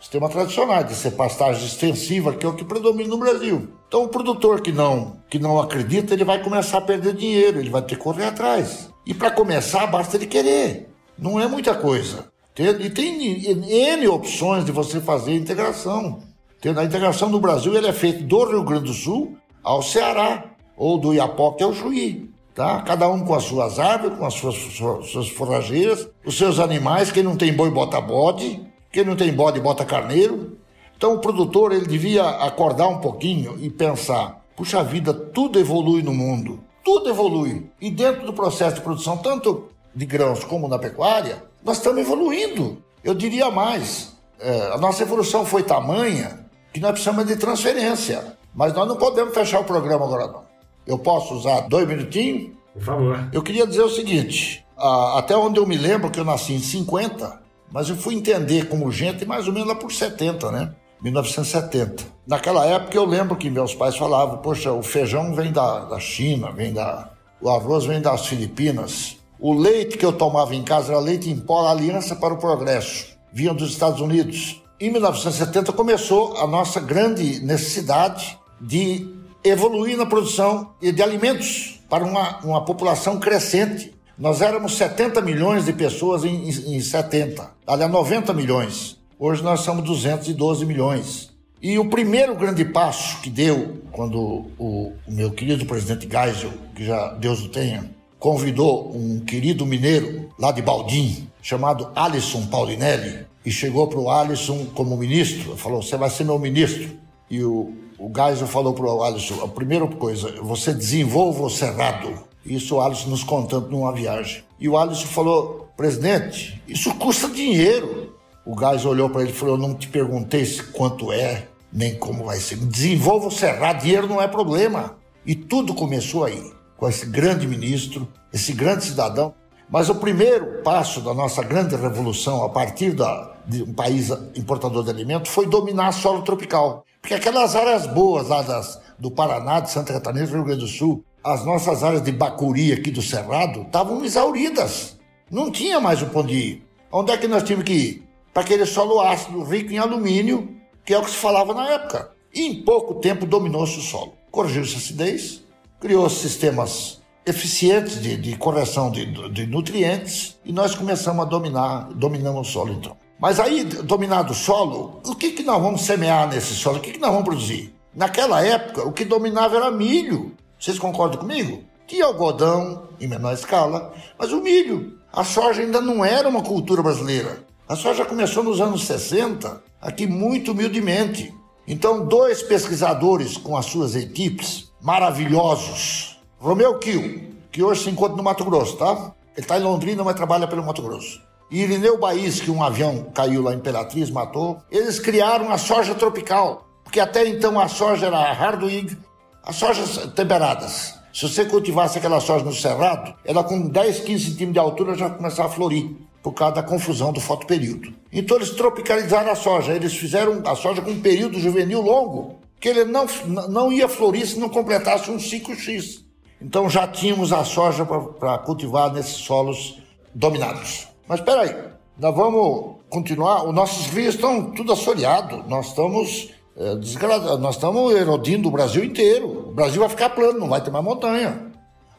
Sistema 0.00 0.28
tradicional 0.28 0.84
de 0.84 0.94
ser 0.94 1.12
pastagem 1.12 1.64
extensiva, 1.64 2.34
que 2.34 2.44
é 2.44 2.48
o 2.48 2.54
que 2.54 2.64
predomina 2.64 3.08
no 3.08 3.18
Brasil. 3.18 3.68
Então, 3.88 4.02
o 4.02 4.08
produtor 4.08 4.60
que 4.60 4.72
não, 4.72 5.16
que 5.30 5.38
não 5.38 5.58
acredita, 5.58 6.12
ele 6.12 6.24
vai 6.24 6.42
começar 6.42 6.78
a 6.78 6.82
perder 6.82 7.14
dinheiro, 7.14 7.58
ele 7.58 7.70
vai 7.70 7.80
ter 7.80 7.96
que 7.96 8.02
correr 8.02 8.26
atrás. 8.26 8.90
E 9.06 9.14
para 9.14 9.30
começar, 9.30 9.86
basta 9.86 10.16
ele 10.16 10.26
querer. 10.26 10.90
Não 11.16 11.40
é 11.40 11.46
muita 11.46 11.74
coisa. 11.74 12.26
E 12.56 12.90
tem 12.90 13.46
N 13.46 14.08
opções 14.08 14.64
de 14.64 14.72
você 14.72 15.00
fazer 15.00 15.32
a 15.32 15.36
integração. 15.36 16.22
A 16.64 16.84
integração 16.84 17.28
no 17.28 17.40
Brasil 17.40 17.74
ele 17.74 17.86
é 17.86 17.92
feita 17.92 18.22
do 18.24 18.44
Rio 18.44 18.62
Grande 18.62 18.86
do 18.86 18.94
Sul 18.94 19.36
ao 19.62 19.82
Ceará, 19.82 20.44
ou 20.76 20.98
do 20.98 21.14
Iapoque 21.14 21.62
ao 21.62 21.72
Chuí. 21.72 22.30
Tá? 22.54 22.82
Cada 22.82 23.08
um 23.08 23.24
com 23.24 23.34
as 23.34 23.42
suas 23.42 23.80
árvores, 23.80 24.16
com 24.16 24.24
as 24.24 24.34
suas, 24.34 24.54
suas, 24.54 25.10
suas 25.10 25.28
forrageiras, 25.28 26.08
os 26.24 26.38
seus 26.38 26.60
animais. 26.60 27.10
Quem 27.10 27.22
não 27.22 27.36
tem 27.36 27.52
boi, 27.52 27.70
bota 27.70 28.00
bode. 28.00 28.64
Quem 28.92 29.04
não 29.04 29.16
tem 29.16 29.32
bode, 29.32 29.60
bota 29.60 29.84
carneiro. 29.84 30.56
Então 30.96 31.14
o 31.14 31.18
produtor 31.18 31.72
ele 31.72 31.86
devia 31.86 32.24
acordar 32.24 32.86
um 32.86 32.98
pouquinho 32.98 33.58
e 33.60 33.68
pensar: 33.68 34.44
puxa 34.56 34.84
vida, 34.84 35.12
tudo 35.12 35.58
evolui 35.58 36.02
no 36.02 36.14
mundo. 36.14 36.60
Tudo 36.84 37.10
evolui. 37.10 37.68
E 37.80 37.90
dentro 37.90 38.24
do 38.24 38.32
processo 38.32 38.76
de 38.76 38.82
produção, 38.82 39.16
tanto 39.16 39.68
de 39.92 40.06
grãos 40.06 40.44
como 40.44 40.68
na 40.68 40.78
pecuária, 40.78 41.42
nós 41.64 41.78
estamos 41.78 42.00
evoluindo. 42.00 42.78
Eu 43.02 43.14
diria 43.14 43.50
mais: 43.50 44.12
é, 44.38 44.72
a 44.72 44.78
nossa 44.78 45.02
evolução 45.02 45.44
foi 45.44 45.64
tamanha 45.64 46.46
que 46.72 46.78
nós 46.78 46.92
precisamos 46.92 47.26
de 47.26 47.34
transferência. 47.34 48.36
Mas 48.54 48.72
nós 48.72 48.86
não 48.86 48.96
podemos 48.96 49.34
fechar 49.34 49.60
o 49.60 49.64
programa 49.64 50.04
agora, 50.04 50.28
não. 50.28 50.53
Eu 50.86 50.98
posso 50.98 51.34
usar 51.34 51.62
dois 51.62 51.86
minutinhos? 51.86 52.52
Por 52.72 52.82
favor. 52.82 53.28
Eu 53.32 53.42
queria 53.42 53.66
dizer 53.66 53.82
o 53.82 53.88
seguinte: 53.88 54.64
até 54.76 55.36
onde 55.36 55.58
eu 55.58 55.66
me 55.66 55.76
lembro 55.76 56.10
que 56.10 56.18
eu 56.18 56.24
nasci 56.24 56.54
em 56.54 56.58
50, 56.58 57.40
mas 57.70 57.88
eu 57.88 57.96
fui 57.96 58.14
entender 58.14 58.68
como 58.68 58.90
gente 58.90 59.24
mais 59.24 59.46
ou 59.46 59.52
menos 59.52 59.68
lá 59.68 59.74
por 59.74 59.92
70, 59.92 60.50
né? 60.50 60.74
1970. 61.02 62.04
Naquela 62.26 62.64
época 62.66 62.96
eu 62.96 63.04
lembro 63.04 63.36
que 63.36 63.50
meus 63.50 63.74
pais 63.74 63.96
falavam: 63.96 64.38
poxa, 64.38 64.72
o 64.72 64.82
feijão 64.82 65.34
vem 65.34 65.52
da, 65.52 65.84
da 65.84 66.00
China, 66.00 66.50
vem 66.50 66.72
da. 66.72 67.10
O 67.40 67.50
arroz 67.50 67.84
vem 67.84 68.00
das 68.00 68.26
Filipinas. 68.26 69.18
O 69.38 69.52
leite 69.52 69.98
que 69.98 70.06
eu 70.06 70.12
tomava 70.12 70.54
em 70.54 70.62
casa 70.62 70.92
era 70.92 71.00
leite 71.00 71.28
em 71.28 71.36
pó, 71.38 71.68
Aliança 71.68 72.16
para 72.16 72.32
o 72.32 72.38
Progresso. 72.38 73.14
Vinha 73.32 73.52
dos 73.52 73.70
Estados 73.70 74.00
Unidos. 74.00 74.62
Em 74.80 74.90
1970 74.90 75.72
começou 75.72 76.36
a 76.38 76.46
nossa 76.46 76.80
grande 76.80 77.40
necessidade 77.44 78.38
de 78.60 79.14
evoluir 79.44 79.96
na 79.96 80.06
produção 80.06 80.74
de 80.80 81.02
alimentos 81.02 81.80
para 81.88 82.04
uma, 82.04 82.38
uma 82.38 82.64
população 82.64 83.20
crescente. 83.20 83.94
Nós 84.18 84.40
éramos 84.40 84.76
70 84.76 85.20
milhões 85.20 85.66
de 85.66 85.72
pessoas 85.72 86.24
em, 86.24 86.48
em, 86.48 86.76
em 86.76 86.80
70, 86.80 87.50
aliás, 87.66 87.92
90 87.92 88.32
milhões. 88.32 88.96
Hoje 89.18 89.42
nós 89.42 89.60
somos 89.60 89.84
212 89.84 90.64
milhões. 90.64 91.34
E 91.60 91.78
o 91.78 91.88
primeiro 91.88 92.34
grande 92.34 92.64
passo 92.64 93.20
que 93.20 93.30
deu, 93.30 93.82
quando 93.90 94.18
o, 94.58 94.92
o 95.06 95.12
meu 95.12 95.30
querido 95.30 95.64
presidente 95.64 96.08
Geisel, 96.10 96.52
que 96.74 96.84
já 96.84 97.14
Deus 97.14 97.40
o 97.42 97.48
tenha, 97.48 97.90
convidou 98.18 98.94
um 98.94 99.20
querido 99.20 99.64
mineiro 99.64 100.30
lá 100.38 100.52
de 100.52 100.62
Baldim, 100.62 101.28
chamado 101.42 101.90
Alisson 101.94 102.46
Paulinelli, 102.46 103.26
e 103.44 103.50
chegou 103.50 103.86
para 103.86 103.98
o 103.98 104.10
Alisson 104.10 104.66
como 104.74 104.96
ministro, 104.96 105.56
falou, 105.56 105.82
você 105.82 105.96
vai 105.96 106.10
ser 106.10 106.24
meu 106.24 106.38
ministro. 106.38 107.03
E 107.34 107.42
o, 107.42 107.72
o 107.98 108.12
Geisel 108.14 108.46
falou 108.46 108.72
para 108.74 108.84
o 108.86 109.02
Alisson, 109.02 109.42
a 109.42 109.48
primeira 109.48 109.84
coisa, 109.88 110.40
você 110.40 110.72
desenvolva 110.72 111.42
o 111.42 111.50
cerrado. 111.50 112.16
Isso 112.46 112.76
o 112.76 112.80
Alisson 112.80 113.10
nos 113.10 113.24
contando 113.24 113.70
numa 113.70 113.92
viagem. 113.92 114.44
E 114.60 114.68
o 114.68 114.78
Alisson 114.78 115.08
falou, 115.08 115.68
presidente, 115.76 116.62
isso 116.68 116.94
custa 116.94 117.28
dinheiro. 117.28 118.14
O 118.46 118.54
Gás 118.54 118.84
olhou 118.84 119.10
para 119.10 119.22
ele 119.22 119.32
e 119.32 119.34
falou: 119.34 119.56
Eu 119.56 119.60
não 119.60 119.74
te 119.74 119.88
perguntei 119.88 120.46
quanto 120.72 121.10
é, 121.10 121.48
nem 121.72 121.98
como 121.98 122.24
vai 122.24 122.38
ser. 122.38 122.56
Desenvolva 122.56 123.26
o 123.26 123.32
Cerrado, 123.32 123.82
dinheiro 123.82 124.06
não 124.06 124.22
é 124.22 124.28
problema. 124.28 124.96
E 125.26 125.34
tudo 125.34 125.74
começou 125.74 126.24
aí, 126.24 126.52
com 126.76 126.88
esse 126.88 127.04
grande 127.06 127.48
ministro, 127.48 128.06
esse 128.32 128.52
grande 128.52 128.84
cidadão. 128.84 129.34
Mas 129.68 129.88
o 129.88 129.96
primeiro 129.96 130.62
passo 130.62 131.00
da 131.00 131.12
nossa 131.12 131.42
grande 131.42 131.74
revolução, 131.74 132.44
a 132.44 132.48
partir 132.48 132.92
da, 132.92 133.32
de 133.44 133.64
um 133.64 133.72
país 133.72 134.10
importador 134.36 134.84
de 134.84 134.90
alimentos, 134.90 135.32
foi 135.32 135.46
dominar 135.46 135.90
solo 135.90 136.22
tropical. 136.22 136.84
Porque 137.04 137.12
aquelas 137.12 137.54
áreas 137.54 137.86
boas 137.86 138.28
lá 138.28 138.40
das, 138.40 138.80
do 138.98 139.10
Paraná, 139.10 139.60
de 139.60 139.70
Santa 139.70 139.92
Catarina, 139.92 140.26
do 140.26 140.32
Rio 140.32 140.44
Grande 140.44 140.60
do 140.60 140.66
Sul, 140.66 141.04
as 141.22 141.44
nossas 141.44 141.84
áreas 141.84 142.02
de 142.02 142.10
Bacuri 142.10 142.72
aqui 142.72 142.90
do 142.90 143.02
Cerrado, 143.02 143.60
estavam 143.60 144.02
exauridas. 144.02 144.98
Não 145.30 145.50
tinha 145.50 145.78
mais 145.78 146.00
o 146.00 146.06
ponto 146.06 146.28
de 146.28 146.34
ir. 146.34 146.66
Onde 146.90 147.12
é 147.12 147.18
que 147.18 147.28
nós 147.28 147.42
tínhamos 147.42 147.66
que 147.66 147.74
ir? 147.74 148.04
para 148.32 148.42
aquele 148.42 148.64
solo 148.64 149.02
ácido 149.02 149.44
rico 149.44 149.70
em 149.70 149.76
alumínio, 149.76 150.56
que 150.82 150.94
é 150.94 150.98
o 150.98 151.04
que 151.04 151.10
se 151.10 151.16
falava 151.18 151.52
na 151.52 151.68
época. 151.68 152.10
E 152.34 152.40
em 152.40 152.62
pouco 152.64 152.94
tempo 152.94 153.26
dominou-se 153.26 153.78
o 153.78 153.82
solo. 153.82 154.14
Corrigiu-se 154.30 154.76
a 154.76 154.78
acidez, 154.78 155.44
criou 155.78 156.08
sistemas 156.08 157.02
eficientes 157.26 158.00
de, 158.02 158.16
de 158.16 158.34
correção 158.36 158.90
de, 158.90 159.06
de, 159.30 159.46
nutrientes 159.46 160.38
e 160.42 160.52
nós 160.52 160.74
começamos 160.74 161.24
a 161.24 161.28
dominar, 161.28 161.88
dominamos 161.94 162.48
o 162.48 162.50
solo 162.50 162.72
então. 162.72 162.96
Mas 163.24 163.40
aí, 163.40 163.64
dominado 163.64 164.32
o 164.32 164.36
solo, 164.36 165.00
o 165.02 165.14
que, 165.14 165.30
que 165.30 165.42
nós 165.42 165.58
vamos 165.58 165.80
semear 165.80 166.28
nesse 166.28 166.54
solo? 166.54 166.76
O 166.76 166.80
que, 166.80 166.92
que 166.92 167.00
nós 167.00 167.08
vamos 167.08 167.24
produzir? 167.24 167.74
Naquela 167.94 168.44
época, 168.44 168.86
o 168.86 168.92
que 168.92 169.02
dominava 169.02 169.56
era 169.56 169.70
milho. 169.70 170.36
Vocês 170.60 170.78
concordam 170.78 171.20
comigo? 171.20 171.64
Tinha 171.86 172.04
algodão, 172.04 172.86
em 173.00 173.06
menor 173.06 173.32
escala, 173.32 173.94
mas 174.18 174.30
o 174.30 174.42
milho. 174.42 174.98
A 175.10 175.24
soja 175.24 175.62
ainda 175.62 175.80
não 175.80 176.04
era 176.04 176.28
uma 176.28 176.42
cultura 176.42 176.82
brasileira. 176.82 177.42
A 177.66 177.74
soja 177.74 178.04
começou 178.04 178.44
nos 178.44 178.60
anos 178.60 178.84
60, 178.84 179.58
aqui 179.80 180.06
muito 180.06 180.52
humildemente. 180.52 181.32
Então, 181.66 182.04
dois 182.04 182.42
pesquisadores 182.42 183.38
com 183.38 183.56
as 183.56 183.64
suas 183.64 183.96
equipes 183.96 184.70
maravilhosos, 184.82 186.20
Romeu 186.38 186.78
Kiel, 186.78 187.22
que 187.50 187.62
hoje 187.62 187.84
se 187.84 187.88
encontra 187.88 188.18
no 188.18 188.22
Mato 188.22 188.44
Grosso, 188.44 188.76
tá? 188.76 189.14
Ele 189.34 189.40
está 189.40 189.58
em 189.58 189.62
Londrina, 189.62 190.04
mas 190.04 190.14
trabalha 190.14 190.46
pelo 190.46 190.62
Mato 190.62 190.82
Grosso. 190.82 191.23
E 191.50 191.62
Irineu 191.62 191.98
Baís, 191.98 192.40
que 192.40 192.50
um 192.50 192.62
avião 192.62 193.10
caiu 193.14 193.42
lá 193.42 193.52
em 193.52 193.56
Imperatriz, 193.56 194.10
matou. 194.10 194.58
Eles 194.70 194.98
criaram 194.98 195.50
a 195.50 195.58
soja 195.58 195.94
tropical, 195.94 196.66
porque 196.82 197.00
até 197.00 197.26
então 197.26 197.58
a 197.60 197.68
soja 197.68 198.06
era 198.06 198.32
hardwig, 198.32 198.96
as 199.42 199.56
sojas 199.56 199.98
temperadas. 200.14 200.94
Se 201.12 201.28
você 201.28 201.44
cultivasse 201.44 201.98
aquela 201.98 202.18
soja 202.18 202.44
no 202.44 202.52
cerrado, 202.52 203.14
ela 203.24 203.44
com 203.44 203.68
10, 203.68 204.00
15 204.00 204.24
centímetros 204.24 204.52
de 204.52 204.58
altura 204.58 204.94
já 204.96 205.10
começava 205.10 205.48
a 205.48 205.52
florir 205.52 205.90
por 206.22 206.32
causa 206.32 206.56
da 206.56 206.62
confusão 206.62 207.12
do 207.12 207.20
fotoperíodo. 207.20 207.94
Então 208.10 208.38
eles 208.38 208.50
tropicalizaram 208.50 209.30
a 209.30 209.36
soja, 209.36 209.74
eles 209.74 209.94
fizeram 209.94 210.42
a 210.46 210.56
soja 210.56 210.80
com 210.80 210.90
um 210.90 211.00
período 211.00 211.38
juvenil 211.38 211.82
longo, 211.82 212.40
que 212.58 212.68
ele 212.68 212.84
não, 212.84 213.06
não 213.48 213.70
ia 213.70 213.88
florir 213.88 214.26
se 214.26 214.40
não 214.40 214.48
completasse 214.48 215.10
um 215.10 215.20
ciclo 215.20 215.54
X. 215.54 216.02
Então 216.40 216.68
já 216.68 216.88
tínhamos 216.88 217.32
a 217.32 217.44
soja 217.44 217.84
para 217.84 218.38
cultivar 218.38 218.92
nesses 218.92 219.18
solos 219.18 219.78
dominados. 220.14 220.88
Mas 221.08 221.20
espera 221.20 221.42
aí, 221.42 221.56
Nós 221.98 222.14
vamos 222.14 222.76
continuar. 222.88 223.44
Os 223.44 223.54
nossos 223.54 223.86
rios 223.86 224.14
estão 224.14 224.50
tudo 224.52 224.72
assoreados. 224.72 225.46
Nós 225.46 225.68
estamos 225.68 226.30
é, 226.56 226.74
desgradados. 226.76 227.40
Nós 227.40 227.56
estamos 227.56 227.94
erodindo 227.94 228.48
o 228.48 228.52
Brasil 228.52 228.84
inteiro. 228.84 229.48
O 229.48 229.52
Brasil 229.52 229.80
vai 229.80 229.88
ficar 229.88 230.10
plano, 230.10 230.38
não 230.38 230.48
vai 230.48 230.60
ter 230.60 230.70
mais 230.70 230.84
montanha. 230.84 231.52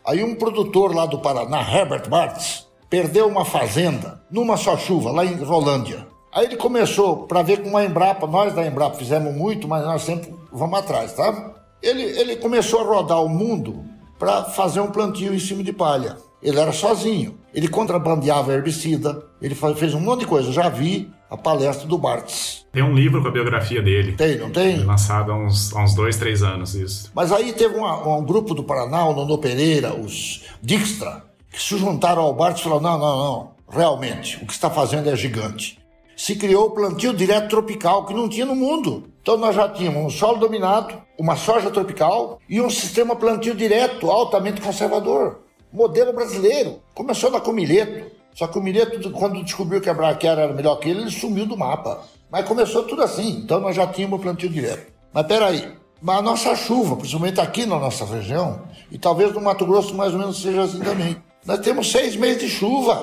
Aí 0.05 0.23
um 0.23 0.35
produtor 0.35 0.93
lá 0.93 1.05
do 1.05 1.19
Paraná, 1.19 1.61
Herbert 1.61 2.07
Bartz, 2.07 2.67
perdeu 2.89 3.27
uma 3.27 3.43
fazenda 3.43 4.21
numa 4.29 4.55
só 4.55 4.77
chuva, 4.77 5.11
lá 5.11 5.25
em 5.25 5.35
Rolândia. 5.43 6.07
Aí 6.31 6.45
ele 6.45 6.57
começou 6.57 7.25
para 7.25 7.41
ver 7.41 7.63
com 7.63 7.75
a 7.75 7.83
Embrapa, 7.85 8.27
nós 8.27 8.53
da 8.53 8.65
Embrapa 8.65 8.97
fizemos 8.97 9.33
muito, 9.33 9.67
mas 9.67 9.83
nós 9.83 10.03
sempre 10.03 10.35
vamos 10.51 10.77
atrás, 10.77 11.13
tá? 11.13 11.53
Ele, 11.81 12.03
ele 12.03 12.35
começou 12.35 12.81
a 12.81 12.83
rodar 12.83 13.23
o 13.23 13.29
mundo 13.29 13.83
para 14.19 14.43
fazer 14.43 14.79
um 14.79 14.91
plantio 14.91 15.33
em 15.33 15.39
cima 15.39 15.63
de 15.63 15.73
palha. 15.73 16.17
Ele 16.41 16.59
era 16.59 16.71
sozinho. 16.71 17.37
Ele 17.55 17.69
contrabandeava 17.69 18.53
herbicida, 18.53 19.23
ele 19.41 19.55
fez 19.55 19.93
um 19.93 19.99
monte 20.01 20.19
de 20.19 20.25
coisa. 20.27 20.49
Eu 20.49 20.53
já 20.53 20.67
vi 20.67 21.09
a 21.29 21.37
palestra 21.37 21.87
do 21.87 21.97
Bartz. 21.97 22.65
Tem 22.73 22.83
um 22.83 22.93
livro 22.93 23.21
com 23.21 23.29
a 23.29 23.31
biografia 23.31 23.81
dele. 23.81 24.11
Tem, 24.11 24.37
não 24.37 24.51
tem? 24.51 24.75
Foi 24.75 24.85
lançado 24.85 25.31
há 25.31 25.37
uns, 25.37 25.73
há 25.73 25.81
uns 25.81 25.95
dois, 25.95 26.17
três 26.17 26.43
anos, 26.43 26.75
isso. 26.75 27.09
Mas 27.15 27.31
aí 27.31 27.53
teve 27.53 27.77
uma, 27.77 28.17
um 28.17 28.25
grupo 28.25 28.53
do 28.53 28.61
Paraná, 28.61 29.05
o 29.05 29.15
Nono 29.15 29.37
Pereira, 29.37 29.95
os 29.95 30.43
Dijkstra, 30.61 31.23
que 31.49 31.61
se 31.61 31.77
juntaram 31.77 32.23
ao 32.23 32.33
Bartz 32.33 32.59
e 32.59 32.63
falaram: 32.65 32.81
não, 32.81 32.99
não, 32.99 33.17
não, 33.17 33.51
realmente, 33.69 34.35
o 34.43 34.45
que 34.45 34.51
está 34.51 34.69
fazendo 34.69 35.09
é 35.09 35.15
gigante. 35.15 35.79
Se 36.17 36.35
criou 36.35 36.67
o 36.67 36.71
plantio 36.71 37.13
direto 37.13 37.49
tropical, 37.49 38.05
que 38.05 38.13
não 38.13 38.27
tinha 38.27 38.45
no 38.45 38.55
mundo. 38.55 39.05
Então 39.21 39.37
nós 39.37 39.55
já 39.55 39.69
tínhamos 39.69 40.03
um 40.03 40.09
solo 40.09 40.37
dominado, 40.39 40.93
uma 41.17 41.37
soja 41.37 41.71
tropical 41.71 42.39
e 42.49 42.59
um 42.59 42.69
sistema 42.69 43.15
plantio 43.15 43.55
direto 43.55 44.11
altamente 44.11 44.59
conservador. 44.61 45.44
Modelo 45.76 46.13
brasileiro. 46.13 46.82
Começou 46.93 47.30
na 47.30 47.39
Comileto. 47.39 48.15
Só 48.36 48.47
que 48.47 48.59
o 48.59 48.61
Mileto, 48.61 49.11
quando 49.11 49.41
descobriu 49.41 49.80
que 49.80 49.89
a 49.89 49.93
braquiária 49.93 50.41
era 50.41 50.53
melhor 50.53 50.76
que 50.76 50.89
ele, 50.89 51.01
ele 51.01 51.11
sumiu 51.11 51.45
do 51.45 51.55
mapa. 51.55 52.03
Mas 52.30 52.45
começou 52.45 52.84
tudo 52.84 53.01
assim, 53.01 53.39
então 53.39 53.61
nós 53.61 53.73
já 53.73 53.88
tínhamos 53.88 54.19
plantio 54.19 54.49
direto. 54.49 54.91
Mas 55.13 55.26
peraí, 55.26 55.71
mas 56.01 56.17
a 56.17 56.21
nossa 56.21 56.53
chuva, 56.53 56.97
principalmente 56.97 57.39
aqui 57.39 57.65
na 57.65 57.80
nossa 57.80 58.03
região, 58.03 58.63
e 58.91 58.97
talvez 58.97 59.32
no 59.34 59.39
Mato 59.39 59.65
Grosso 59.65 59.95
mais 59.95 60.11
ou 60.11 60.19
menos 60.19 60.41
seja 60.41 60.63
assim 60.63 60.82
também. 60.82 61.15
Nós 61.45 61.59
temos 61.59 61.89
seis 61.89 62.17
meses 62.17 62.41
de 62.41 62.49
chuva. 62.49 63.01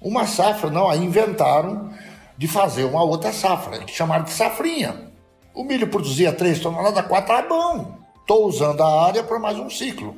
Uma 0.00 0.24
safra, 0.24 0.70
não, 0.70 0.88
aí 0.88 1.02
inventaram 1.04 1.90
de 2.38 2.46
fazer 2.46 2.84
uma 2.84 3.02
outra 3.02 3.32
safra, 3.32 3.80
que 3.80 3.92
chamaram 3.92 4.22
de 4.22 4.30
safrinha. 4.30 5.10
O 5.52 5.64
milho 5.64 5.88
produzia 5.88 6.32
3 6.32 6.60
toneladas, 6.60 7.06
4 7.06 7.34
é 7.34 7.48
bom. 7.48 7.98
Estou 8.20 8.46
usando 8.46 8.80
a 8.82 9.04
área 9.04 9.24
para 9.24 9.38
mais 9.40 9.58
um 9.58 9.68
ciclo. 9.68 10.14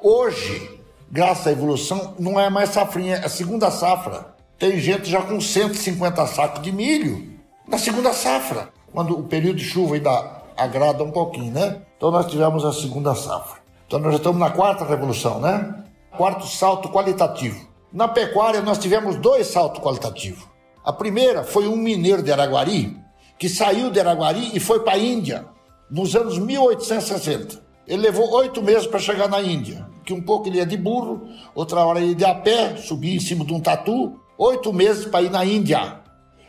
Hoje, 0.00 0.77
graças 1.10 1.46
à 1.46 1.52
evolução, 1.52 2.14
não 2.18 2.38
é 2.38 2.48
mais 2.50 2.70
safrinha, 2.70 3.16
é 3.16 3.26
a 3.26 3.28
segunda 3.28 3.70
safra. 3.70 4.34
Tem 4.58 4.78
gente 4.78 5.08
já 5.08 5.22
com 5.22 5.40
150 5.40 6.26
sacos 6.26 6.62
de 6.62 6.72
milho 6.72 7.38
na 7.66 7.78
segunda 7.78 8.12
safra, 8.12 8.70
quando 8.92 9.18
o 9.18 9.22
período 9.22 9.58
de 9.58 9.64
chuva 9.64 9.94
ainda 9.94 10.42
agrada 10.56 11.04
um 11.04 11.10
pouquinho, 11.10 11.52
né? 11.52 11.82
Então 11.96 12.10
nós 12.10 12.26
tivemos 12.26 12.64
a 12.64 12.72
segunda 12.72 13.14
safra. 13.14 13.60
Então 13.86 13.98
nós 13.98 14.12
já 14.12 14.18
estamos 14.18 14.40
na 14.40 14.50
quarta 14.50 14.84
revolução, 14.84 15.40
né? 15.40 15.84
Quarto 16.16 16.46
salto 16.46 16.88
qualitativo. 16.88 17.68
Na 17.92 18.08
pecuária 18.08 18.60
nós 18.60 18.78
tivemos 18.78 19.16
dois 19.16 19.46
saltos 19.46 19.82
qualitativos. 19.82 20.44
A 20.84 20.92
primeira 20.92 21.44
foi 21.44 21.68
um 21.68 21.76
mineiro 21.76 22.22
de 22.22 22.32
Araguari 22.32 22.96
que 23.38 23.48
saiu 23.48 23.90
de 23.90 24.00
Araguari 24.00 24.50
e 24.54 24.60
foi 24.60 24.80
para 24.80 24.94
a 24.94 24.98
Índia 24.98 25.46
nos 25.90 26.16
anos 26.16 26.38
1860. 26.38 27.62
Ele 27.86 28.02
levou 28.02 28.30
oito 28.32 28.62
meses 28.62 28.86
para 28.86 28.98
chegar 28.98 29.28
na 29.28 29.40
Índia, 29.40 29.87
que 30.08 30.14
um 30.14 30.22
pouco 30.22 30.48
ele 30.48 30.56
ia 30.56 30.64
de 30.64 30.78
burro, 30.78 31.28
outra 31.54 31.84
hora 31.84 32.00
ele 32.00 32.12
ia 32.12 32.14
de 32.14 32.24
a 32.24 32.34
pé, 32.34 32.76
subia 32.76 33.14
em 33.14 33.20
cima 33.20 33.44
de 33.44 33.52
um 33.52 33.60
tatu, 33.60 34.18
oito 34.38 34.72
meses 34.72 35.04
para 35.04 35.20
ir 35.20 35.30
na 35.30 35.44
Índia. 35.44 36.00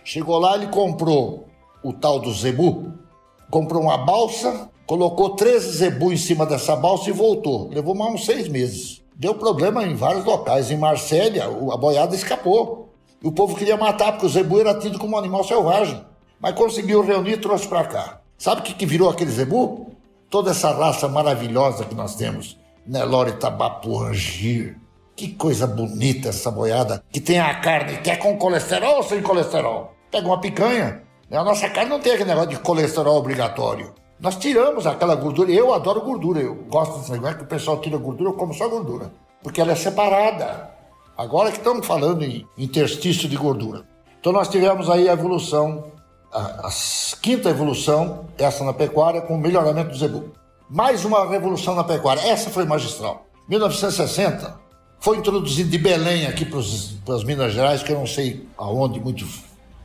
Chegou 0.01 0.39
lá, 0.39 0.55
ele 0.55 0.67
comprou 0.67 1.49
o 1.83 1.91
tal 1.91 2.19
do 2.19 2.31
zebu, 2.31 2.93
comprou 3.51 3.83
uma 3.83 3.97
balsa, 3.97 4.69
colocou 4.87 5.31
13 5.31 5.71
zebu 5.73 6.13
em 6.13 6.15
cima 6.15 6.45
dessa 6.45 6.73
balsa 6.73 7.09
e 7.09 7.13
voltou. 7.13 7.69
Levou 7.69 7.93
mais 7.93 8.13
uns 8.13 8.25
seis 8.25 8.47
meses. 8.47 9.01
Deu 9.13 9.35
problema 9.35 9.83
em 9.83 9.93
vários 9.93 10.23
locais. 10.23 10.71
Em 10.71 10.77
Marsella, 10.77 11.73
a 11.73 11.75
boiada 11.75 12.15
escapou. 12.15 12.93
E 13.21 13.27
o 13.27 13.31
povo 13.33 13.57
queria 13.57 13.75
matar, 13.75 14.13
porque 14.13 14.25
o 14.25 14.29
zebu 14.29 14.61
era 14.61 14.79
tido 14.79 14.97
como 14.97 15.17
um 15.17 15.19
animal 15.19 15.43
selvagem. 15.43 16.01
Mas 16.39 16.55
conseguiu 16.55 17.03
reunir 17.03 17.33
e 17.33 17.37
trouxe 17.37 17.67
para 17.67 17.83
cá. 17.83 18.21
Sabe 18.37 18.61
o 18.61 18.63
que, 18.63 18.73
que 18.73 18.85
virou 18.85 19.09
aquele 19.09 19.31
zebu? 19.31 19.91
Toda 20.29 20.51
essa 20.51 20.71
raça 20.71 21.09
maravilhosa 21.09 21.83
que 21.83 21.93
nós 21.93 22.15
temos. 22.15 22.57
Nelore 22.89 23.33
Tabapu 23.33 24.01
Angir. 24.03 24.75
Que 25.15 25.27
coisa 25.27 25.67
bonita 25.67 26.29
essa 26.29 26.49
boiada. 26.49 27.03
Que 27.11 27.21
tem 27.21 27.39
a 27.39 27.53
carne, 27.59 27.97
que 27.97 28.09
é 28.09 28.15
com 28.15 28.35
colesterol 28.35 28.97
ou 28.97 29.03
sem 29.03 29.21
colesterol? 29.21 29.93
Pega 30.09 30.25
uma 30.25 30.41
picanha. 30.41 31.03
A 31.29 31.43
nossa 31.43 31.69
carne 31.69 31.91
não 31.91 31.99
tem 31.99 32.13
aquele 32.13 32.29
negócio 32.29 32.49
de 32.49 32.59
colesterol 32.59 33.17
obrigatório. 33.17 33.93
Nós 34.19 34.37
tiramos 34.37 34.87
aquela 34.87 35.13
gordura. 35.13 35.51
Eu 35.51 35.71
adoro 35.71 36.01
gordura. 36.01 36.39
Eu 36.39 36.55
gosto 36.55 36.97
desse 36.97 37.11
negócio 37.11 37.37
que 37.37 37.43
o 37.43 37.47
pessoal 37.47 37.79
tira 37.79 37.97
gordura, 37.97 38.31
eu 38.31 38.33
como 38.33 38.55
só 38.55 38.67
gordura. 38.67 39.13
Porque 39.43 39.61
ela 39.61 39.73
é 39.73 39.75
separada. 39.75 40.71
Agora 41.15 41.51
que 41.51 41.57
estamos 41.57 41.85
falando 41.85 42.23
em 42.23 42.47
interstício 42.57 43.29
de 43.29 43.37
gordura. 43.37 43.83
Então 44.19 44.33
nós 44.33 44.49
tivemos 44.49 44.89
aí 44.89 45.07
a 45.07 45.13
evolução 45.13 45.91
a, 46.31 46.67
a 46.67 46.69
quinta 47.21 47.49
evolução, 47.49 48.25
essa 48.37 48.63
na 48.63 48.73
pecuária, 48.73 49.21
com 49.21 49.35
o 49.35 49.37
melhoramento 49.37 49.91
do 49.91 49.97
zebu. 49.97 50.31
Mais 50.71 51.03
uma 51.03 51.27
revolução 51.27 51.73
na 51.73 51.83
pecuária, 51.83 52.21
essa 52.21 52.51
foi 52.51 52.63
magistral. 52.63 53.25
1960, 53.47 54.59
foi 54.99 55.17
introduzido 55.17 55.67
de 55.67 55.79
Belém 55.79 56.27
aqui 56.27 56.45
para 56.45 56.59
as 56.59 57.23
Minas 57.23 57.53
Gerais, 57.53 57.81
que 57.81 57.91
eu 57.91 57.97
não 57.97 58.05
sei 58.05 58.47
aonde 58.55 58.99
muito 58.99 59.25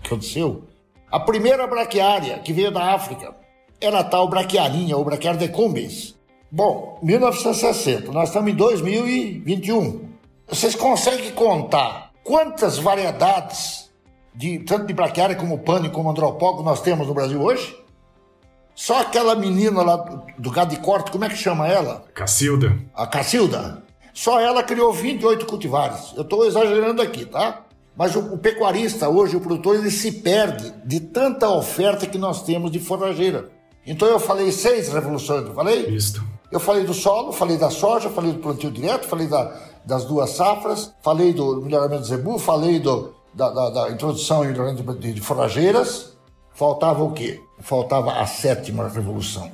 aconteceu. 0.04 0.64
A 1.10 1.18
primeira 1.18 1.66
braquiária 1.66 2.38
que 2.40 2.52
veio 2.52 2.70
da 2.70 2.92
África 2.92 3.34
era 3.80 4.00
a 4.00 4.04
tal 4.04 4.28
braquiarinha, 4.28 4.94
ou 4.94 5.02
braquiária 5.02 5.40
decumbens. 5.40 6.14
Bom, 6.52 6.98
1960, 7.02 8.12
nós 8.12 8.28
estamos 8.28 8.52
em 8.52 8.54
2021. 8.54 10.06
Vocês 10.46 10.74
conseguem 10.74 11.30
contar 11.30 12.10
quantas 12.22 12.76
variedades 12.76 13.90
de, 14.34 14.58
tanto 14.58 14.84
de 14.84 14.92
braquiária 14.92 15.34
como 15.34 15.60
pânico 15.60 15.94
como 15.94 16.10
andropólogo 16.10 16.62
nós 16.62 16.82
temos 16.82 17.06
no 17.06 17.14
Brasil 17.14 17.40
hoje? 17.40 17.74
Só 18.74 19.00
aquela 19.00 19.34
menina 19.34 19.82
lá 19.82 19.96
do 20.38 20.50
gado 20.50 20.74
de 20.74 20.80
corte, 20.80 21.10
como 21.10 21.24
é 21.24 21.28
que 21.28 21.36
chama 21.36 21.68
ela? 21.68 22.04
Cacilda. 22.14 22.76
A 22.94 23.06
Cacilda. 23.06 23.82
Só 24.12 24.40
ela 24.40 24.62
criou 24.62 24.92
28 24.92 25.46
cultivares. 25.46 26.12
Eu 26.16 26.22
estou 26.22 26.44
exagerando 26.46 27.02
aqui, 27.02 27.24
tá? 27.24 27.62
Mas 27.96 28.16
o, 28.16 28.20
o, 28.34 28.38
pecuarista 28.38 29.08
hoje, 29.08 29.36
o 29.36 29.40
produtor, 29.40 29.76
ele 29.76 29.90
se 29.90 30.10
perde 30.10 30.72
de 30.84 31.00
tanta 31.00 31.48
oferta 31.48 32.06
que 32.06 32.18
nós 32.18 32.42
temos 32.42 32.70
de 32.70 32.80
forrageira. 32.80 33.50
Então 33.86 34.08
eu 34.08 34.18
falei 34.18 34.50
seis 34.50 34.92
revoluções, 34.92 35.44
não 35.44 35.54
falei? 35.54 35.86
Isso. 35.86 36.22
Eu 36.50 36.58
falei 36.58 36.84
do 36.84 36.94
solo, 36.94 37.32
falei 37.32 37.56
da 37.56 37.70
soja, 37.70 38.08
falei 38.10 38.32
do 38.32 38.38
plantio 38.38 38.70
direto, 38.70 39.06
falei 39.06 39.26
da, 39.26 39.52
das 39.84 40.04
duas 40.04 40.30
safras, 40.30 40.92
falei 41.02 41.32
do 41.32 41.60
melhoramento 41.60 42.02
do 42.02 42.06
zebu, 42.06 42.38
falei 42.38 42.78
do, 42.78 43.12
da, 43.32 43.50
da, 43.50 43.70
da 43.70 43.90
introdução 43.90 44.42
de, 44.44 45.12
de 45.12 45.20
forrageiras, 45.20 46.13
faltava 46.54 47.02
o 47.02 47.12
quê? 47.12 47.40
Faltava 47.60 48.12
a 48.20 48.26
sétima 48.26 48.88
revolução. 48.88 49.50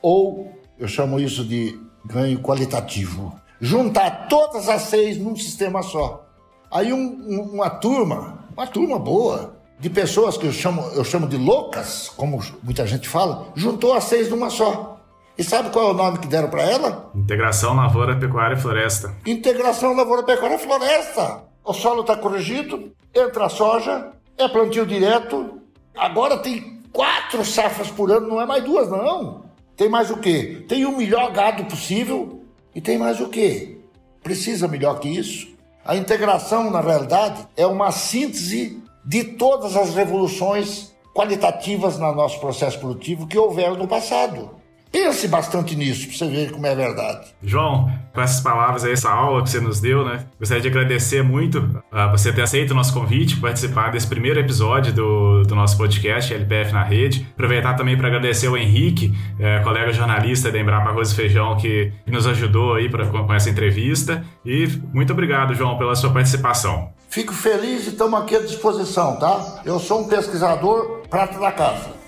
Ou, 0.00 0.52
eu 0.78 0.88
chamo 0.88 1.20
isso 1.20 1.44
de 1.44 1.78
ganho 2.04 2.40
qualitativo. 2.40 3.38
Juntar 3.60 4.28
todas 4.28 4.68
as 4.68 4.82
seis 4.82 5.18
num 5.18 5.36
sistema 5.36 5.82
só. 5.82 6.26
Aí 6.70 6.92
um, 6.92 6.98
um, 6.98 7.40
uma 7.54 7.70
turma, 7.70 8.46
uma 8.56 8.66
turma 8.66 8.98
boa, 8.98 9.56
de 9.78 9.88
pessoas 9.88 10.36
que 10.36 10.46
eu 10.46 10.52
chamo, 10.52 10.82
eu 10.94 11.04
chamo 11.04 11.26
de 11.26 11.36
loucas, 11.36 12.10
como 12.16 12.40
muita 12.62 12.86
gente 12.86 13.08
fala, 13.08 13.48
juntou 13.54 13.92
as 13.94 14.04
seis 14.04 14.28
numa 14.28 14.50
só. 14.50 15.00
E 15.36 15.42
sabe 15.42 15.70
qual 15.70 15.88
é 15.88 15.90
o 15.90 15.94
nome 15.94 16.18
que 16.18 16.28
deram 16.28 16.48
para 16.48 16.62
ela? 16.62 17.10
Integração 17.14 17.74
Lavoura, 17.74 18.16
Pecuária 18.16 18.54
e 18.54 18.60
Floresta. 18.60 19.14
Integração 19.26 19.94
Lavoura, 19.94 20.22
Pecuária 20.22 20.54
e 20.54 20.58
Floresta. 20.58 21.42
O 21.64 21.72
solo 21.72 22.02
está 22.02 22.16
corrigido, 22.16 22.92
entra 23.12 23.46
a 23.46 23.48
soja, 23.48 24.12
é 24.38 24.48
plantio 24.48 24.86
direto. 24.86 25.60
Agora 25.94 26.38
tem 26.38 26.80
quatro 26.92 27.44
safras 27.44 27.90
por 27.90 28.10
ano, 28.10 28.28
não 28.28 28.40
é 28.40 28.46
mais 28.46 28.64
duas, 28.64 28.88
não. 28.90 29.44
Tem 29.76 29.88
mais 29.88 30.10
o 30.10 30.16
quê? 30.16 30.64
Tem 30.68 30.84
o 30.84 30.96
melhor 30.96 31.32
gado 31.32 31.64
possível 31.64 32.42
e 32.74 32.80
tem 32.80 32.98
mais 32.98 33.20
o 33.20 33.28
quê? 33.28 33.78
Precisa 34.22 34.68
melhor 34.68 34.98
que 35.00 35.08
isso? 35.08 35.48
A 35.84 35.96
integração, 35.96 36.70
na 36.70 36.80
realidade, 36.80 37.46
é 37.56 37.66
uma 37.66 37.92
síntese 37.92 38.82
de 39.04 39.22
todas 39.22 39.76
as 39.76 39.94
revoluções 39.94 40.94
qualitativas 41.14 41.98
no 41.98 42.12
nosso 42.14 42.40
processo 42.40 42.78
produtivo 42.78 43.26
que 43.26 43.38
houveram 43.38 43.76
no 43.76 43.86
passado. 43.86 44.50
Pense 44.94 45.26
bastante 45.26 45.74
nisso 45.74 46.06
para 46.06 46.16
você 46.16 46.28
ver 46.28 46.52
como 46.52 46.64
é 46.68 46.72
verdade. 46.72 47.34
João, 47.42 47.90
com 48.14 48.20
essas 48.20 48.40
palavras 48.40 48.84
aí, 48.84 48.92
essa 48.92 49.10
aula 49.10 49.42
que 49.42 49.50
você 49.50 49.58
nos 49.58 49.80
deu, 49.80 50.04
né? 50.04 50.24
Gostaria 50.38 50.62
de 50.62 50.68
agradecer 50.68 51.20
muito 51.20 51.58
uh, 51.58 52.12
você 52.12 52.32
ter 52.32 52.42
aceito 52.42 52.70
o 52.70 52.74
nosso 52.74 52.94
convite 52.94 53.34
para 53.34 53.48
participar 53.48 53.90
desse 53.90 54.06
primeiro 54.06 54.38
episódio 54.38 54.92
do, 54.92 55.42
do 55.42 55.54
nosso 55.56 55.76
podcast 55.76 56.32
LPF 56.32 56.72
na 56.72 56.84
Rede. 56.84 57.26
Aproveitar 57.32 57.74
também 57.74 57.96
para 57.96 58.06
agradecer 58.06 58.46
o 58.46 58.56
Henrique, 58.56 59.12
uh, 59.32 59.64
colega 59.64 59.92
jornalista 59.92 60.52
da 60.52 60.60
Embrapa 60.60 60.90
Arroz 60.90 61.10
e 61.10 61.16
Feijão, 61.16 61.56
que, 61.56 61.92
que 62.04 62.12
nos 62.12 62.24
ajudou 62.28 62.74
aí 62.74 62.88
pra, 62.88 63.04
com, 63.04 63.26
com 63.26 63.34
essa 63.34 63.50
entrevista. 63.50 64.24
E 64.46 64.68
muito 64.92 65.12
obrigado, 65.12 65.54
João, 65.54 65.76
pela 65.76 65.96
sua 65.96 66.10
participação. 66.12 66.92
Fico 67.08 67.32
feliz 67.32 67.86
e 67.86 67.88
estamos 67.88 68.20
aqui 68.20 68.36
à 68.36 68.40
disposição, 68.40 69.16
tá? 69.16 69.60
Eu 69.64 69.80
sou 69.80 70.02
um 70.02 70.08
pesquisador 70.08 71.02
prata 71.10 71.36
da 71.40 71.50
casa. 71.50 72.03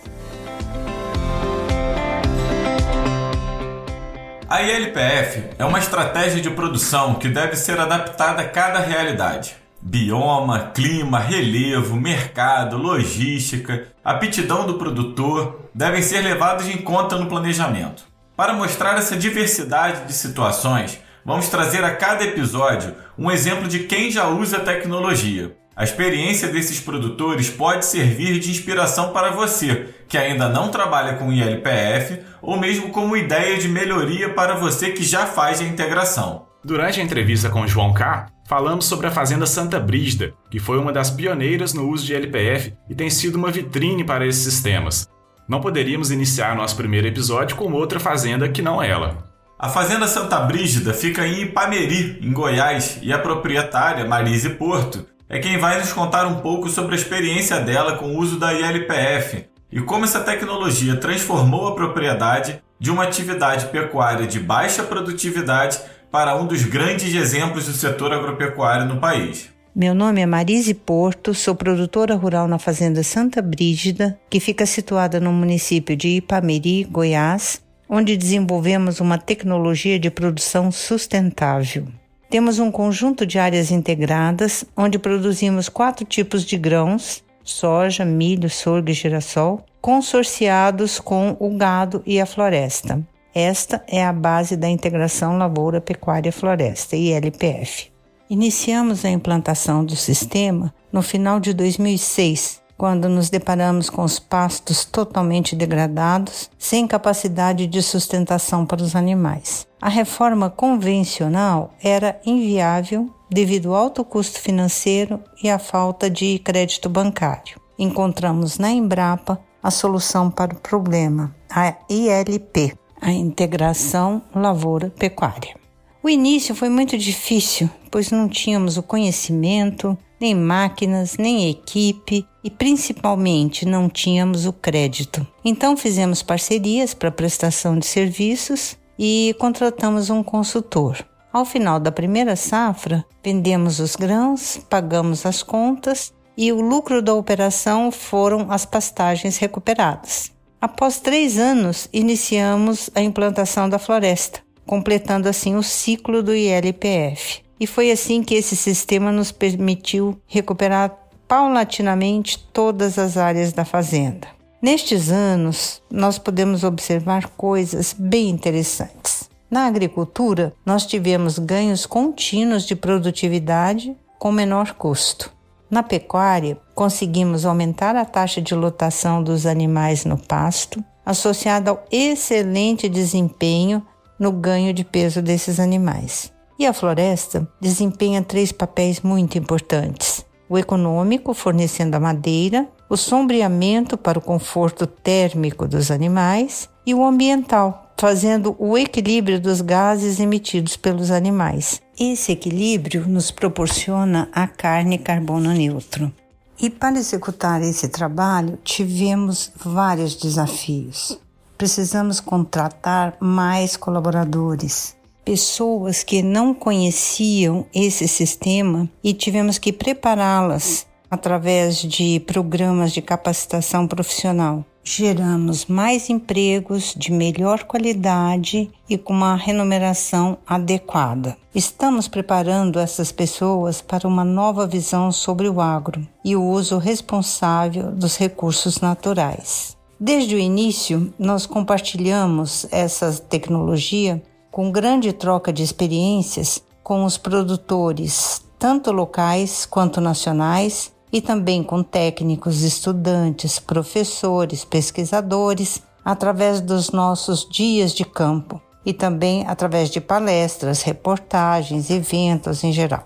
A 4.49 4.63
ILPF 4.63 5.43
é 5.59 5.65
uma 5.65 5.81
estratégia 5.81 6.41
de 6.41 6.49
produção 6.51 7.15
que 7.15 7.29
deve 7.29 7.57
ser 7.57 7.81
adaptada 7.81 8.43
a 8.43 8.49
cada 8.49 8.79
realidade. 8.79 9.57
Bioma, 9.83 10.71
clima, 10.73 11.19
relevo, 11.19 11.97
mercado, 11.97 12.77
logística, 12.77 13.89
aptidão 14.05 14.65
do 14.65 14.75
produtor 14.75 15.69
devem 15.75 16.01
ser 16.01 16.21
levados 16.21 16.69
em 16.69 16.77
conta 16.77 17.17
no 17.17 17.27
planejamento. 17.27 18.05
Para 18.37 18.53
mostrar 18.53 18.97
essa 18.97 19.17
diversidade 19.17 20.07
de 20.07 20.13
situações, 20.13 21.01
vamos 21.25 21.49
trazer 21.49 21.83
a 21.83 21.97
cada 21.97 22.23
episódio 22.23 22.95
um 23.19 23.33
exemplo 23.33 23.67
de 23.67 23.81
quem 23.81 24.13
já 24.13 24.29
usa 24.29 24.61
tecnologia. 24.61 25.57
A 25.77 25.85
experiência 25.85 26.49
desses 26.49 26.81
produtores 26.81 27.51
pode 27.51 27.85
servir 27.85 28.41
de 28.41 28.51
inspiração 28.51 29.13
para 29.13 29.33
você 29.33 29.89
que 30.09 30.17
ainda 30.17 30.49
não 30.49 30.71
trabalha 30.71 31.17
com 31.17 31.31
ILPF 31.31 32.21
ou 32.41 32.59
mesmo 32.59 32.89
como 32.89 33.15
ideia 33.15 33.59
de 33.59 33.69
melhoria 33.69 34.31
para 34.31 34.55
você 34.55 34.93
que 34.93 35.05
já 35.05 35.27
faz 35.27 35.61
a 35.61 35.65
integração. 35.65 36.47
Durante 36.65 36.99
a 36.99 37.03
entrevista 37.03 37.51
com 37.51 37.67
João 37.67 37.93
K, 37.93 38.27
falamos 38.49 38.87
sobre 38.87 39.07
a 39.07 39.11
Fazenda 39.11 39.45
Santa 39.45 39.79
Brígida, 39.79 40.33
que 40.51 40.59
foi 40.59 40.79
uma 40.79 40.95
das 40.95 41.11
pioneiras 41.11 41.75
no 41.75 41.91
uso 41.91 42.07
de 42.07 42.15
LPF 42.15 42.73
e 42.89 42.95
tem 42.95 43.11
sido 43.11 43.37
uma 43.37 43.51
vitrine 43.51 44.03
para 44.03 44.27
esses 44.27 44.45
sistemas. 44.45 45.07
Não 45.47 45.61
poderíamos 45.61 46.11
iniciar 46.11 46.57
nosso 46.57 46.75
primeiro 46.75 47.07
episódio 47.07 47.55
com 47.55 47.71
outra 47.73 48.01
fazenda 48.01 48.49
que 48.49 48.63
não 48.63 48.83
ela. 48.83 49.29
A 49.59 49.69
Fazenda 49.69 50.07
Santa 50.07 50.41
Brígida 50.41 50.93
fica 50.93 51.27
em 51.27 51.43
Ipameri, 51.43 52.19
em 52.23 52.33
Goiás, 52.33 52.99
e 53.03 53.13
a 53.13 53.19
proprietária, 53.19 54.05
Marise 54.05 54.51
Porto, 54.51 55.07
é 55.29 55.39
quem 55.39 55.59
vai 55.59 55.79
nos 55.79 55.93
contar 55.93 56.27
um 56.27 56.37
pouco 56.37 56.69
sobre 56.69 56.95
a 56.95 56.99
experiência 56.99 57.61
dela 57.61 57.97
com 57.97 58.07
o 58.07 58.19
uso 58.19 58.39
da 58.39 58.53
ILPF 58.53 59.47
e 59.71 59.81
como 59.81 60.05
essa 60.05 60.21
tecnologia 60.21 60.97
transformou 60.97 61.69
a 61.69 61.75
propriedade 61.75 62.63
de 62.79 62.91
uma 62.91 63.05
atividade 63.05 63.67
pecuária 63.67 64.27
de 64.27 64.39
baixa 64.39 64.83
produtividade 64.83 65.81
para 66.11 66.37
um 66.37 66.47
dos 66.47 66.65
grandes 66.65 67.13
exemplos 67.15 67.67
do 67.67 67.73
setor 67.73 68.13
agropecuário 68.13 68.87
no 68.87 69.01
país. 69.01 69.51
Meu 69.75 69.95
nome 69.95 70.21
é 70.21 70.27
Marise 70.27 70.73
Porto, 70.73 71.35
sou 71.35 71.55
produtora 71.55 72.15
rural 72.15 72.49
na 72.49 72.59
Fazenda 72.59 73.03
Santa 73.03 73.43
Brígida, 73.43 74.19
que 74.31 74.41
fica 74.41 74.65
situada 74.65 75.21
no 75.21 75.33
município 75.33 75.95
de 75.95 76.09
Ipameri, 76.17 76.85
Goiás, 76.85 77.61
onde 77.89 78.17
desenvolvemos 78.17 79.01
uma 79.01 79.19
tecnologia 79.19 79.99
de 79.99 80.11
produção 80.11 80.73
sustentável. 80.73 81.89
Temos 82.29 82.59
um 82.59 82.71
conjunto 82.71 83.25
de 83.25 83.39
áreas 83.39 83.71
integradas, 83.71 84.65
onde 84.77 84.99
produzimos 84.99 85.69
quatro 85.69 86.05
tipos 86.05 86.45
de 86.45 86.59
grãos: 86.59 87.23
soja, 87.45 88.05
milho, 88.05 88.51
sorgo 88.51 88.91
e 88.91 88.95
girassol, 88.95 89.65
consorciados 89.81 90.99
com 90.99 91.37
o 91.39 91.57
gado 91.57 92.03
e 92.05 92.21
a 92.21 92.27
floresta. 92.27 93.01
Esta 93.33 93.85
é 93.87 94.05
a 94.05 94.13
base 94.13 94.57
da 94.57 94.69
integração 94.69 95.37
lavoura, 95.37 95.81
pecuária, 95.81 96.33
floresta, 96.33 96.97
ILPF. 96.97 97.93
Iniciamos 98.29 99.05
a 99.05 99.11
implantação 99.11 99.85
do 99.85 99.95
sistema 99.95 100.75
no 100.91 101.03
final 101.03 101.39
de 101.39 101.53
2006, 101.53 102.61
quando 102.77 103.09
nos 103.09 103.31
deparamos 103.31 103.89
com 103.89 104.03
os 104.03 104.19
pastos 104.19 104.85
totalmente 104.85 105.57
degradados, 105.57 106.51
sem 106.59 106.87
capacidade 106.87 107.67
de 107.67 107.83
sustentação 107.83 108.67
para 108.67 108.83
os 108.83 108.95
animais. 108.95 109.67
A 109.81 109.89
reforma 109.89 110.51
convencional 110.51 111.75
era 111.83 112.21
inviável 112.25 113.09
devido 113.31 113.75
ao 113.75 113.83
alto 113.83 114.05
custo 114.05 114.41
financeiro 114.41 115.21
e 115.43 115.49
à 115.49 115.59
falta 115.59 116.11
de 116.11 116.39
crédito 116.39 116.89
bancário. 116.89 117.61
Encontramos 117.79 118.59
na 118.59 118.71
Embrapa 118.71 119.41
a 119.63 119.71
solução 119.71 120.31
para 120.31 120.55
o 120.55 120.61
problema, 120.61 121.35
a 121.51 121.75
ILP, 121.91 122.77
a 123.01 123.11
Integração 123.11 124.23
Lavoura 124.35 124.91
Pecuária. 124.91 125.57
O 126.03 126.09
início 126.09 126.55
foi 126.55 126.69
muito 126.69 126.97
difícil, 126.97 127.69
pois 127.91 128.11
não 128.11 128.29
tínhamos 128.29 128.77
o 128.77 128.83
conhecimento, 128.83 129.99
nem 130.21 130.35
máquinas, 130.35 131.17
nem 131.17 131.51
equipe 131.51 132.25
e 132.47 132.51
principalmente 132.51 133.67
não 133.67 133.89
tínhamos 133.89 134.47
o 134.47 134.53
crédito. 134.53 135.27
Então 135.45 135.77
fizemos 135.77 136.23
parcerias 136.23 136.95
para 136.95 137.11
prestação 137.11 137.77
de 137.77 137.85
serviços 137.85 138.79
e 138.97 139.35
contratamos 139.37 140.11
um 140.11 140.23
consultor. 140.23 141.05
Ao 141.33 141.45
final 141.45 141.81
da 141.81 141.91
primeira 141.91 142.37
safra, 142.37 143.05
vendemos 143.23 143.81
os 143.81 143.97
grãos, 143.97 144.61
pagamos 144.71 145.27
as 145.27 145.43
contas 145.43 146.15
e 146.37 146.53
o 146.53 146.61
lucro 146.61 147.03
da 147.03 147.15
operação 147.15 147.91
foram 147.91 148.47
as 148.49 148.65
pastagens 148.65 149.39
recuperadas. 149.39 150.31
Após 150.61 151.01
três 151.01 151.41
anos, 151.41 151.89
iniciamos 151.93 152.89
a 152.95 153.03
implantação 153.03 153.69
da 153.69 153.81
floresta, 153.81 154.39
completando 154.65 155.29
assim 155.29 155.57
o 155.57 155.65
ciclo 155.65 156.23
do 156.23 156.33
ILPF. 156.33 157.43
E 157.59 157.67
foi 157.67 157.91
assim 157.91 158.23
que 158.23 158.37
esse 158.37 158.55
sistema 158.55 159.11
nos 159.11 159.33
permitiu 159.33 160.17
recuperar 160.29 161.06
paulatinamente 161.29 162.39
todas 162.53 162.99
as 162.99 163.17
áreas 163.17 163.53
da 163.53 163.65
fazenda. 163.65 164.29
Nestes 164.61 165.11
anos, 165.11 165.83
nós 165.91 166.19
podemos 166.19 166.65
observar 166.65 167.29
coisas 167.37 167.95
bem 167.97 168.31
interessantes. 168.31 169.29
Na 169.51 169.67
agricultura, 169.67 170.53
nós 170.65 170.87
tivemos 170.87 171.39
ganhos 171.39 171.87
contínuos 171.87 172.65
de 172.65 172.75
produtividade 172.75 173.97
com 174.19 174.33
menor 174.33 174.73
custo. 174.73 175.33
Na 175.71 175.83
pecuária, 175.83 176.59
conseguimos 176.75 177.45
aumentar 177.45 177.97
a 177.97 178.05
taxa 178.05 178.41
de 178.41 178.55
lotação 178.55 179.23
dos 179.23 179.47
animais 179.47 180.05
no 180.05 180.17
pasto, 180.17 180.83
associada 181.05 181.71
ao 181.71 181.85
excelente 181.91 182.89
desempenho 182.89 183.85
no 184.19 184.33
ganho 184.33 184.73
de 184.73 184.85
peso 184.85 185.21
desses 185.21 185.61
animais. 185.61 186.33
E 186.59 186.67
a 186.67 186.73
floresta 186.73 187.47
desempenha 187.61 188.23
três 188.23 188.51
papéis 188.51 189.01
muito 189.01 189.37
importantes: 189.37 190.25
o 190.49 190.57
econômico, 190.57 191.35
fornecendo 191.35 191.97
a 191.97 192.01
madeira, 192.01 192.69
o 192.89 192.97
sombreamento 192.97 193.97
para 193.97 194.19
o 194.19 194.23
conforto 194.23 194.87
térmico 194.87 195.67
dos 195.67 195.91
animais 195.91 196.69
e 196.87 196.95
o 196.95 197.05
ambiental, 197.05 197.93
fazendo 197.99 198.55
o 198.59 198.79
equilíbrio 198.79 199.41
dos 199.41 199.61
gases 199.61 200.21
emitidos 200.21 200.77
pelos 200.77 201.11
animais. 201.11 201.81
Esse 201.99 202.33
equilíbrio 202.33 203.07
nos 203.09 203.31
proporciona 203.31 204.29
a 204.33 204.47
carne 204.47 204.99
carbono 204.99 205.53
neutro. 205.53 206.13
E 206.59 206.71
para 206.71 206.99
executar 206.99 207.61
esse 207.63 207.89
trabalho, 207.89 208.59
tivemos 208.65 209.53
vários 209.57 210.15
desafios. 210.15 211.19
Precisamos 211.59 212.21
contratar 212.21 213.17
mais 213.21 213.77
colaboradores, 213.77 214.96
pessoas 215.27 216.05
que 216.05 216.23
não 216.23 216.55
conheciam 216.55 217.67
esse 217.75 218.07
sistema 218.07 218.89
e 219.03 219.13
tivemos 219.13 219.59
que 219.59 219.73
prepará-las 219.73 220.87
através 221.11 221.79
de 221.79 222.21
programas 222.21 222.93
de 222.93 223.03
capacitação 223.03 223.89
profissional. 223.89 224.65
Geramos 224.85 225.67
mais 225.67 226.09
empregos 226.09 226.95
de 226.97 227.11
melhor 227.11 227.65
qualidade 227.65 228.71
e 228.89 228.97
com 228.97 229.13
uma 229.13 229.35
remuneração 229.35 230.39
adequada. 230.47 231.37
Estamos 231.53 232.07
preparando 232.07 232.79
essas 232.79 233.11
pessoas 233.11 233.83
para 233.83 234.07
uma 234.07 234.25
nova 234.25 234.65
visão 234.65 235.11
sobre 235.11 235.49
o 235.49 235.61
agro 235.61 236.07
e 236.25 236.37
o 236.37 236.45
uso 236.45 236.79
responsável 236.79 237.91
dos 237.91 238.17
recursos 238.17 238.81
naturais. 238.81 239.77
Desde 239.99 240.37
o 240.37 240.39
início, 240.39 241.13
nós 241.19 241.47
compartilhamos 241.47 242.65
essa 242.71 243.13
tecnologia 243.13 244.23
com 244.57 244.71
grande 244.71 245.13
troca 245.13 245.53
de 245.53 245.63
experiências 245.63 246.63
com 246.83 247.05
os 247.05 247.19
produtores, 247.19 248.43
tanto 248.59 248.91
locais 248.91 249.67
quanto 249.67 250.01
nacionais, 250.01 250.95
e 251.13 251.21
também 251.21 251.63
com 251.63 251.83
técnicos, 251.83 252.63
estudantes, 252.63 253.59
professores, 253.59 254.65
pesquisadores, 254.65 255.83
através 256.03 256.63
dos 256.63 256.91
nossos 256.91 257.47
dias 257.47 257.93
de 257.93 258.07
campo 258.07 258.59
e 258.83 258.95
também 258.95 259.47
através 259.47 259.91
de 259.91 260.01
palestras, 260.01 260.81
reportagens, 260.81 261.91
eventos 261.91 262.65
em 262.65 262.73
geral. 262.73 263.05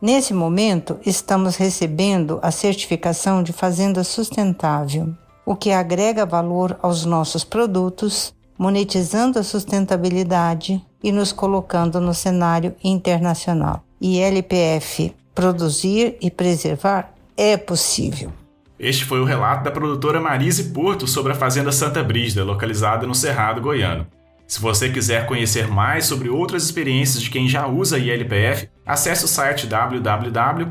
Nesse 0.00 0.32
momento, 0.32 1.00
estamos 1.04 1.56
recebendo 1.56 2.38
a 2.42 2.52
certificação 2.52 3.42
de 3.42 3.52
Fazenda 3.52 4.04
Sustentável, 4.04 5.12
o 5.44 5.56
que 5.56 5.72
agrega 5.72 6.24
valor 6.24 6.78
aos 6.80 7.04
nossos 7.04 7.42
produtos, 7.42 8.32
monetizando 8.56 9.40
a 9.40 9.42
sustentabilidade 9.42 10.80
e 11.02 11.10
nos 11.12 11.32
colocando 11.32 12.00
no 12.00 12.14
cenário 12.14 12.74
internacional. 12.82 13.84
E 14.00 14.18
LPF, 14.18 15.14
produzir 15.34 16.16
e 16.20 16.30
preservar 16.30 17.12
é 17.36 17.56
possível. 17.56 18.32
Este 18.78 19.04
foi 19.04 19.20
o 19.20 19.24
relato 19.24 19.64
da 19.64 19.70
produtora 19.70 20.20
Marise 20.20 20.64
Porto 20.70 21.06
sobre 21.06 21.32
a 21.32 21.36
Fazenda 21.36 21.70
Santa 21.70 22.02
Brígida, 22.02 22.44
localizada 22.44 23.06
no 23.06 23.14
Cerrado 23.14 23.60
Goiano. 23.60 24.06
Se 24.46 24.60
você 24.60 24.90
quiser 24.90 25.26
conhecer 25.26 25.68
mais 25.68 26.04
sobre 26.04 26.28
outras 26.28 26.64
experiências 26.64 27.22
de 27.22 27.30
quem 27.30 27.48
já 27.48 27.66
usa 27.66 27.98
ILPF, 27.98 28.68
acesse 28.84 29.24
o 29.24 29.28
site 29.28 29.66
www.ilpf.com.br 29.66 30.62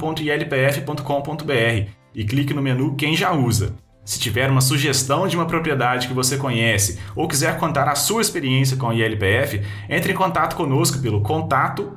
e 2.14 2.26
clique 2.26 2.54
no 2.54 2.62
menu 2.62 2.96
Quem 2.96 3.16
já 3.16 3.32
usa. 3.32 3.74
Se 4.04 4.20
tiver 4.20 4.50
uma 4.50 4.62
sugestão 4.62 5.28
de 5.28 5.36
uma 5.36 5.46
propriedade 5.46 6.08
que 6.08 6.14
você 6.14 6.36
conhece 6.36 7.00
ou 7.16 7.28
quiser 7.28 7.58
contar 7.60 7.88
a 7.88 7.96
sua 7.96 8.22
experiência 8.22 8.76
com 8.76 8.90
a 8.90 8.96
ILPF, 8.96 9.62
entre 9.88 10.12
em 10.12 10.16
contato 10.16 10.56
conosco 10.56 11.00
pelo 11.00 11.22
contato. 11.22 11.94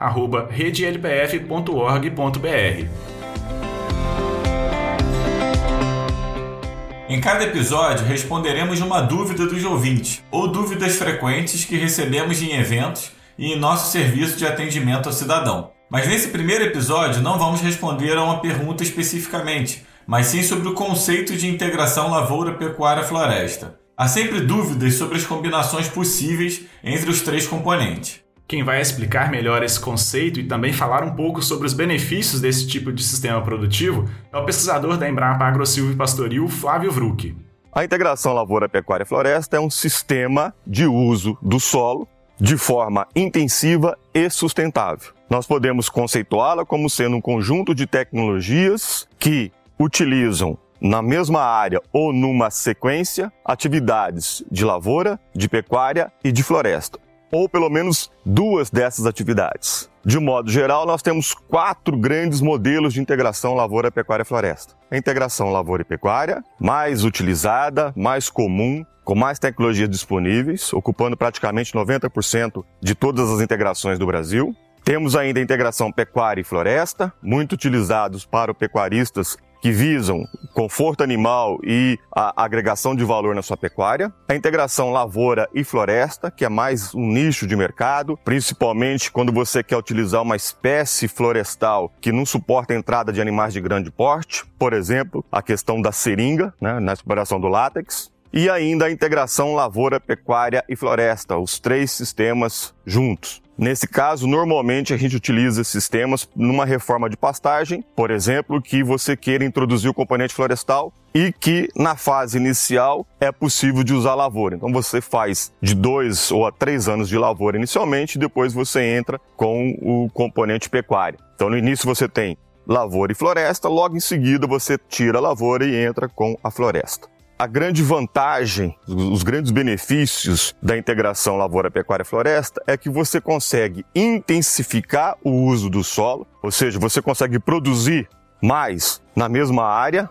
Em 7.09 7.21
cada 7.21 7.45
episódio, 7.45 8.05
responderemos 8.05 8.81
uma 8.81 9.01
dúvida 9.01 9.47
dos 9.47 9.65
ouvintes 9.65 10.23
ou 10.31 10.49
dúvidas 10.49 10.97
frequentes 10.97 11.65
que 11.65 11.77
recebemos 11.77 12.43
em 12.43 12.53
eventos 12.53 13.13
e 13.39 13.53
em 13.53 13.59
nosso 13.59 13.91
serviço 13.91 14.37
de 14.37 14.47
atendimento 14.47 15.07
ao 15.07 15.13
cidadão. 15.13 15.71
Mas 15.89 16.09
nesse 16.09 16.29
primeiro 16.29 16.65
episódio 16.65 17.23
não 17.23 17.39
vamos 17.39 17.61
responder 17.61 18.17
a 18.17 18.25
uma 18.25 18.41
pergunta 18.41 18.83
especificamente, 18.83 19.85
mas 20.07 20.27
sim 20.27 20.43
sobre 20.43 20.69
o 20.69 20.75
conceito 20.75 21.37
de 21.37 21.47
integração 21.47 22.11
lavoura-pecuária-floresta. 22.11 23.79
Há 23.97 24.09
sempre 24.09 24.41
dúvidas 24.41 24.95
sobre 24.95 25.17
as 25.17 25.25
combinações 25.25 25.89
possíveis 25.89 26.63
entre 26.83 27.11
os 27.11 27.23
três 27.23 27.47
componentes. 27.47 28.21
Quem 28.47 28.63
vai 28.63 28.81
explicar 28.81 29.31
melhor 29.31 29.63
esse 29.63 29.81
conceito 29.81 30.39
e 30.39 30.45
também 30.45 30.73
falar 30.73 31.03
um 31.03 31.15
pouco 31.15 31.41
sobre 31.41 31.67
os 31.67 31.73
benefícios 31.73 32.41
desse 32.41 32.67
tipo 32.67 32.93
de 32.93 33.03
sistema 33.03 33.41
produtivo 33.41 34.09
é 34.33 34.37
o 34.37 34.45
pesquisador 34.45 34.99
da 34.99 35.09
Embrapa 35.09 35.45
AgroSilvio 35.45 35.97
Pastoril, 35.97 36.47
Flávio 36.49 36.93
Vruck. 36.93 37.35
A 37.73 37.85
integração 37.85 38.35
lavoura-pecuária-floresta 38.35 39.57
é 39.57 39.61
um 39.61 39.71
sistema 39.71 40.55
de 40.67 40.87
uso 40.87 41.39
do 41.41 41.59
solo 41.59 42.07
de 42.39 42.57
forma 42.57 43.07
intensiva 43.17 43.97
e 44.13 44.29
sustentável. 44.29 45.13
Nós 45.31 45.47
podemos 45.47 45.89
conceituá-la 45.89 46.67
como 46.67 46.91
sendo 46.91 47.17
um 47.17 47.21
conjunto 47.21 47.75
de 47.75 47.87
tecnologias 47.87 49.09
que 49.19 49.51
utilizam 49.79 50.59
na 50.81 51.01
mesma 51.01 51.41
área 51.41 51.81
ou 51.93 52.13
numa 52.13 52.51
sequência 52.51 53.33
atividades 53.45 54.45
de 54.51 54.65
lavoura, 54.65 55.19
de 55.35 55.49
pecuária 55.49 56.13
e 56.23 56.31
de 56.31 56.43
floresta, 56.43 56.99
ou 57.33 57.49
pelo 57.49 57.71
menos 57.71 58.11
duas 58.25 58.71
dessas 58.71 59.07
atividades. 59.07 59.91
De 60.05 60.19
modo 60.19 60.51
geral, 60.51 60.85
nós 60.85 61.01
temos 61.01 61.33
quatro 61.33 61.97
grandes 61.97 62.43
modelos 62.43 62.93
de 62.93 63.01
integração 63.01 63.55
lavoura, 63.55 63.91
pecuária 63.91 64.25
floresta. 64.25 64.75
A 64.91 64.97
integração 64.99 65.51
lavoura 65.51 65.81
e 65.81 65.87
pecuária, 65.87 66.45
mais 66.61 67.05
utilizada, 67.05 67.91
mais 67.97 68.29
comum, 68.29 68.85
com 69.03 69.15
mais 69.15 69.39
tecnologias 69.39 69.89
disponíveis, 69.89 70.73
ocupando 70.75 71.17
praticamente 71.17 71.73
90% 71.73 72.63
de 72.83 72.95
todas 72.95 73.31
as 73.31 73.41
integrações 73.41 73.99
do 73.99 74.07
Brasil. 74.07 74.55
Temos 74.85 75.17
ainda 75.17 75.41
a 75.41 75.43
integração 75.43 75.91
pecuária 75.91 76.43
e 76.43 76.45
floresta, 76.45 77.11
muito 77.23 77.55
utilizados 77.55 78.27
para 78.27 78.53
pecuaristas 78.53 79.39
que 79.65 79.73
visam 79.73 80.29
conforto 80.53 81.03
animal 81.03 81.59
e 81.65 81.99
a 82.15 82.45
agregação 82.45 82.95
de 82.95 83.03
valor 83.03 83.35
na 83.35 83.41
sua 83.41 83.57
pecuária, 83.57 84.13
a 84.29 84.35
integração 84.35 84.93
lavoura 84.93 85.49
e 85.55 85.65
floresta, 85.65 86.31
que 86.31 86.45
é 86.45 86.51
mais 86.51 86.95
um 86.95 87.07
nicho 87.07 87.47
de 87.47 87.57
mercado, 87.57 88.15
principalmente 88.23 89.11
quando 89.11 89.33
você 89.33 89.63
quer 89.63 89.79
utilizar 89.79 90.21
uma 90.21 90.37
espécie 90.37 91.09
florestal 91.09 91.91
que 91.99 92.13
não 92.13 92.27
suporta 92.27 92.75
a 92.75 92.77
entrada 92.77 93.11
de 93.11 93.23
animais 93.23 93.55
de 93.55 93.61
grande 93.63 93.91
porte, 93.91 94.45
por 94.59 94.75
exemplo, 94.75 95.25
a 95.33 95.41
questão 95.41 95.81
da 95.81 95.93
seringa, 95.93 96.53
né, 96.61 96.79
na 96.79 96.93
exploração 96.93 97.41
do 97.41 97.49
látex, 97.49 98.13
e 98.35 98.51
ainda 98.51 98.87
a 98.87 98.91
integração 98.91 99.55
lavoura, 99.55 100.01
pecuária 100.01 100.65
e 100.69 100.75
floresta, 100.75 101.39
os 101.39 101.61
três 101.61 101.93
sistemas 101.93 102.75
juntos. 102.85 103.41
Nesse 103.57 103.87
caso, 103.87 104.27
normalmente 104.27 104.93
a 104.93 104.97
gente 104.97 105.15
utiliza 105.15 105.63
sistemas 105.63 106.29
numa 106.35 106.65
reforma 106.65 107.09
de 107.09 107.17
pastagem, 107.17 107.85
por 107.95 108.11
exemplo, 108.11 108.61
que 108.61 108.83
você 108.83 109.17
queira 109.17 109.45
introduzir 109.45 109.89
o 109.89 109.95
componente 109.95 110.35
florestal 110.35 110.93
e 111.15 111.33
que 111.33 111.69
na 111.77 111.95
fase 111.95 112.37
inicial 112.37 113.07
é 113.21 113.31
possível 113.31 113.85
de 113.85 113.95
usar 113.95 114.17
lavoura. 114.17 114.57
Então 114.57 114.73
você 114.73 115.01
faz 115.01 115.53
de 115.63 115.73
dois 115.73 116.33
ou 116.33 116.45
a 116.45 116.51
três 116.51 116.89
anos 116.89 117.09
de 117.09 117.17
lavoura 117.17 117.57
inicialmente, 117.57 118.19
depois 118.19 118.53
você 118.53 118.83
entra 118.83 119.21
com 119.37 119.79
o 119.81 120.11
componente 120.13 120.69
pecuário. 120.69 121.21
Então 121.37 121.49
no 121.49 121.57
início 121.57 121.87
você 121.87 122.09
tem 122.09 122.37
lavoura 122.67 123.13
e 123.13 123.15
floresta, 123.15 123.69
logo 123.69 123.97
em 123.97 124.01
seguida 124.01 124.45
você 124.49 124.77
tira 124.77 125.19
a 125.19 125.21
lavoura 125.21 125.65
e 125.65 125.77
entra 125.77 126.09
com 126.09 126.37
a 126.43 126.51
floresta. 126.51 127.14
A 127.37 127.49
grande 127.49 127.83
vantagem, 127.83 128.77
os 128.87 129.25
grandes 129.25 129.51
benefícios 129.51 130.55
da 130.63 130.79
integração 130.79 131.37
lavoura-pecuária-floresta 131.37 132.63
é 132.65 132.77
que 132.77 132.89
você 132.89 133.21
consegue 133.21 133.85
intensificar 133.93 135.17
o 135.23 135.31
uso 135.31 135.69
do 135.69 135.83
solo, 135.83 136.29
ou 136.41 136.53
seja, 136.53 136.79
você 136.79 137.03
consegue 137.03 137.41
produzir 137.41 138.09
mais 138.41 139.03
na 139.17 139.29
mesma 139.29 139.65
área 139.65 140.09